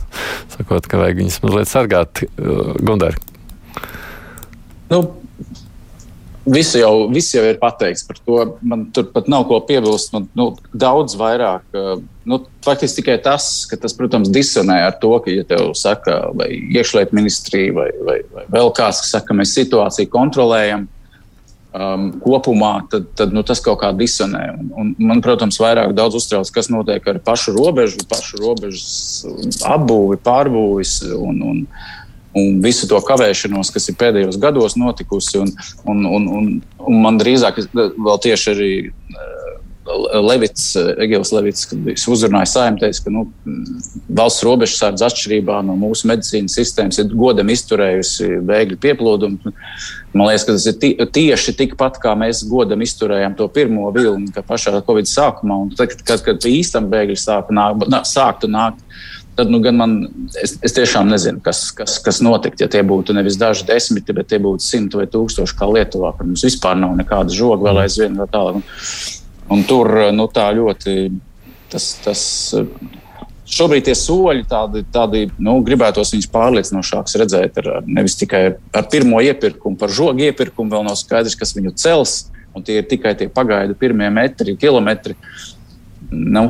sakot, 0.58 0.90
ka 0.92 1.00
vajag 1.00 1.22
viņus 1.24 1.40
mazliet 1.46 1.72
sargāt. 1.72 2.26
Uh, 2.36 2.76
Gundar. 2.84 3.16
Nu, 4.92 5.00
Viss 6.48 6.78
jau, 6.80 7.10
viss 7.12 7.34
jau 7.36 7.44
ir 7.44 7.58
pateikts 7.60 8.06
par 8.08 8.20
to. 8.24 8.38
Man 8.64 8.86
tur 8.96 9.10
pat 9.12 9.28
nav 9.28 9.44
ko 9.50 9.60
piebilst. 9.68 10.14
Man, 10.16 10.30
nu, 10.38 10.50
daudz 10.72 11.18
vairāk. 11.20 11.66
Nu, 12.28 12.40
faktiski 12.64 13.02
tikai 13.02 13.18
tas, 13.24 13.66
ka 13.68 13.80
tas, 13.80 13.96
protams, 13.96 14.32
disonē 14.32 14.78
ar 14.86 14.96
to, 15.02 15.12
ka, 15.24 15.32
ja 15.32 15.44
tev 15.48 15.74
saka, 15.80 16.20
vai 16.38 16.50
iekšlietu 16.56 17.16
ministrija, 17.16 17.76
vai, 17.76 17.90
vai, 18.08 18.22
vai 18.32 18.46
vēl 18.54 18.72
kāds, 18.76 19.04
kas 19.04 19.12
saka, 19.16 19.32
ka 19.32 19.38
mēs 19.42 19.56
situāciju 19.60 20.12
kontrolējam 20.14 20.88
um, 21.76 22.08
kopumā, 22.24 22.74
tad, 22.92 23.12
tad 23.20 23.36
nu, 23.36 23.44
tas 23.48 23.62
kaut 23.64 23.82
kā 23.84 23.92
disonē. 23.96 24.44
Un, 24.56 24.72
un 24.72 24.96
man, 25.10 25.22
protams, 25.26 25.60
vairāk 25.62 25.96
uztrauc, 26.08 26.52
kas 26.54 26.72
notiek 26.74 27.12
ar 27.12 27.22
pašu 27.24 27.56
robežu, 27.58 28.04
pašu 28.10 28.40
robežas 28.42 28.92
apbūvi, 29.68 30.20
pārbūvis. 30.24 31.00
Un, 31.18 31.42
un, 31.44 31.64
un 32.38 32.62
visu 32.64 32.90
to 32.90 33.00
kavēšanos, 33.04 33.72
kas 33.74 33.90
ir 33.90 33.98
pēdējos 34.00 34.40
gados 34.42 34.78
notikusi. 34.80 35.42
Un, 35.44 35.54
un, 35.86 36.06
un, 36.06 36.30
un, 36.40 36.52
un 36.88 37.02
man 37.04 37.20
drīzāk 37.22 37.64
vēl 37.74 38.22
tieši 38.24 38.54
arī 38.54 38.72
eh, 38.88 39.38
Levits, 40.20 40.74
Egils 41.00 41.32
Levits, 41.32 41.64
kad 41.70 41.80
viņš 41.86 42.06
uzrunāja 42.12 42.50
saimē, 42.52 42.82
teica, 42.82 43.06
ka 43.06 43.14
nu, 43.14 43.24
valsts 44.20 44.44
robežsardze 44.44 45.06
atšķirībā 45.08 45.62
no 45.66 45.78
mūsu 45.80 46.10
medicīnas 46.12 46.58
sistēmas 46.60 47.00
ir 47.00 47.14
godam 47.16 47.48
izturējusi 47.54 48.42
bēgļu 48.48 48.80
pieplūdumu. 48.84 49.54
Man 50.12 50.28
liekas, 50.28 50.48
ka 50.48 50.58
tas 50.58 50.68
ir 50.68 51.08
tieši 51.16 51.56
tikpat, 51.62 52.02
kā 52.04 52.16
mēs 52.20 52.44
godam 52.50 52.84
izturējām 52.84 53.38
to 53.40 53.48
pirmo 53.54 53.88
vilni, 53.96 54.32
pašā 54.36 54.76
Covid 54.88 55.08
sākumā, 55.08 55.62
un 55.64 55.72
tad, 55.78 55.96
kad, 56.04 56.24
kad 56.26 56.50
īstam 56.52 56.92
bēgļi 56.92 57.20
sāka 57.22 57.56
nāk, 57.56 57.88
sāktu 58.12 58.52
nākt 58.52 58.84
tad 59.38 59.52
nu, 59.54 59.60
man, 59.72 59.98
es, 60.42 60.56
es 60.66 60.74
tiešām 60.74 61.12
nezinu, 61.12 61.42
kas, 61.46 61.68
kas, 61.78 62.00
kas 62.04 62.20
notiktu. 62.26 62.66
Ja 62.66 62.72
tie 62.74 62.82
būtu 62.86 63.14
nevis 63.14 63.38
daži 63.38 63.68
desmiti, 63.68 64.16
bet 64.18 64.32
tie 64.32 64.40
būtu 64.42 64.66
simti 64.66 64.98
vai 64.98 65.06
tūkstoši, 65.14 65.58
kā 65.58 65.70
Lietuvā, 65.70 66.14
kur 66.18 66.26
mums 66.26 66.46
vispār 66.48 66.80
nav 66.80 66.96
nekāda 66.98 67.34
žoga 67.34 67.70
vēl 67.70 67.84
aizvien. 67.84 68.18
Un, 68.18 68.64
un 69.54 69.66
tur 69.70 69.94
nu, 70.18 70.30
tā 70.34 70.50
ļoti 70.58 70.98
tas. 71.74 71.92
tas 72.06 72.24
Šobrīd 73.48 73.86
tie 73.88 73.94
soļi 73.96 74.42
tādi, 74.52 74.82
tādi 74.92 75.22
nu, 75.40 75.54
gribētos 75.64 76.10
viņus 76.12 76.28
pārliecinošākus 76.34 77.14
redzēt. 77.22 77.62
Ar, 77.62 77.86
nevis 77.88 78.18
tikai 78.20 78.42
ar, 78.76 78.88
pirmo 78.92 79.22
iepirkumu, 79.24 79.80
par 79.80 79.94
žogu 79.96 80.26
iepirkumu 80.26 80.74
vēl 80.74 80.84
nav 80.84 80.98
skaidrs, 81.00 81.38
kas 81.40 81.56
viņu 81.56 81.72
cels. 81.80 82.18
Tie 82.68 82.82
ir 82.82 82.90
tikai 82.90 83.14
tie 83.16 83.30
pagaidu 83.32 83.78
pirmie 83.80 84.10
metri, 84.12 84.58
kilometri. 84.60 85.16
Nu, 86.12 86.44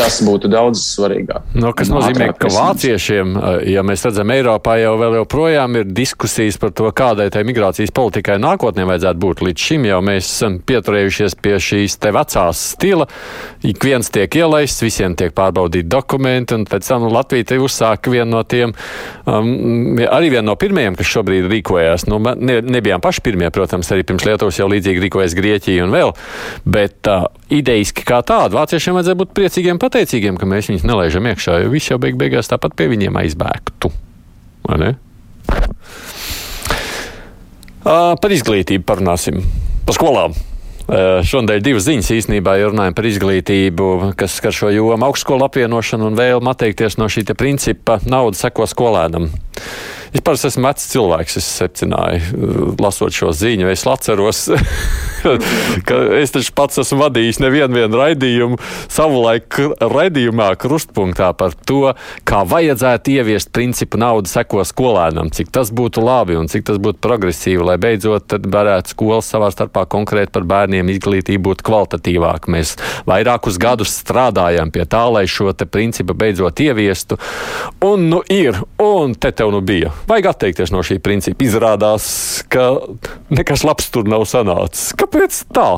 Tas 0.00 0.20
būtu 0.24 0.48
daudz 0.48 0.80
svarīgāk. 0.80 1.50
No, 1.60 1.72
kas 1.76 1.90
nozīmē, 1.92 2.30
ka 2.40 2.48
vāciešiem, 2.54 3.34
eh, 3.36 3.70
ja 3.74 3.84
mēs 3.86 4.04
redzam, 4.06 4.30
Eiropā 4.32 4.78
jau 4.80 4.94
vēl 5.00 5.18
joprojām 5.20 5.76
ir 5.76 5.90
diskusijas 5.92 6.56
par 6.60 6.72
to, 6.76 6.88
kādai 6.96 7.28
tai 7.32 7.42
migrācijas 7.44 7.92
politikai 7.92 8.38
nākotnē 8.40 8.86
vajadzētu 8.88 9.20
būt. 9.20 9.44
Līdz 9.44 9.66
šim 9.66 9.84
jau 9.90 10.00
mēs 10.04 10.24
esam 10.24 10.58
pieturējušies 10.64 11.36
pie 11.42 11.56
šīs 11.60 11.98
te 12.00 12.12
vecās 12.16 12.62
stila. 12.72 13.06
Ik 13.66 13.84
viens 13.84 14.08
tiek 14.10 14.32
ielaists, 14.40 14.84
visiem 14.86 15.16
tiek 15.18 15.34
pārbaudīti 15.36 15.90
dokumenti, 15.90 16.56
un 16.56 16.64
pēc 16.70 16.88
tam 16.88 17.08
Latvija 17.10 17.50
te 17.52 17.60
uzsāka 17.60 18.12
vienu 18.12 18.30
no 18.38 18.42
tiem, 18.42 18.72
um, 19.26 20.00
arī 20.06 20.32
vienu 20.36 20.46
no 20.48 20.56
pirmajiem, 20.56 20.96
kas 20.96 21.12
šobrīd 21.12 21.50
rīkojās. 21.50 22.06
Nu, 22.08 22.20
ne, 22.20 22.60
nebijām 22.64 23.04
paši 23.04 23.24
pirmie, 23.26 23.50
protams, 23.52 23.92
arī 23.92 24.06
pirms 24.08 24.24
Lietuvas 24.28 24.60
jau 24.62 24.70
līdzīgi 24.70 25.04
rīkojas 25.06 25.36
Grieķija 25.36 25.84
un 25.84 25.92
vēl, 25.92 26.14
bet 26.64 27.10
uh, 27.10 27.28
ideiski 27.52 28.06
kā 28.06 28.22
tādu 28.24 28.56
vāciešiem 28.56 28.96
vajadzētu 28.96 29.24
būt 29.24 29.36
priecīgiem 29.36 29.50
priecīgiem, 29.50 29.78
pateicīgiem, 29.90 30.38
ka 30.38 30.46
mēs 30.46 30.70
viņus 30.70 30.86
nelaižam 30.86 31.26
iekšā, 31.26 31.58
jo 31.64 31.74
viss 31.74 31.90
jau 31.90 31.98
beig 31.98 32.14
beigās 32.20 32.50
tāpat 32.50 32.78
pie 32.78 32.86
viņiem 32.92 33.18
aizbēgtu. 33.24 33.90
Uh, 37.80 38.14
par 38.20 38.30
izglītību 38.30 38.86
parunāsim. 38.86 39.40
Par 39.88 39.96
skolām. 39.96 40.36
Uh, 40.90 41.20
šodien 41.26 41.62
divas 41.64 41.86
ziņas 41.86 42.10
īstenībā 42.12 42.56
ir 42.60 42.70
runājumi 42.70 42.96
par 42.98 43.06
izglītību, 43.08 43.86
kas 44.20 44.36
skar 44.38 44.54
šo 44.54 44.70
jomu, 44.74 45.06
augstskolu 45.08 45.46
apvienošanu 45.46 46.10
un 46.10 46.18
vēlmu 46.18 46.52
atteikties 46.52 46.98
no 47.00 47.08
šī 47.10 47.24
principa 47.34 47.98
nauda 48.06 48.38
seko 48.38 48.68
skolēnam. 48.70 49.30
Es 50.10 50.22
parasti 50.26 50.48
esmu 50.50 50.66
vecs 50.66 50.88
cilvēks, 50.90 51.36
es 51.38 51.48
secināju, 51.60 52.74
lasot 52.82 53.14
šo 53.14 53.30
ziņu. 53.36 53.68
Es 53.70 53.84
atceros, 53.86 54.40
ka 55.86 55.98
es 56.18 56.34
taču 56.34 56.54
pats 56.56 56.80
esmu 56.82 57.04
vadījis 57.04 57.38
nevienu 57.44 57.86
raidījumu, 57.94 58.58
savulaik 58.90 59.60
raidījumā 59.78 60.48
krustpunktā 60.60 61.30
par 61.38 61.54
to, 61.68 61.92
kā 62.26 62.42
vajadzētu 62.48 63.14
ieviest 63.14 63.52
principu 63.54 64.00
naudu 64.02 64.30
seko 64.30 64.64
skolēnam, 64.66 65.30
cik 65.30 65.52
tas 65.54 65.70
būtu 65.70 66.02
labi 66.02 66.38
un 66.40 66.50
cik 66.50 66.66
tas 66.72 66.82
būtu 66.82 66.98
progresīvi, 67.06 67.62
lai 67.70 67.78
beidzot 67.78 68.34
varētu 68.50 68.96
skolas 68.96 69.30
savā 69.30 69.52
starpā 69.54 69.86
konkrēti 69.90 70.34
par 70.34 70.48
bērniem 70.50 70.90
izglītību 70.90 71.52
būtu 71.52 71.68
kvalitatīvāka. 71.70 72.50
Mēs 72.50 72.74
vairākus 73.06 73.60
gadus 73.62 73.94
strādājam 74.02 74.74
pie 74.74 74.88
tā, 74.90 75.06
lai 75.06 75.26
šo 75.30 75.54
principu 75.70 76.14
beidzot 76.18 76.60
ieviestu. 76.66 77.18
Un 77.84 78.08
nu 78.10 78.24
ir, 78.26 78.58
un 78.82 79.14
te 79.14 79.30
tev 79.30 79.54
nu 79.54 79.62
bija. 79.62 79.94
Vajag 80.08 80.26
atteikties 80.32 80.72
no 80.74 80.82
šī 80.86 80.98
principa. 81.02 81.44
Izrādās, 81.44 82.06
ka 82.52 82.70
nekas 83.30 83.64
labs 83.66 83.90
tur 83.92 84.08
nav 84.08 84.24
sanācis. 84.28 84.92
Kāpēc 84.98 85.42
tā? 85.54 85.68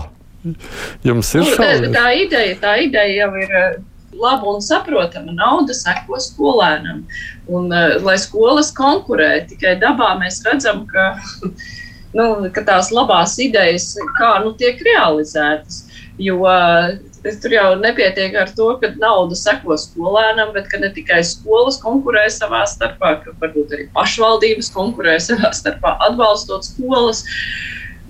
Jums 1.07 1.35
ir 1.37 1.45
Nu, 1.45 1.51
šādi? 1.55 1.89
tā, 1.89 1.93
tā, 1.95 2.07
ideja, 2.19 2.55
tā 2.63 2.73
ideja 2.83 3.27
jau 3.27 3.29
ir 3.39 3.53
eh, 3.61 3.77
laba 4.19 4.55
un 4.57 4.63
saprotama. 4.65 5.35
Nauda 5.37 5.75
seko 5.77 6.19
skolēnam. 6.23 7.05
Un, 7.47 7.71
eh, 7.73 7.99
lai 8.03 8.17
skolas 8.19 8.73
konkurē, 8.75 9.47
tikai 9.51 9.77
dabā 9.83 10.17
mēs 10.23 10.41
redzam, 10.47 10.83
ka, 10.91 11.13
nu, 12.19 12.27
ka 12.55 12.65
tās 12.67 12.91
labās 12.95 13.37
idejas 13.43 13.93
kā 14.19 14.35
nu, 14.45 14.55
tiek 14.59 14.83
realizētas. 14.87 15.85
Jo 16.21 16.43
eh, 16.49 16.99
tur 17.41 17.55
jau 17.55 17.69
nepietiek 17.81 18.35
ar 18.37 18.51
to, 18.57 18.69
ka 18.83 18.91
nauda 19.01 19.37
seko 19.39 19.77
skolēnam, 19.81 20.53
bet 20.57 20.69
ka 20.73 20.81
ne 20.83 20.91
tikai 20.93 21.23
skolas 21.25 21.79
konkurē 21.83 22.27
savā 22.33 22.65
starpā, 22.69 23.15
ka 23.23 23.37
varbūt 23.41 23.77
arī 23.77 23.87
pašvaldības 23.95 24.73
konkurē 24.75 25.17
savā 25.23 25.53
starpā 25.57 25.97
atbalstot 26.09 26.67
skolas. 26.69 27.25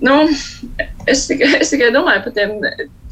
Nu, 0.03 0.25
es, 1.07 1.27
tikai, 1.29 1.53
es 1.61 1.71
tikai 1.71 1.93
domāju 1.95 2.25
par 2.25 2.35
tiem. 2.35 2.59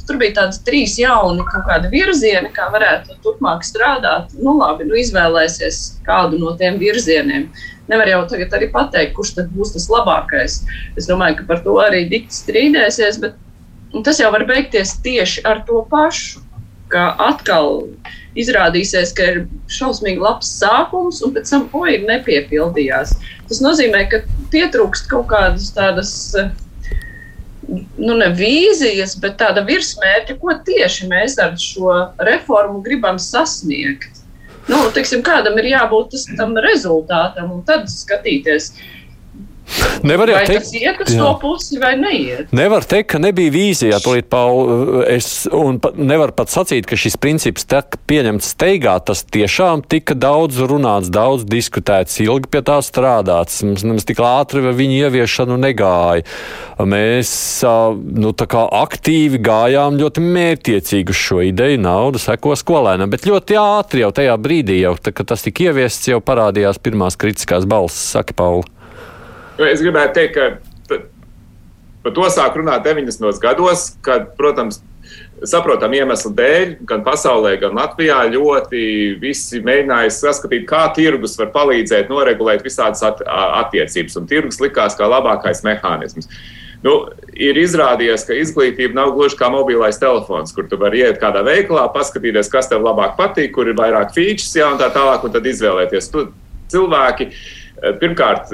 Tur 0.01 0.17
bija 0.17 0.33
tādas 0.39 0.57
trīs 0.65 0.95
jauni 0.97 1.43
virzieni, 1.91 2.49
kā 2.51 2.65
varētu 2.73 3.19
turpmāk 3.23 3.61
strādāt. 3.63 4.33
Nu, 4.33 4.55
labi, 4.57 4.87
nu 4.89 4.97
izvēlēsies 4.97 6.01
kādu 6.03 6.39
no 6.41 6.55
tiem 6.57 6.79
virzieniem. 6.81 7.45
Nevar 7.87 8.09
jau 8.09 8.23
tagad 8.27 8.57
arī 8.57 8.71
pateikt, 8.73 9.13
kurš 9.15 9.35
tad 9.37 9.53
būs 9.53 9.75
tas 9.75 9.85
labākais. 9.93 10.57
Es 10.97 11.07
domāju, 11.07 11.37
ka 11.39 11.47
par 11.53 11.61
to 11.63 11.77
arī 11.85 12.01
dikti 12.09 12.33
strīdēsies, 12.33 13.21
bet 13.21 13.37
un 13.93 14.05
tas 14.05 14.19
jau 14.21 14.31
var 14.33 14.45
beigties 14.49 14.97
tieši 15.03 15.45
ar 15.47 15.63
to 15.67 15.83
pašu. 15.91 16.41
Ka 16.91 17.13
atkal 17.23 17.85
izrādīsies, 18.35 19.13
ka 19.15 19.27
ir 19.29 19.37
šausmīgi 19.71 20.19
labs 20.19 20.49
sākums, 20.59 21.21
un 21.23 21.31
pēc 21.35 21.51
tam, 21.53 21.69
oi, 21.79 22.01
nepiepildījās. 22.03 23.13
Tas 23.47 23.61
nozīmē, 23.63 24.05
ka 24.11 24.21
pietrūkst 24.51 25.07
kaut 25.11 25.29
kādas 25.31 25.69
tādas 25.75 26.11
nu, 27.71 28.15
ne 28.17 28.29
vīzijas, 28.35 29.15
bet 29.23 29.37
tāda 29.39 29.63
virsmērķa, 29.67 30.37
ko 30.41 30.55
tieši 30.67 31.07
mēs 31.11 31.37
ar 31.41 31.55
šo 31.59 31.95
reformu 32.27 32.81
gribam 32.85 33.19
sasniegt. 33.21 34.21
Nu, 34.69 34.83
teiksim, 34.93 35.23
kādam 35.25 35.57
ir 35.59 35.71
jābūt 35.71 36.11
tas, 36.13 36.27
tam 36.37 36.53
rezultātam, 36.63 37.49
un 37.55 37.63
tad 37.67 37.87
skatīties, 37.91 38.71
Nevar 40.07 40.31
jau 40.31 40.39
teikt, 40.47 40.65
tas 40.65 40.73
iet 40.75 41.01
uz 41.03 41.13
jā. 41.13 41.21
to 41.21 41.31
pusi 41.41 41.79
vai 41.81 41.93
neiet. 41.99 42.51
Nevar 42.55 42.85
teikt, 42.87 43.11
ka 43.13 43.21
nebija 43.21 43.53
vīzija. 43.53 43.99
Tolīt, 44.03 44.27
Paul, 44.31 45.03
es, 45.09 45.45
un 45.53 45.77
pa, 45.81 45.91
nevar 45.97 46.33
pat 46.37 46.51
sacīt, 46.53 46.87
ka 46.89 46.97
šis 46.99 47.17
princips 47.21 47.67
tika 47.69 47.99
pieņemts 48.09 48.51
steigā. 48.55 48.97
Tas 49.05 49.23
tiešām 49.27 49.85
tika 49.91 50.17
daudz 50.17 50.59
runāts, 50.67 51.11
daudz 51.13 51.45
diskutēts, 51.49 52.19
ilgi 52.23 52.51
pie 52.51 52.63
tā 52.67 52.79
strādāts. 52.85 53.61
Mums 53.67 53.85
nemaz 53.87 54.07
tik 54.09 54.23
ātri 54.25 54.63
viņa 54.65 55.05
ieviešanu 55.07 55.59
negāja. 55.61 56.25
Mēs 56.81 57.31
nu, 57.61 58.33
aktīvi 58.33 59.41
gājām 59.45 59.99
ļoti 60.01 60.25
mērķiecīgi 60.25 61.13
uz 61.13 61.21
šo 61.21 61.41
ideju. 61.45 61.81
Nauda 61.81 62.21
seko 62.21 62.57
skolēnam, 62.57 63.11
bet 63.13 63.27
ļoti 63.29 63.57
ātri 63.61 64.05
jau 64.05 64.11
tajā 64.15 64.35
brīdī, 64.41 64.81
jau, 64.81 64.95
tā, 64.97 65.13
kad 65.15 65.29
tas 65.31 65.45
tika 65.45 65.69
ieviests, 65.69 66.09
jau 66.11 66.21
parādījās 66.25 66.81
pirmās 66.81 67.19
kritiskās 67.21 67.69
balss, 67.69 68.11
saka 68.15 68.37
Pauli. 68.37 68.80
Es 69.59 69.81
gribētu 69.83 70.15
teikt, 70.15 70.37
ka 70.37 70.99
par 72.01 72.15
to 72.15 72.29
sāk 72.33 72.55
runāt 72.57 72.85
90. 72.87 73.41
gados, 73.43 73.91
kad, 74.05 74.31
protams, 74.37 74.79
saprotam 75.47 75.93
iemeslu 75.97 76.31
dēļ, 76.37 76.73
gan 76.87 77.03
pasaulē, 77.05 77.55
gan 77.61 77.75
Latvijā 77.77 78.19
ļoti 78.31 78.81
visi 79.21 79.61
mēģināja 79.65 80.13
saskatīt, 80.15 80.65
kā 80.69 80.85
tirgus 80.95 81.37
var 81.39 81.51
palīdzēt 81.53 82.09
noregulēt 82.11 82.65
visādas 82.65 83.03
at 83.05 83.21
attiecības. 83.27 84.17
Un 84.21 84.29
tirgus 84.29 84.61
likās 84.61 84.97
kā 84.97 85.09
labākais 85.09 85.63
mehānisms. 85.65 86.29
Nu, 86.81 86.95
ir 87.37 87.59
izrādījies, 87.61 88.23
ka 88.25 88.37
izglītība 88.37 88.97
nav 88.97 89.11
gluži 89.13 89.37
kā 89.37 89.51
mobilais 89.53 89.99
telefons, 90.01 90.53
kur 90.55 90.65
tu 90.69 90.79
vari 90.81 91.03
iet 91.03 91.19
kādā 91.21 91.43
veikalā, 91.45 91.83
paskatīties, 91.93 92.49
kas 92.49 92.71
tev 92.71 92.81
labāk 92.87 93.13
patīk, 93.19 93.51
kur 93.53 93.69
ir 93.69 93.77
vairāk 93.77 94.15
features, 94.15 94.49
jā, 94.57 94.71
un 94.73 94.81
tā 94.81 94.89
tālāk, 94.93 95.27
un 95.27 95.35
tad 95.35 95.45
izvēlēties. 95.51 96.09
Tu, 96.13 96.25
cilvēki, 96.73 97.29
pirmkārt, 98.01 98.49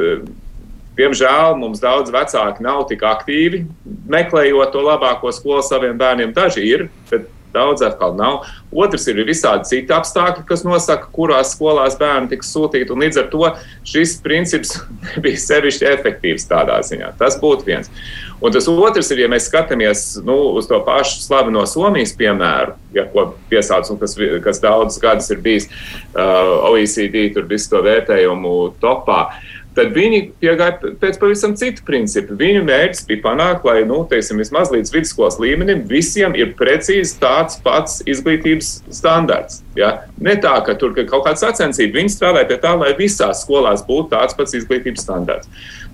Diemžēl 0.97 1.57
mums 1.59 1.81
daudz 1.83 2.11
vecāki 2.13 2.63
nav 2.65 2.87
tik 2.89 3.05
aktīvi 3.05 3.65
meklējot 4.09 4.73
to 4.73 4.83
labāko 4.85 5.31
skolu 5.35 5.63
saviem 5.65 5.97
bērniem. 5.99 6.33
Daži 6.35 6.63
ir, 6.65 6.87
bet 7.11 7.27
daudz 7.53 7.81
atkal 7.81 8.15
nav. 8.17 8.45
Otrs 8.71 9.07
ir 9.09 9.21
visādi 9.27 9.69
citi 9.69 9.93
apstākļi, 9.95 10.45
kas 10.47 10.63
nosaka, 10.67 11.09
kurās 11.13 11.53
skolās 11.55 11.97
bērni 11.99 12.31
tiks 12.33 12.51
sūtīti. 12.53 12.95
Līdz 12.97 13.21
ar 13.23 13.29
to 13.31 13.51
šis 13.87 14.17
princips 14.23 14.75
bija 15.23 15.41
sevišķi 15.41 15.89
efektīvs 15.93 16.47
tādā 16.49 16.79
ziņā. 16.85 17.13
Tas 17.19 17.39
būtu 17.41 17.67
viens. 17.69 17.91
Un 18.37 18.53
tas 18.53 18.67
otrs 18.69 19.09
ir, 19.13 19.23
ja 19.23 19.29
mēs 19.31 19.47
skatāmies 19.49 20.03
nu, 20.25 20.35
uz 20.59 20.67
to 20.69 20.77
pašu 20.85 21.23
slaveno 21.23 21.63
Somijas 21.69 22.13
piemēru, 22.17 22.75
ja, 22.93 23.07
ko 23.13 23.31
piesauc 23.49 23.89
un 23.93 24.01
kas, 24.01 24.13
kas 24.45 24.61
daudzus 24.61 25.01
gadus 25.01 25.31
ir 25.33 25.41
bijis 25.41 25.65
uh, 25.71 26.69
OECD, 26.69 27.31
tur 27.33 27.47
visu 27.49 27.71
to 27.73 27.81
vērtējumu 27.87 28.57
topā. 28.83 29.23
Tad 29.77 29.91
viņi 29.93 30.21
piegāja 30.41 30.93
pēc 30.97 31.19
pavisam 31.21 31.53
citu 31.59 31.83
principu. 31.85 32.33
Viņu 32.39 32.63
mērķis 32.65 33.05
bija 33.05 33.21
panākt, 33.27 33.65
lai, 33.67 33.83
nu, 33.85 33.99
teiksim, 34.09 34.41
vismaz 34.41 34.71
līdz 34.73 34.93
vidusskolas 34.95 35.37
līmenim 35.41 35.83
visiem 35.89 36.33
ir 36.37 36.55
precīzi 36.57 37.19
tāds 37.21 37.59
pats 37.61 37.99
izglītības 38.09 38.71
standarts. 38.89 39.61
Ja? 39.77 40.07
Ne 40.17 40.33
tā, 40.41 40.55
ka 40.65 40.73
tur 40.81 40.97
ir 40.97 41.05
kaut 41.11 41.27
kāda 41.27 41.43
sacensība. 41.43 41.99
Viņi 41.99 42.15
strādāja 42.15 42.49
pie 42.49 42.57
tā, 42.63 42.73
lai 42.79 42.95
visās 42.97 43.43
skolās 43.45 43.85
būtu 43.85 44.15
tāds 44.15 44.37
pats 44.39 44.57
izglītības 44.57 45.05
standarts. 45.05 45.51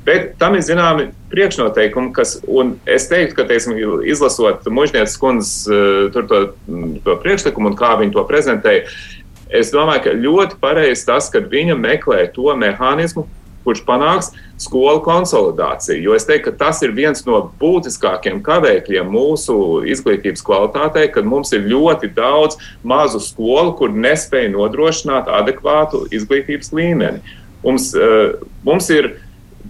Bet 0.07 0.33
tam 0.39 0.55
ir 0.55 0.63
zināmi 0.63 1.09
priekšnoteikumi, 1.31 2.11
kas, 2.15 2.37
un 2.47 2.77
es 2.87 3.09
teiktu, 3.11 3.37
ka, 3.37 3.47
teiksim, 3.51 3.75
izlasot 4.07 4.63
mužnieces 4.71 5.19
kundzes 5.19 5.53
uh, 5.67 6.07
to, 6.15 6.23
to 7.03 7.19
priekšlikumu 7.23 7.71
un 7.71 7.77
kā 7.79 7.93
viņi 7.99 8.15
to 8.15 8.23
prezentēja, 8.27 8.87
es 9.53 9.71
domāju, 9.75 10.07
ka 10.07 10.17
ļoti 10.17 10.59
pareizi 10.63 11.07
tas, 11.07 11.29
ka 11.31 11.43
viņa 11.51 11.79
meklē 11.79 12.25
to 12.35 12.51
mehānismu, 12.59 13.27
kurš 13.65 13.83
panāks 13.87 14.31
skolu 14.61 15.01
konsolidāciju. 15.05 16.01
Jo 16.03 16.17
es 16.17 16.27
teiktu, 16.29 16.51
ka 16.51 16.65
tas 16.65 16.81
ir 16.85 16.95
viens 16.95 17.25
no 17.27 17.39
būtiskākiem 17.61 18.41
kavēkļiem 18.45 19.11
mūsu 19.11 19.57
izglītības 19.89 20.45
kvalitātei, 20.45 21.09
kad 21.13 21.27
mums 21.27 21.53
ir 21.55 21.67
ļoti 21.69 22.11
daudz 22.15 22.59
mazu 22.83 23.21
skolu, 23.23 23.75
kur 23.79 23.93
nespēja 23.93 24.53
nodrošināt 24.53 25.31
adekvātu 25.31 26.05
izglītības 26.13 26.73
līmeni. 26.75 27.37
Mums, 27.63 27.93
uh, 27.95 28.41
mums 28.67 28.89
ir 28.91 29.13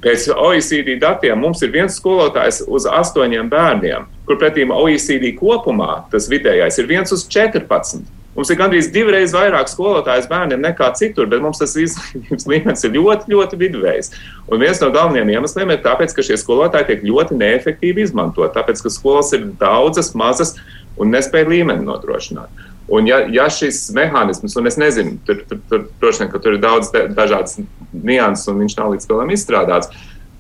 Pēc 0.04 0.26
OECD 0.36 0.98
datiem 1.00 1.40
mums 1.40 1.62
ir 1.64 1.72
viens 1.72 1.96
skolotājs 1.96 2.60
uz 2.68 2.84
astoņiem 2.90 3.48
bērniem, 3.52 4.08
kur 4.28 4.36
pretī 4.42 4.66
OECD 4.68 5.30
kopumā 5.38 6.04
tas 6.12 6.28
vidējais 6.32 6.80
ir 6.82 6.90
viens 6.90 7.16
uz 7.16 7.24
14. 7.32 8.04
Mums 8.34 8.50
ir 8.50 8.58
gandrīz 8.58 8.88
divreiz 8.94 9.34
vairāk 9.36 9.70
skolotāju 9.70 10.26
bērniem 10.30 10.62
nekā 10.64 10.90
citur, 10.98 11.28
bet 11.30 11.42
mums 11.44 11.60
tas 11.62 11.76
izglītības 11.78 12.48
līmenis 12.52 12.86
ir 12.88 12.96
ļoti, 12.96 13.30
ļoti 13.30 13.60
viduvējs. 13.62 14.10
Un 14.50 14.64
viens 14.64 14.82
no 14.82 14.90
galvenajiem 14.94 15.36
iemesliem 15.36 15.74
ir 15.76 15.84
tas, 15.86 16.16
ka 16.18 16.26
šie 16.26 16.40
skolotāji 16.42 16.90
tiek 16.90 17.06
ļoti 17.06 17.38
neefektīvi 17.38 18.08
izmantot, 18.08 18.56
tāpēc 18.56 18.82
ka 18.82 18.94
skolas 18.94 19.30
ir 19.38 19.46
daudzas, 19.62 20.14
mazas 20.18 20.56
un 20.98 21.14
nespēja 21.14 21.52
līmeni 21.52 21.86
nodrošināt. 21.86 22.66
Un 22.94 23.08
ja, 23.08 23.22
ja 23.32 23.46
šis 23.54 23.86
mehānisms, 23.96 24.58
un 24.60 24.68
es 24.68 24.80
nezinu, 24.82 25.16
tur, 25.28 25.46
tur, 25.48 25.62
tur 25.70 25.86
droši 26.02 26.26
vien, 26.26 26.34
ka 26.34 26.42
tur 26.44 26.58
ir 26.58 26.66
daudz 26.66 26.92
dažādas 26.92 27.62
nianses, 27.94 28.50
un 28.52 28.60
viņš 28.66 28.78
nav 28.82 28.92
līdz 28.96 29.08
galam 29.14 29.32
izstrādāts, 29.34 29.94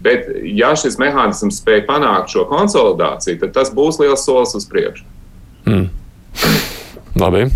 bet 0.03 0.27
ja 0.49 0.73
šis 0.75 0.99
mehānisms 0.99 1.61
spēj 1.61 1.85
panākt 1.87 2.33
šo 2.33 2.43
konsolidāciju, 2.49 3.39
tad 3.45 3.55
tas 3.55 3.71
būs 3.73 4.01
liels 4.01 4.25
solis 4.27 4.57
uz 4.59 4.67
priekšu. 4.67 5.07
Mm. 5.69 5.89
Labi. 7.20 7.47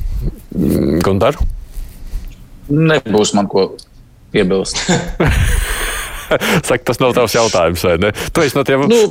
Gunter? 1.05 1.37
Nebūs 2.67 3.33
man 3.37 3.47
ko 3.51 3.69
piebilst. 4.33 4.81
Saka, 6.67 6.83
tas 6.83 6.99
nav 6.99 7.15
tavs 7.15 7.37
jautājums, 7.37 7.85
vai 7.87 7.95
ne? 8.01 8.11
Tu 8.35 8.43
esi 8.43 8.57
no 8.57 8.67
tiem. 8.67 8.83
nu, 8.91 9.01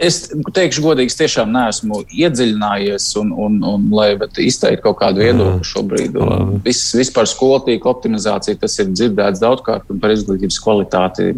Es 0.00 0.30
teikšu, 0.54 0.82
godīgi, 0.84 1.12
tiešām 1.16 1.50
neesmu 1.52 2.02
iedziļinājies 2.08 3.06
un, 3.20 3.32
un, 3.36 3.56
un 3.64 3.86
lai 3.92 4.10
izteiktu 4.44 4.84
kaut 4.84 4.98
kādu 5.00 5.22
viedokli 5.24 5.66
šobrīd. 5.66 6.16
Viss, 6.64 6.92
vispār 6.96 7.28
skolu 7.28 7.62
tīkla 7.66 7.92
optimizācija, 7.94 8.58
tas 8.60 8.76
ir 8.80 8.90
dzirdēts 8.92 9.42
daudzkārt 9.42 9.88
par 10.00 10.14
izglītības 10.14 10.60
kvalitāti. 10.64 11.30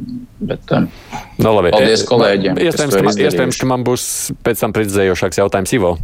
Bet, 0.42 0.74
um, 0.74 0.88
no, 1.42 1.54
labi. 1.58 1.72
paldies 1.74 2.06
kolēģiem. 2.06 2.58
Ka, 2.58 2.86
man, 3.06 3.22
iespējams, 3.26 3.58
ka 3.62 3.70
man 3.70 3.86
būs 3.86 4.06
pēc 4.46 4.62
tam 4.62 4.74
precizējošāks 4.74 5.42
jautājums 5.42 5.74
Ivo. 5.78 5.96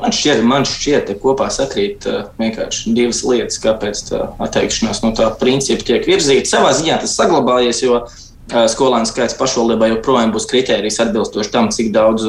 Man 0.00 0.14
šķiet, 0.14 0.42
man 0.46 0.66
šķiet, 0.68 1.08
ka 1.08 1.16
kopā 1.22 1.48
sakrīt 1.52 2.06
uh, 2.10 2.26
vienkārši 2.40 2.94
divas 2.96 3.22
lietas, 3.26 3.60
kāpēc 3.62 4.02
tā 4.08 4.20
atteikšanās 4.44 5.02
no 5.04 5.12
tā 5.16 5.30
principa 5.40 5.86
tiek 5.90 6.08
virzīta. 6.08 6.50
Savā 6.50 6.72
ziņā 6.76 7.00
tas 7.02 7.16
saglabājies, 7.18 7.82
jo 7.86 8.00
uh, 8.02 8.66
skolēnu 8.70 9.08
skaits 9.10 9.38
pašvaldībā 9.38 9.92
joprojām 9.94 10.34
būs 10.34 10.48
kritērijs 10.50 11.00
atbilstoši 11.06 11.54
tam, 11.54 11.70
cik 11.74 11.92
daudz 11.94 12.26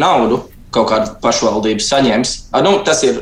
naudu 0.00 0.44
kaut 0.72 0.88
kāda 0.88 1.16
pašvaldība 1.22 1.84
saņems. 1.84 2.36
Nu, 2.64 2.78
tas 2.86 3.02
ir 3.04 3.20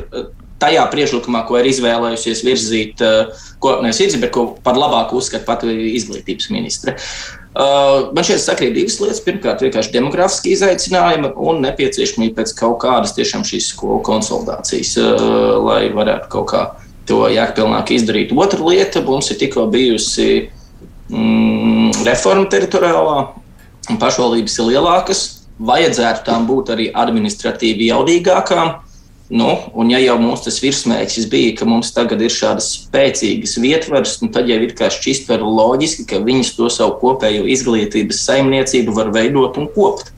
tajā 0.61 0.85
priekšlikumā, 0.93 1.43
ko 1.47 1.57
ir 1.59 1.67
izvēlējusies 1.71 2.43
virzīt, 2.45 3.03
ko 3.61 3.73
nevis 3.83 3.99
virzīt, 4.03 4.21
bet 4.23 4.33
ko 4.35 4.45
par 4.63 4.79
labāku 4.79 5.19
uzskata 5.19 5.43
pat 5.47 5.65
izglītības 5.67 6.51
ministre. 6.53 6.95
Man 7.51 8.23
šeit 8.23 8.39
sakrīt 8.39 8.77
divas 8.77 8.95
lietas. 9.01 9.19
Pirmkārt, 9.25 9.63
vienkārši 9.65 9.91
demogrāfiski 9.91 10.53
izaicinājumi 10.55 11.33
un 11.35 11.59
nepieciešamība 11.65 12.39
pēc 12.39 12.53
kaut 12.55 12.77
kādas 12.85 13.11
tiešām 13.17 13.43
šīs 13.47 13.73
skolu 13.73 13.99
konsolidācijas, 14.07 14.93
lai 15.65 15.81
varētu 15.91 16.31
kaut 16.31 16.47
kā 16.53 16.61
to 17.09 17.25
jēgpilnāk 17.27 17.91
izdarīt. 17.97 18.31
Otra 18.31 18.63
lieta 18.63 19.03
mums 19.03 19.27
ir 19.33 19.39
tikko 19.41 19.65
bijusi 19.73 20.29
mm, 21.11 22.05
reforma 22.07 22.47
teritoriālā, 22.51 23.17
un 23.91 23.99
pašvaldības 23.99 24.57
ir 24.59 24.71
lielākas. 24.71 25.25
Vajadzētu 25.61 26.23
tām 26.25 26.47
būt 26.47 26.71
arī 26.73 26.87
administratīvi 26.95 27.91
jaudīgākām. 27.91 28.77
Nu, 29.31 29.47
un, 29.79 29.87
ja 29.87 29.99
jau 30.03 30.17
mums 30.19 30.41
tas 30.43 30.57
virsmērķis 30.59 31.29
bija, 31.31 31.53
ka 31.55 31.65
mums 31.69 31.93
tagad 31.95 32.19
ir 32.19 32.33
šādas 32.35 32.65
spēcīgas 32.75 33.53
vietvaras, 33.63 34.17
nu, 34.19 34.27
tad 34.35 34.49
jau 34.51 34.57
ir 34.59 34.73
kā 34.75 34.89
šķist 34.91 35.23
par 35.29 35.39
loģiski, 35.39 36.03
ka 36.09 36.19
viņas 36.25 36.49
to 36.57 36.67
savu 36.67 36.97
kopējo 36.99 37.45
izglītības 37.47 38.25
saimniecību 38.27 38.95
var 38.97 39.13
veidot 39.15 39.55
un 39.61 39.69
kopt. 39.71 40.11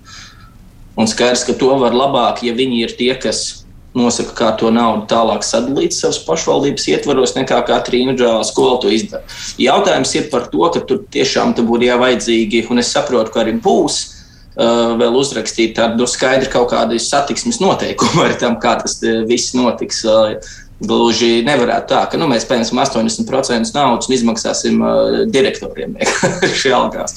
Un 0.98 1.10
skaidrs, 1.10 1.46
ka 1.46 1.54
to 1.58 1.76
var 1.78 1.94
labāk, 1.94 2.42
ja 2.46 2.56
viņi 2.58 2.82
ir 2.88 2.96
tie, 2.98 3.12
kas 3.22 3.44
nosaka, 3.94 4.34
kā 4.34 4.50
to 4.58 4.72
naudu 4.74 5.06
tālāk 5.10 5.46
sadalīt 5.46 5.94
savas 5.94 6.18
pašvaldības 6.26 6.90
ietvaros, 6.96 7.36
nekā 7.38 7.60
katra 7.70 8.00
individuālā 8.00 8.42
skola 8.50 8.80
to 8.82 8.90
izdara. 8.94 9.22
Jautājums 9.62 10.14
ir 10.18 10.30
par 10.34 10.50
to, 10.50 10.66
ka 10.74 10.82
tur 10.90 11.04
tiešām 11.14 11.54
tur 11.54 11.70
būtu 11.70 11.86
jāvajadzīgi, 11.92 12.66
un 12.74 12.82
es 12.82 12.90
saprotu, 12.98 13.34
ka 13.34 13.46
arī 13.46 13.60
būs. 13.62 14.02
Uh, 14.54 14.94
vēl 15.00 15.16
uzrakstīt 15.18 15.72
tādu 15.80 16.06
skaidru 16.06 16.52
kaut 16.54 16.68
kādu 16.76 17.00
satiksmes 17.02 17.58
noteikumu 17.58 18.28
ar 18.28 18.36
tam, 18.38 18.60
kā 18.62 18.76
tas 18.84 19.00
uh, 19.02 19.24
viss 19.30 19.56
notiks. 19.58 20.04
Uh, 20.06 20.38
gluži 20.84 21.46
nevarētu 21.48 21.88
tā, 21.94 22.02
ka 22.12 22.20
nu, 22.20 22.28
mēs 22.28 22.44
paņemsim 22.50 22.80
80% 22.82 23.72
naudas 23.78 24.10
un 24.10 24.16
izmaksāsim 24.18 24.82
uh, 24.84 25.20
direktoriem 25.32 25.96
vienkārši 25.98 26.74
algās. 26.76 27.16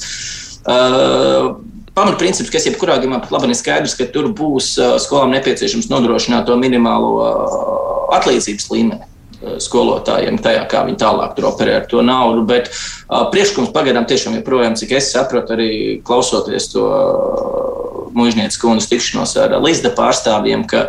Uh, 0.63 1.57
pamatprincips, 1.97 2.51
kas 2.53 2.69
jebkurā 2.69 2.95
gadījumā 2.97 3.19
pat 3.25 3.33
labi 3.35 3.51
ir 3.51 3.59
skaidrs, 3.59 3.97
ka 3.97 4.07
tur 4.13 4.31
būs 4.37 4.75
skolām 5.03 5.33
nepieciešams 5.35 5.89
nodrošināt 5.91 6.47
to 6.47 6.57
minimālo 6.61 7.13
atlīdzības 8.17 8.69
līmeni 8.73 9.16
skolotājiem, 9.61 10.39
tajā, 10.41 10.63
kā 10.69 10.83
viņi 10.87 10.99
tālāk 11.01 11.35
tur 11.37 11.49
operē 11.51 11.77
ar 11.81 11.85
to 11.89 12.01
naudu. 12.05 12.45
Bet 12.49 12.71
uh, 12.71 13.27
priekšlikums 13.33 13.73
pagaidām 13.75 14.07
tiešām 14.09 14.39
joprojām, 14.39 14.77
cik 14.79 14.95
es 14.97 15.11
saprotu, 15.13 15.53
arī 15.57 15.69
klausoties 16.07 16.71
to 16.73 16.87
uh, 16.87 18.07
mužnieces 18.17 18.59
kundas 18.61 18.89
tikšanos 18.89 19.35
ar 19.43 19.57
Līsda 19.61 19.93
pārstāvjiem, 19.97 20.65
ka 20.69 20.87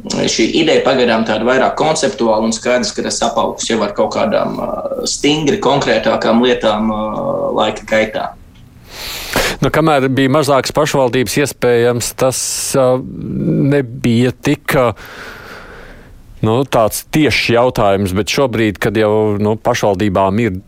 šī 0.00 0.46
ideja 0.62 0.80
pagaidām 0.84 1.26
tāda 1.28 1.44
vairāk 1.44 1.74
konceptuāla 1.76 2.46
un 2.48 2.54
skaidrs, 2.56 2.94
ka 2.96 3.04
tas 3.04 3.20
apaugs 3.26 3.68
jau 3.68 3.80
ar 3.84 3.92
kaut 3.96 4.14
kādām 4.16 4.56
uh, 4.56 4.70
stingri 5.08 5.60
konkrētākām 5.60 6.40
lietām 6.44 6.88
uh, 6.94 7.50
laika 7.56 7.84
gaitā. 7.88 8.30
Nu, 9.60 9.68
kamēr 9.68 10.06
bija 10.08 10.32
mazākas 10.32 10.72
pašvaldības, 10.72 11.36
iespējams, 11.44 12.14
tas 12.20 12.40
uh, 12.80 12.96
nebija 13.76 14.32
tik. 14.32 14.72
Uh, 14.72 15.36
nu, 16.46 16.56
tāds 16.64 17.02
tiešs 17.14 17.50
jautājums, 17.54 18.14
bet 18.16 18.32
šobrīd, 18.32 18.78
kad 18.82 18.96
jau 18.98 19.36
nu, 19.42 19.56
pašvaldībām 19.60 20.40
ir, 20.44 20.60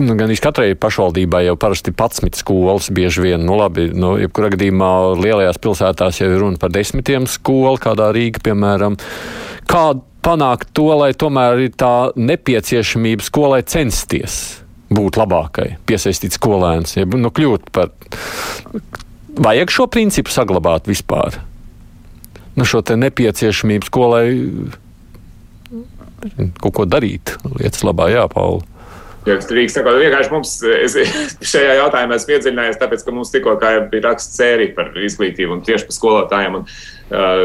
nu, 0.00 0.16
gan 0.18 0.34
katrai 0.42 0.72
pašvaldībai 0.78 1.44
jau 1.46 1.56
parasti 1.60 1.94
11 1.94 2.42
skolas, 2.42 2.90
bieži 2.94 3.24
vien, 3.28 3.46
nu, 3.46 3.56
labi, 3.60 3.88
nu, 3.94 4.16
jebkurā 4.22 4.52
gadījumā 4.54 4.92
lielajās 5.18 5.60
pilsētās 5.62 6.22
jau 6.22 6.30
ir 6.30 6.38
runa 6.42 6.60
par 6.60 6.72
desmitiem 6.74 7.26
skolu, 7.30 7.80
kādā 7.82 8.12
Rīga, 8.14 8.44
piemēram. 8.46 8.98
Kā 9.68 9.90
panākt 10.24 10.72
to, 10.76 10.88
lai 10.98 11.12
tomēr 11.16 11.66
ir 11.66 11.76
tā 11.78 12.10
nepieciešamība 12.16 13.26
skolai 13.26 13.62
censties? 13.68 14.58
būt 14.92 15.18
labākai, 15.20 15.76
piesaistīt 15.88 16.36
skolēnus, 16.36 16.96
ja 16.96 17.06
nu, 17.08 17.30
kļūt 17.34 17.70
par. 17.74 17.92
Vajag 19.38 19.70
šo 19.70 19.86
principu 19.92 20.32
saglabāt 20.34 20.88
vispār. 20.90 21.38
Nu, 22.58 22.66
šo 22.66 22.80
nepieciešamību 22.82 23.86
skolai 23.86 24.24
kaut 26.62 26.74
ko 26.74 26.88
darīt 26.88 27.36
lietas 27.58 27.84
labā, 27.86 28.10
jā, 28.12 28.26
Pauli. 28.32 28.64
Ja 29.26 29.36
drīkst, 29.42 29.76
tā 29.76 29.82
kā 29.84 29.92
vienkārši 29.98 30.32
mums 30.32 30.52
es, 30.64 30.94
šajā 31.52 31.74
jautājumā 31.82 32.16
esmu 32.16 32.36
iedziļinājies, 32.36 32.78
tāpēc, 32.80 33.02
ka 33.04 33.14
mums 33.14 33.32
tikko 33.34 33.56
bija 33.60 34.04
raksts 34.06 34.38
sērija 34.38 34.76
par 34.76 34.94
izglītību 35.04 35.58
un 35.58 35.64
tieši 35.66 35.88
par 35.88 35.96
skolotājiem 35.96 36.60
un 36.60 36.64
uh, 36.64 37.42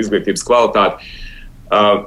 izglītības 0.00 0.46
kvalitāti. 0.46 1.10
Uh, 1.70 2.06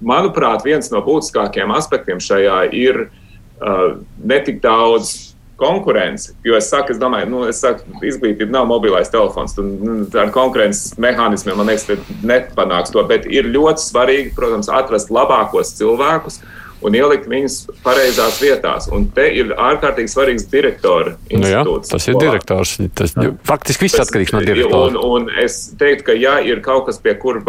manuprāt, 0.00 0.64
viens 0.64 0.92
no 0.92 1.02
būtiskākajiem 1.04 1.74
aspektiem 1.76 2.22
šajā 2.22 2.60
ir 2.76 3.06
uh, 3.08 3.98
netik 4.22 4.62
daudz 4.64 5.29
konkurence. 5.60 6.34
Jo 6.46 6.56
es 6.58 6.70
saku, 6.72 6.94
es 6.94 7.00
domāju, 7.00 7.28
nu, 7.30 7.42
es 7.50 7.60
saku, 7.62 7.84
izglītība 8.06 8.52
nav 8.54 8.68
mobilais 8.70 9.12
telefons. 9.12 9.54
Tu, 9.56 9.64
nu, 9.64 9.98
ar 10.20 10.32
konkurences 10.34 10.96
mehānismiem, 11.00 11.60
man 11.60 11.70
liekas, 11.70 12.08
nepanāks 12.26 12.94
to. 12.94 13.04
Bet 13.08 13.28
ir 13.30 13.50
ļoti 13.52 13.84
svarīgi, 13.84 14.32
protams, 14.36 14.72
atrast 14.80 15.12
labākos 15.14 15.76
cilvēkus 15.78 16.40
un 16.80 16.96
ielikt 16.96 17.26
viņus 17.28 17.56
pareizās 17.84 18.40
vietās. 18.40 18.88
Un 18.94 19.06
te 19.14 19.26
ir 19.36 19.52
ārkārtīgi 19.52 20.12
svarīgs 20.12 20.46
direktora 20.48 21.14
institūts. 21.28 21.42
Nu 21.44 21.52
jā, 21.52 21.64
tas 21.92 22.08
ir 22.08 22.20
direktors. 22.20 22.74
Tas, 22.96 23.16
faktiski 23.48 23.86
viss 23.86 24.00
atkarīgs 24.00 24.34
no 24.36 24.42
direktora. 24.44 24.96
Un, 24.96 25.28
un 25.28 25.42
es 25.44 25.62
teiktu, 25.80 26.08
ka 26.10 26.16
ja 26.16 26.38
ir 26.40 26.64
kaut 26.64 26.88
kas, 26.88 27.00
pie 27.02 27.14
kur 27.20 27.42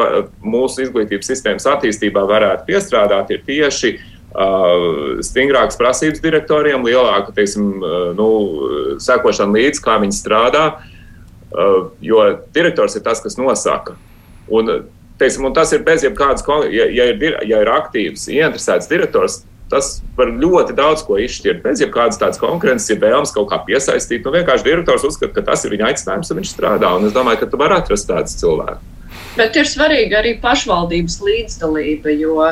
mūsu 0.43 0.87
izglītības 0.87 1.31
sistēmas 1.31 1.69
attīstībā 1.77 2.25
varētu 2.27 2.67
piestrādāt, 2.73 3.31
ir 3.31 3.45
tieši 3.47 3.95
Uh, 3.95 4.10
stingrākas 4.31 5.77
prasības 5.79 6.21
direktoriem, 6.23 6.85
lielāka 6.87 7.33
teiksim, 7.35 7.83
nu, 8.15 8.29
sekošana 9.03 9.57
līdzi, 9.57 9.83
kā 9.83 9.97
viņi 9.99 10.15
strādā. 10.15 10.65
Jo 12.01 12.23
direktors 12.55 12.95
ir 12.95 13.03
tas, 13.03 13.19
kas 13.23 13.35
nosaka. 13.39 13.97
Un, 14.51 14.71
teiksim, 15.19 15.45
un 15.49 15.55
tas 15.55 15.71
ir 15.75 15.83
bez 15.83 16.05
jebkādas, 16.05 16.45
ja, 16.71 16.87
ja, 16.87 17.09
ir, 17.11 17.39
ja 17.47 17.63
ir 17.63 17.71
aktīvs, 17.71 18.29
ieinteresēts 18.31 18.89
direktors. 18.91 19.41
Tas 19.71 20.01
var 20.17 20.27
ļoti 20.35 20.73
daudz 20.75 21.03
ko 21.07 21.15
izšķirt. 21.23 21.61
Bez 21.63 21.79
jebkādas 21.79 22.19
tādas 22.19 22.39
konkurences, 22.41 22.89
ir 22.91 22.99
vēlams 22.99 23.31
kaut 23.31 23.47
kā 23.51 23.61
piesaistīt. 23.67 24.25
Nu, 24.25 24.33
vienkārši 24.35 24.67
direktors 24.67 25.05
uzskata, 25.07 25.31
ka 25.37 25.45
tas 25.47 25.63
ir 25.63 25.71
viņa 25.75 25.91
aicinājums, 25.91 26.31
un 26.31 26.41
viņš 26.41 26.51
strādā. 26.51 26.89
Un 26.97 27.07
es 27.07 27.15
domāju, 27.15 27.39
ka 27.43 27.51
tu 27.51 27.59
vari 27.61 27.77
atrast 27.79 28.09
tādus 28.11 28.35
cilvēkus. 28.41 29.00
Bet 29.31 29.55
ir 29.55 29.67
svarīga 29.69 30.17
arī 30.19 30.33
pašvaldības 30.43 31.13
līdzdalība, 31.23 32.11
jo 32.19 32.49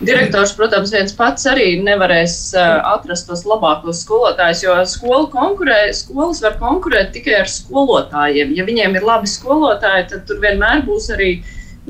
direktors, 0.00 0.54
protams, 0.56 0.92
viens 0.94 1.12
pats 1.16 1.44
arī 1.50 1.74
nevarēs 1.84 2.36
atrast 2.56 3.28
tos 3.28 3.42
labākos 3.44 4.00
skolotājus, 4.06 4.62
jo 4.64 4.76
skola 4.88 5.26
konkurē, 5.34 5.80
skolas 5.96 6.40
var 6.44 6.56
konkurēt 6.62 7.12
tikai 7.12 7.42
ar 7.42 7.50
skolotājiem. 7.52 8.54
Ja 8.56 8.64
viņiem 8.64 8.96
ir 8.96 9.04
labi 9.04 9.28
skolotāji, 9.28 10.06
tad 10.14 10.24
tur 10.30 10.40
vienmēr 10.40 10.86
būs 10.86 11.10
arī 11.12 11.34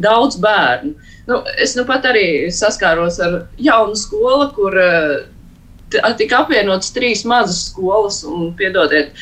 daudz 0.02 0.40
bērnu. 0.42 0.96
Nu, 1.28 1.38
es 1.62 1.76
nu 1.78 1.84
pat 1.86 2.08
arī 2.10 2.50
saskāros 2.50 3.20
ar 3.22 3.44
jaunu 3.62 3.94
skolu, 3.94 4.48
kur 4.56 4.74
tika 6.18 6.40
apvienotas 6.42 6.90
trīs 6.96 7.22
mazas 7.28 7.68
skolas, 7.68 8.24
un, 8.26 8.50
piedodiet, 8.58 9.14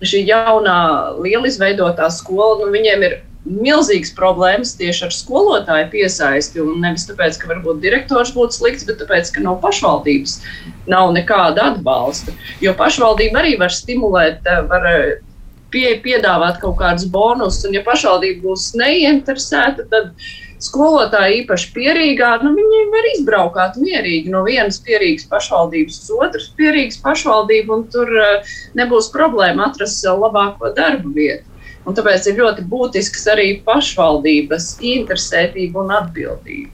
šī 0.00 0.24
jaunā, 0.30 0.78
liela 1.20 1.50
izveidotā 1.50 2.08
skola, 2.14 2.62
nu, 2.62 2.70
viņiem 2.72 3.06
ir 3.10 3.18
milzīgas 3.48 4.12
problēmas 4.14 4.76
tieši 4.78 5.06
ar 5.08 5.14
skolotāju 5.14 5.88
piesaisti. 5.92 6.62
Nevis 6.82 7.08
tāpēc, 7.08 7.40
ka 7.40 7.50
varbūt 7.50 7.82
direktors 7.82 8.34
būtu 8.36 8.58
slikts, 8.60 8.86
bet 8.88 9.00
tāpēc, 9.02 9.32
ka 9.34 9.42
no 9.42 9.56
pašvaldības 9.62 10.38
nav 10.90 11.10
nekāda 11.16 11.72
atbalsta. 11.72 12.34
Jo 12.62 12.76
pašvaldība 12.78 13.42
arī 13.42 13.56
var 13.58 13.74
stimulēt, 13.74 14.46
eh, 14.46 14.62
var 14.70 14.86
eh, 14.92 15.10
pie, 15.72 15.98
piedāvāt 16.04 16.60
kaut 16.62 16.78
kādus 16.78 17.08
bonusus, 17.10 17.66
un 17.66 17.74
ja 17.74 17.82
pašvaldība 17.82 18.46
būs 18.46 18.72
neinteresēta, 18.78 19.88
tad 19.90 20.12
skolotāji 20.62 21.42
īpaši 21.42 21.70
pierīgā, 21.74 22.36
nu, 22.44 22.52
viņi 22.54 22.82
var 22.92 23.08
izbraukāt 23.16 23.78
mierīgi 23.82 24.30
no 24.30 24.44
vienas 24.46 24.78
pierīgas 24.84 25.26
pašvaldības 25.32 25.96
uz 26.04 26.12
otras 26.14 26.50
pierīgas 26.54 27.00
pašvaldību, 27.02 27.78
un 27.78 27.88
tur 27.90 28.12
uh, 28.14 28.52
nebūs 28.78 29.10
problēma 29.10 29.72
atrast 29.72 30.06
labāko 30.06 30.70
darbu 30.76 31.10
vietu. 31.16 31.51
Un 31.82 31.96
tāpēc 31.98 32.28
ir 32.30 32.38
ļoti 32.38 32.62
būtisks 32.70 33.24
arī 33.32 33.48
pašvaldības 33.66 34.76
interesētība 34.86 35.82
un 35.82 35.90
atbildība. 35.96 36.70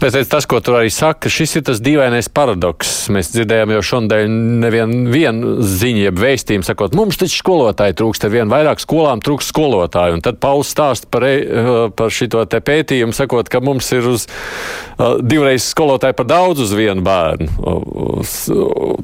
Bet 0.00 0.14
tas, 0.30 0.46
ko 0.48 0.60
tur 0.62 0.78
arī 0.78 0.90
saka, 0.92 1.30
šis 1.32 1.58
ir 1.58 1.64
tas 1.66 1.80
dīvainais 1.82 2.30
paradoks. 2.32 2.92
Mēs 3.12 3.32
dzirdējām 3.34 3.74
jau 3.74 3.82
šodien 3.90 4.38
nevienu 4.62 5.56
ziņu, 5.66 6.02
jeb 6.06 6.20
vēstījumu, 6.22 6.64
sakot, 6.64 6.96
mums 6.96 7.18
taču 7.20 7.40
skolotāji 7.40 7.96
trūkst, 7.98 8.24
ar 8.24 8.34
vien 8.34 8.52
vairāk 8.52 8.80
skolām 8.80 9.22
trūkst 9.24 9.52
skolotāju. 9.52 10.18
Un 10.18 10.24
tad 10.24 10.40
Pauls 10.40 10.70
stāsta 10.72 11.10
par, 11.10 11.26
e, 11.26 11.88
par 11.98 12.14
šito 12.14 12.44
te 12.48 12.62
pētījumu, 12.64 13.16
sakot, 13.16 13.50
ka 13.52 13.60
mums 13.64 13.90
ir 13.96 14.06
uz 14.08 14.28
uh, 14.28 15.18
divreiz 15.20 15.66
skolotāji 15.72 16.16
par 16.16 16.28
daudz 16.30 16.64
uz 16.64 16.74
vienu 16.78 17.04
bērnu. 17.04 17.50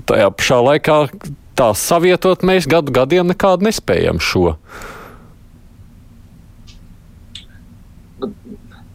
Tajā 0.09 0.33
pašā 0.39 0.61
laikā 0.71 0.99
tā 1.59 1.71
savietot 1.79 2.45
mēs 2.47 2.69
gadu 2.71 2.95
gadiem 2.95 3.33
nekādu 3.33 3.69
nespējam 3.69 4.23
šo. 4.23 4.55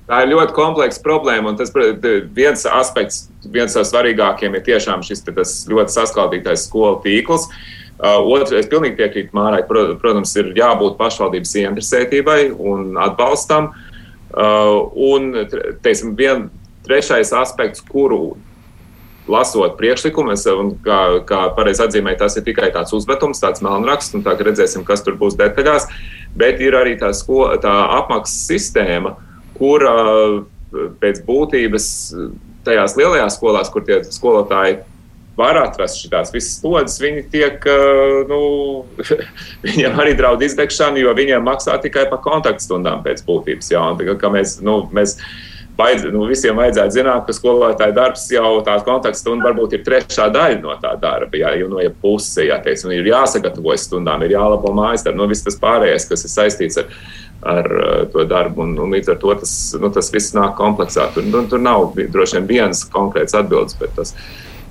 Tā 0.09 0.23
ir 0.25 0.31
ļoti 0.31 0.55
kompleksa 0.57 1.03
problēma, 1.05 1.51
un 1.51 1.57
tas 1.59 1.69
viens 2.33 2.63
aspekts, 2.65 3.27
viens 3.53 3.75
no 3.77 3.83
svarīgākajiem 3.85 4.55
ir 4.57 4.63
tiešām 4.65 5.03
šis 5.05 5.21
ļoti 5.69 5.93
saskaldītais 5.93 6.65
skolu 6.65 6.97
tīkls. 7.03 7.45
Uh, 7.99 8.17
Otrs, 8.31 8.55
es 8.57 8.69
pilnīgi 8.71 8.97
piekrītu 8.97 9.35
Mārai, 9.37 9.59
protams, 9.67 10.33
ir 10.39 10.53
jābūt 10.57 10.97
pašvaldības 10.97 11.53
ieinteresētībai 11.61 12.39
un 12.57 12.97
atbalstam. 12.97 13.69
Uh, 14.29 14.89
un, 15.13 15.29
teiksim, 15.83 16.15
vien 16.17 16.47
trešais 16.87 17.35
aspekts, 17.35 17.85
kuru 17.85 18.37
lasot 19.29 19.77
priekšlikumus, 19.77 20.47
un 20.57 20.73
kā, 20.81 21.19
kā 21.29 21.45
pareizi 21.53 21.85
atzīmēja, 21.85 22.23
tas 22.23 22.39
ir 22.39 22.49
tikai 22.49 22.71
tāds 22.73 22.95
uzmetums, 22.97 23.43
tāds 23.43 23.61
melnraksts, 23.61 24.15
un 24.17 24.25
tā 24.25 24.33
redzēsim, 24.39 24.87
kas 24.87 25.05
tur 25.05 25.19
būs 25.21 25.37
detaļās. 25.37 25.85
Bet 26.39 26.63
ir 26.65 26.77
arī 26.79 26.97
tā, 26.97 27.11
sko, 27.13 27.43
tā 27.61 27.75
apmaksas 27.99 28.47
sistēma, 28.47 29.13
uh, 29.13 29.28
kur 29.59 29.85
pēc 31.01 31.23
būtības 31.27 31.89
tajās 32.67 32.95
lielajās 32.99 33.37
skolās, 33.39 33.71
kur 33.73 33.85
tie 33.87 34.01
skolotāji 34.05 34.79
var 35.39 35.57
atrast 35.61 36.01
šīs 36.01 36.33
visas 36.33 36.57
slodzes, 36.59 36.97
viņi 37.01 37.25
tiek, 37.31 37.67
nu, 38.29 38.39
viņiem 39.65 40.01
arī 40.03 40.15
draud 40.19 40.43
izdegšana, 40.45 40.99
jo 40.99 41.13
viņiem 41.15 41.45
maksā 41.45 41.77
tikai 41.83 42.09
par 42.11 42.19
kontaktstundām 42.25 43.05
pēc 43.05 43.23
būtības. 43.27 43.71
Jā, 43.71 43.85
un, 43.93 44.19
tā, 44.19 44.33
mēs, 44.33 44.57
nu, 44.65 44.81
mēs, 44.95 45.15
vajadz, 45.79 46.09
nu, 46.11 46.25
visiem 46.27 46.59
vajadzētu 46.59 46.97
zināt, 46.97 47.23
ka 47.27 47.35
skolotāja 47.35 47.95
darbs 47.95 48.25
jau 48.33 48.57
tāds 48.67 48.83
kontaktstunda 48.87 49.47
varbūt 49.47 49.77
ir 49.77 49.85
trešā 49.85 50.27
daļa 50.33 50.59
no 50.63 50.75
tā 50.81 50.91
darba, 50.99 51.39
jā, 51.39 51.53
jau 51.61 51.71
no 51.71 51.79
ja 51.83 51.93
puse, 52.03 52.43
jā, 52.49 52.59
teiksim, 52.65 52.91
ir 52.97 53.07
jāsagatavojas 53.07 53.87
stundām, 53.87 54.25
ir 54.25 54.35
jālabo 54.35 54.73
mājas 54.75 55.07
darbu, 55.07 55.21
nu, 55.21 55.29
viss 55.31 55.47
tas 55.47 55.59
pārējais, 55.61 56.09
kas 56.11 56.27
ir 56.27 56.35
saistīts 56.35 56.81
ar 56.83 56.91
ar 57.41 57.71
uh, 57.71 58.03
to 58.11 58.25
darbu. 58.27 58.65
Un, 58.65 58.75
un 58.83 58.93
līdz 58.95 59.15
ar 59.15 59.21
to 59.21 59.33
tas, 59.41 59.55
nu, 59.79 59.91
tas 59.93 60.11
viss 60.13 60.35
nāk 60.37 60.57
kompleksā. 60.59 61.09
Tur, 61.15 61.27
nu, 61.27 61.45
tur 61.49 61.63
nav 61.63 61.91
droši 61.97 62.39
vien 62.39 62.53
viens 62.53 62.85
konkrēts 62.93 63.37
atbildes, 63.37 63.77
bet 63.79 63.95
tas 63.97 64.15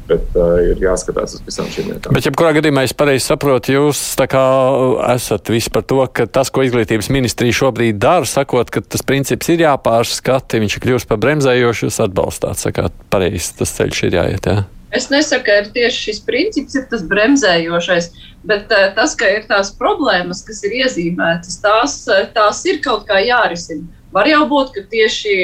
bet 0.09 0.37
uh, 0.41 0.57
ir 0.65 0.81
jāskatās 0.81 1.37
uz 1.37 1.43
visām 1.45 1.69
šīm 1.73 1.91
lietām. 1.93 2.15
Bet, 2.17 2.25
ja 2.25 2.33
kurā 2.33 2.55
gadījumā 2.57 2.87
es 2.89 2.95
pareizi 2.97 3.27
saprotu, 3.27 3.75
jūs 3.75 4.01
esat 4.17 5.53
visi 5.53 5.73
par 5.75 5.85
to, 5.85 6.01
ka 6.09 6.25
tas, 6.39 6.49
ko 6.49 6.65
izglītības 6.65 7.11
ministrija 7.13 7.59
šobrīd 7.61 8.01
dara, 8.01 8.29
sakot, 8.29 8.73
ka 8.73 8.81
tas 8.81 9.05
princips 9.05 9.53
ir 9.53 9.67
jāpārskata, 9.67 10.63
viņš 10.65 10.79
ir 10.79 10.87
kļūst 10.87 11.11
par 11.11 11.21
bremzējošu, 11.25 11.91
jūs 11.91 12.03
atbalstāt, 12.09 12.61
sakāt, 12.65 12.97
pareizi 13.13 13.59
tas 13.61 13.77
ceļš 13.77 14.05
ir 14.09 14.21
jāiet. 14.23 14.49
Jā. 14.49 14.78
Es 14.91 15.11
nesaku, 15.13 15.45
ka 15.45 15.69
tieši 15.75 16.01
šis 16.07 16.23
princips 16.25 16.77
ir 16.79 16.87
tas 16.89 17.03
bremzējošais, 17.11 18.09
bet 18.49 18.73
uh, 18.73 18.89
tas, 18.97 19.13
ka 19.19 19.29
ir 19.37 19.45
tās 19.51 19.75
problēmas, 19.77 20.41
kas 20.47 20.63
ir 20.65 20.79
iezīmētas, 20.81 21.61
tās, 21.65 22.01
uh, 22.09 22.25
tās 22.33 22.65
ir 22.69 22.81
kaut 22.85 23.05
kā 23.09 23.21
jārisina. 23.21 23.85
Var 24.17 24.25
jau 24.31 24.47
būt, 24.49 24.71
ka 24.73 24.87
tieši 24.89 25.35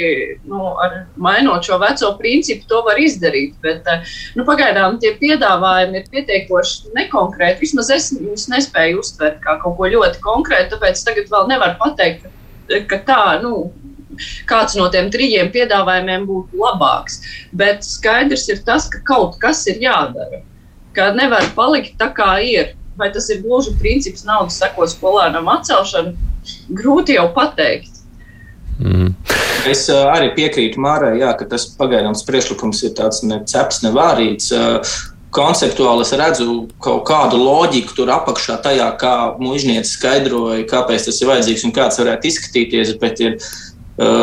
nu, 0.49 0.71
ar, 0.81 0.95
mainot 1.21 1.67
šo 1.69 1.77
veco 1.83 2.15
principu, 2.17 2.65
to 2.71 2.81
var 2.87 2.97
izdarīt. 2.97 3.59
Bet 3.65 3.85
uh, 3.93 4.17
nu, 4.39 4.47
pagaidām 4.49 4.97
tie 5.03 5.13
piedāvājumi 5.21 6.01
ir 6.01 6.09
pietiekoši 6.15 6.95
nekonkrēti. 6.97 7.61
Vismaz 7.67 7.93
es 7.93 8.09
viņus 8.17 8.49
nespēju 8.55 9.05
uztvert 9.05 9.43
kā 9.45 9.59
kaut 9.61 9.77
ko 9.77 9.93
ļoti 9.93 10.25
konkrētu, 10.25 10.79
tāpēc 10.79 11.05
tagad 11.05 11.29
vēl 11.37 11.53
nevaru 11.53 11.77
pateikt, 11.85 12.31
ka, 12.73 12.81
ka 12.89 13.03
tā, 13.13 13.25
nu, 13.45 13.67
kāds 14.51 14.77
no 14.79 14.89
tiem 14.93 15.11
trījiem 15.15 15.53
piedāvājumiem 15.55 16.27
būtu 16.29 16.61
labāks. 16.61 17.21
Bet 17.53 17.87
skaidrs 17.87 18.49
ir 18.53 18.63
tas, 18.67 18.89
ka 18.93 19.03
kaut 19.07 19.39
kas 19.43 19.65
ir 19.71 19.83
jādara. 19.83 20.43
Ka 20.95 21.11
nevar 21.17 21.47
palikt 21.57 21.99
tā, 22.01 22.11
kā 22.15 22.39
ir. 22.45 22.75
Vai 22.95 23.09
tas 23.11 23.27
ir 23.35 23.41
gluži 23.43 23.73
princips 23.81 24.23
naudas 24.23 24.61
sekot 24.61 24.93
skolēnam 24.93 25.49
atcelšanu, 25.51 26.15
grūti 26.79 27.17
jau 27.17 27.27
pateikt. 27.35 27.91
Mm. 28.79 29.15
Es 29.71 29.87
uh, 29.89 30.11
arī 30.13 30.29
piekrītu 30.37 30.81
Mārai, 30.83 31.17
jā, 31.23 31.33
ka 31.39 31.47
tas 31.49 31.67
pagaidāms 31.79 32.25
priekšlikums 32.29 32.83
ir 32.85 32.95
tāds 32.99 33.23
ne 33.27 33.41
ceps, 33.49 33.83
ne 33.85 33.91
vārīts. 33.95 34.51
Uh, 34.55 34.95
konceptuāli 35.35 36.05
es 36.05 36.13
redzu 36.15 36.69
kaut 36.83 37.03
kādu 37.09 37.41
loģiku 37.41 37.97
tur 37.97 38.13
apakšā, 38.15 38.61
tajā, 38.63 38.87
kā 39.01 39.15
mužnieks 39.43 39.97
skaidroja, 39.97 40.67
kāpēc 40.71 41.09
tas 41.09 41.21
ir 41.21 41.31
vajadzīgs 41.33 41.65
un 41.67 41.75
kāds 41.75 41.99
varētu 42.03 42.31
izskatīties. 42.31 42.95
Bet 43.03 43.23
ir 43.25 43.39
Eh, 43.39 43.64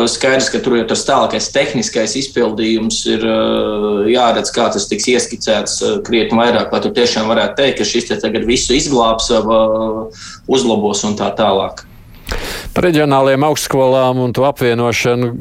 skaidrs, 0.08 0.50
ka 0.52 0.60
tur 0.60 0.76
ir 0.76 0.88
tas 0.88 1.04
tālākais 1.08 1.46
tehniskais 1.54 2.16
izpildījums, 2.20 2.98
ir 3.08 3.22
eh, 3.24 4.10
jāredz, 4.12 4.52
kā 4.52 4.66
tas 4.72 4.84
tiks 4.90 5.08
ieskicēts 5.14 5.78
eh, 5.80 5.94
krietni 6.04 6.36
vairāk, 6.36 6.68
lai 6.72 6.82
tur 6.84 6.92
tiešām 6.96 7.30
varētu 7.32 7.56
teikt, 7.62 7.78
ka 7.80 7.88
šis 7.88 8.10
te 8.10 8.18
tagad 8.20 8.44
visu 8.48 8.76
izglābs, 8.76 9.30
uzlabos 10.50 11.06
un 11.08 11.16
tā 11.16 11.30
tālāk. 11.38 11.86
Par 12.72 12.86
reģionālajiem 12.86 13.44
augstskolām 13.44 14.20
un 14.24 14.30
to 14.32 14.46
apvienošanu 14.48 15.32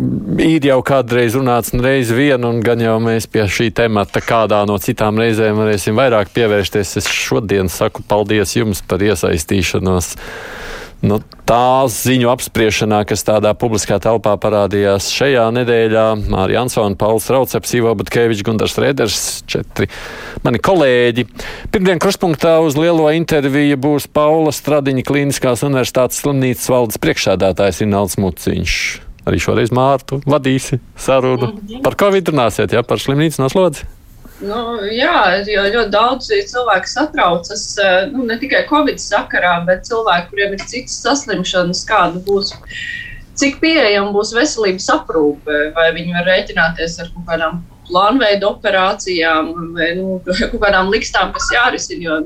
ir 0.44 0.66
jau 0.68 0.80
kādreiz 0.84 1.38
runāts 1.40 1.72
reiz 1.80 2.12
vien, 2.12 2.44
un 2.44 2.60
gan 2.64 2.82
jau 2.84 2.98
mēs 3.04 3.28
pie 3.32 3.46
šī 3.48 3.70
temata 3.76 4.20
kādā 4.24 4.60
no 4.68 4.76
citām 4.84 5.20
reizēm 5.20 5.60
varēsim 5.60 5.96
vairāk 5.96 6.34
pievērsties. 6.36 6.98
Es 7.00 7.08
šodien 7.08 7.72
saku 7.72 8.04
paldies 8.08 8.58
jums 8.58 8.84
par 8.84 9.04
iesaistīšanos 9.08 10.12
Nu, 11.02 11.18
tā 11.50 11.90
ziņu 11.90 12.30
apspriešanā, 12.30 13.00
kas 13.10 13.26
tādā 13.26 13.56
publiskā 13.58 13.98
telpā 14.02 14.36
parādījās 14.42 15.08
šajā 15.10 15.48
nedēļā, 15.56 16.04
Mārija 16.30 16.62
Ansona, 16.62 16.94
Pauls 17.00 17.26
Rauceps, 17.34 17.74
Ivo 17.74 17.96
Butkevičs, 17.98 18.44
Gundars 18.46 18.78
Reders, 18.78 19.22
četri 19.50 19.90
mani 20.46 20.62
kolēģi. 20.62 21.26
Pirmdien 21.74 22.02
kruspunktā 22.02 22.60
uz 22.62 22.78
lielo 22.78 23.08
interviju 23.18 23.80
būs 23.82 24.06
Paula 24.14 24.54
Stradiņa 24.54 25.06
Klīniskās 25.08 25.66
universitātes 25.66 26.22
slimnīcas 26.22 26.70
valdes 26.70 27.02
priekšsēdētājs 27.02 27.82
Rinalds 27.82 28.20
Muciņš. 28.22 28.76
Arī 29.26 29.42
šoreiz 29.42 29.74
Mārtu 29.74 30.22
vadīsi 30.30 30.78
sarunu. 31.02 31.56
Par 31.82 31.98
ko 31.98 32.14
vidrunāsiet, 32.14 32.78
ja 32.78 32.86
par 32.86 33.02
slimnīcu 33.02 33.42
noslodzi? 33.42 33.90
Nu, 34.42 34.62
jā, 34.90 35.44
jo 35.46 35.64
ļoti 35.70 35.92
daudz 35.94 36.32
cilvēku 36.50 36.90
satraucas 36.90 37.66
eh, 37.78 38.08
nu, 38.10 38.24
ne 38.26 38.40
tikai 38.42 38.64
Covid 38.70 38.98
sakarā, 39.02 39.60
bet 39.68 39.86
cilvēki, 39.90 40.32
kuriem 40.32 40.56
ir 40.58 40.64
citas 40.66 40.98
saslimšanas, 41.04 41.84
kāda 41.90 42.24
būs. 42.26 42.56
Cik 43.38 43.60
pieejama 43.62 44.12
būs 44.16 44.34
veselības 44.36 44.90
aprūpe, 44.96 45.60
vai 45.78 45.88
viņi 45.96 46.18
var 46.18 46.28
rēķināties 46.30 46.98
ar 47.04 47.14
kaut 47.14 47.30
kādām 47.30 47.62
plānveida 47.92 48.48
operācijām 48.50 49.52
vai 49.76 49.92
nu, 50.00 50.18
kaut 50.26 50.58
kādām 50.64 50.92
likstām, 50.94 51.34
kas 51.36 51.50
jārisina. 51.54 52.22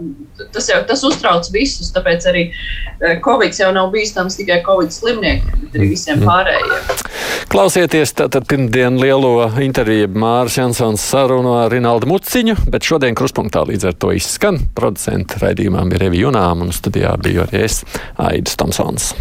Tas 0.53 0.69
jau 0.71 0.79
tas 0.87 1.03
uztrauc 1.07 1.49
visus. 1.53 1.91
Tāpēc 1.95 2.27
arī 2.31 2.45
eh, 2.49 3.17
Covid 3.25 3.57
jau 3.59 3.71
nav 3.75 3.91
bīstams 3.93 4.37
tikai 4.39 4.61
Covid 4.65 4.93
slimniekiem, 4.93 5.65
bet 5.65 5.79
arī 5.79 5.91
visiem 5.93 6.21
mhm. 6.21 6.29
pārējiem. 6.29 7.03
Klausieties, 7.51 8.15
tātad 8.17 8.47
pirmdien 8.49 8.99
lielo 8.99 9.47
interviju 9.63 10.09
Mārs 10.15 10.57
Jansons 10.59 11.03
sarunu 11.03 11.55
ar 11.61 11.71
Rinaldu 11.73 12.09
Muciņu, 12.09 12.57
bet 12.73 12.87
šodien 12.87 13.17
kruspunktā 13.17 13.63
līdz 13.69 13.91
ar 13.91 13.97
to 14.01 14.11
izskan. 14.15 14.59
Producenta 14.75 15.39
raidījumā 15.43 15.85
bija 15.91 16.05
Revi 16.07 16.25
Junām 16.25 16.65
un 16.65 16.75
studijā 16.75 17.15
bija 17.21 17.45
arī 17.47 17.65
es, 17.69 17.81
Aidis 18.21 18.59
Tomsons. 18.59 19.13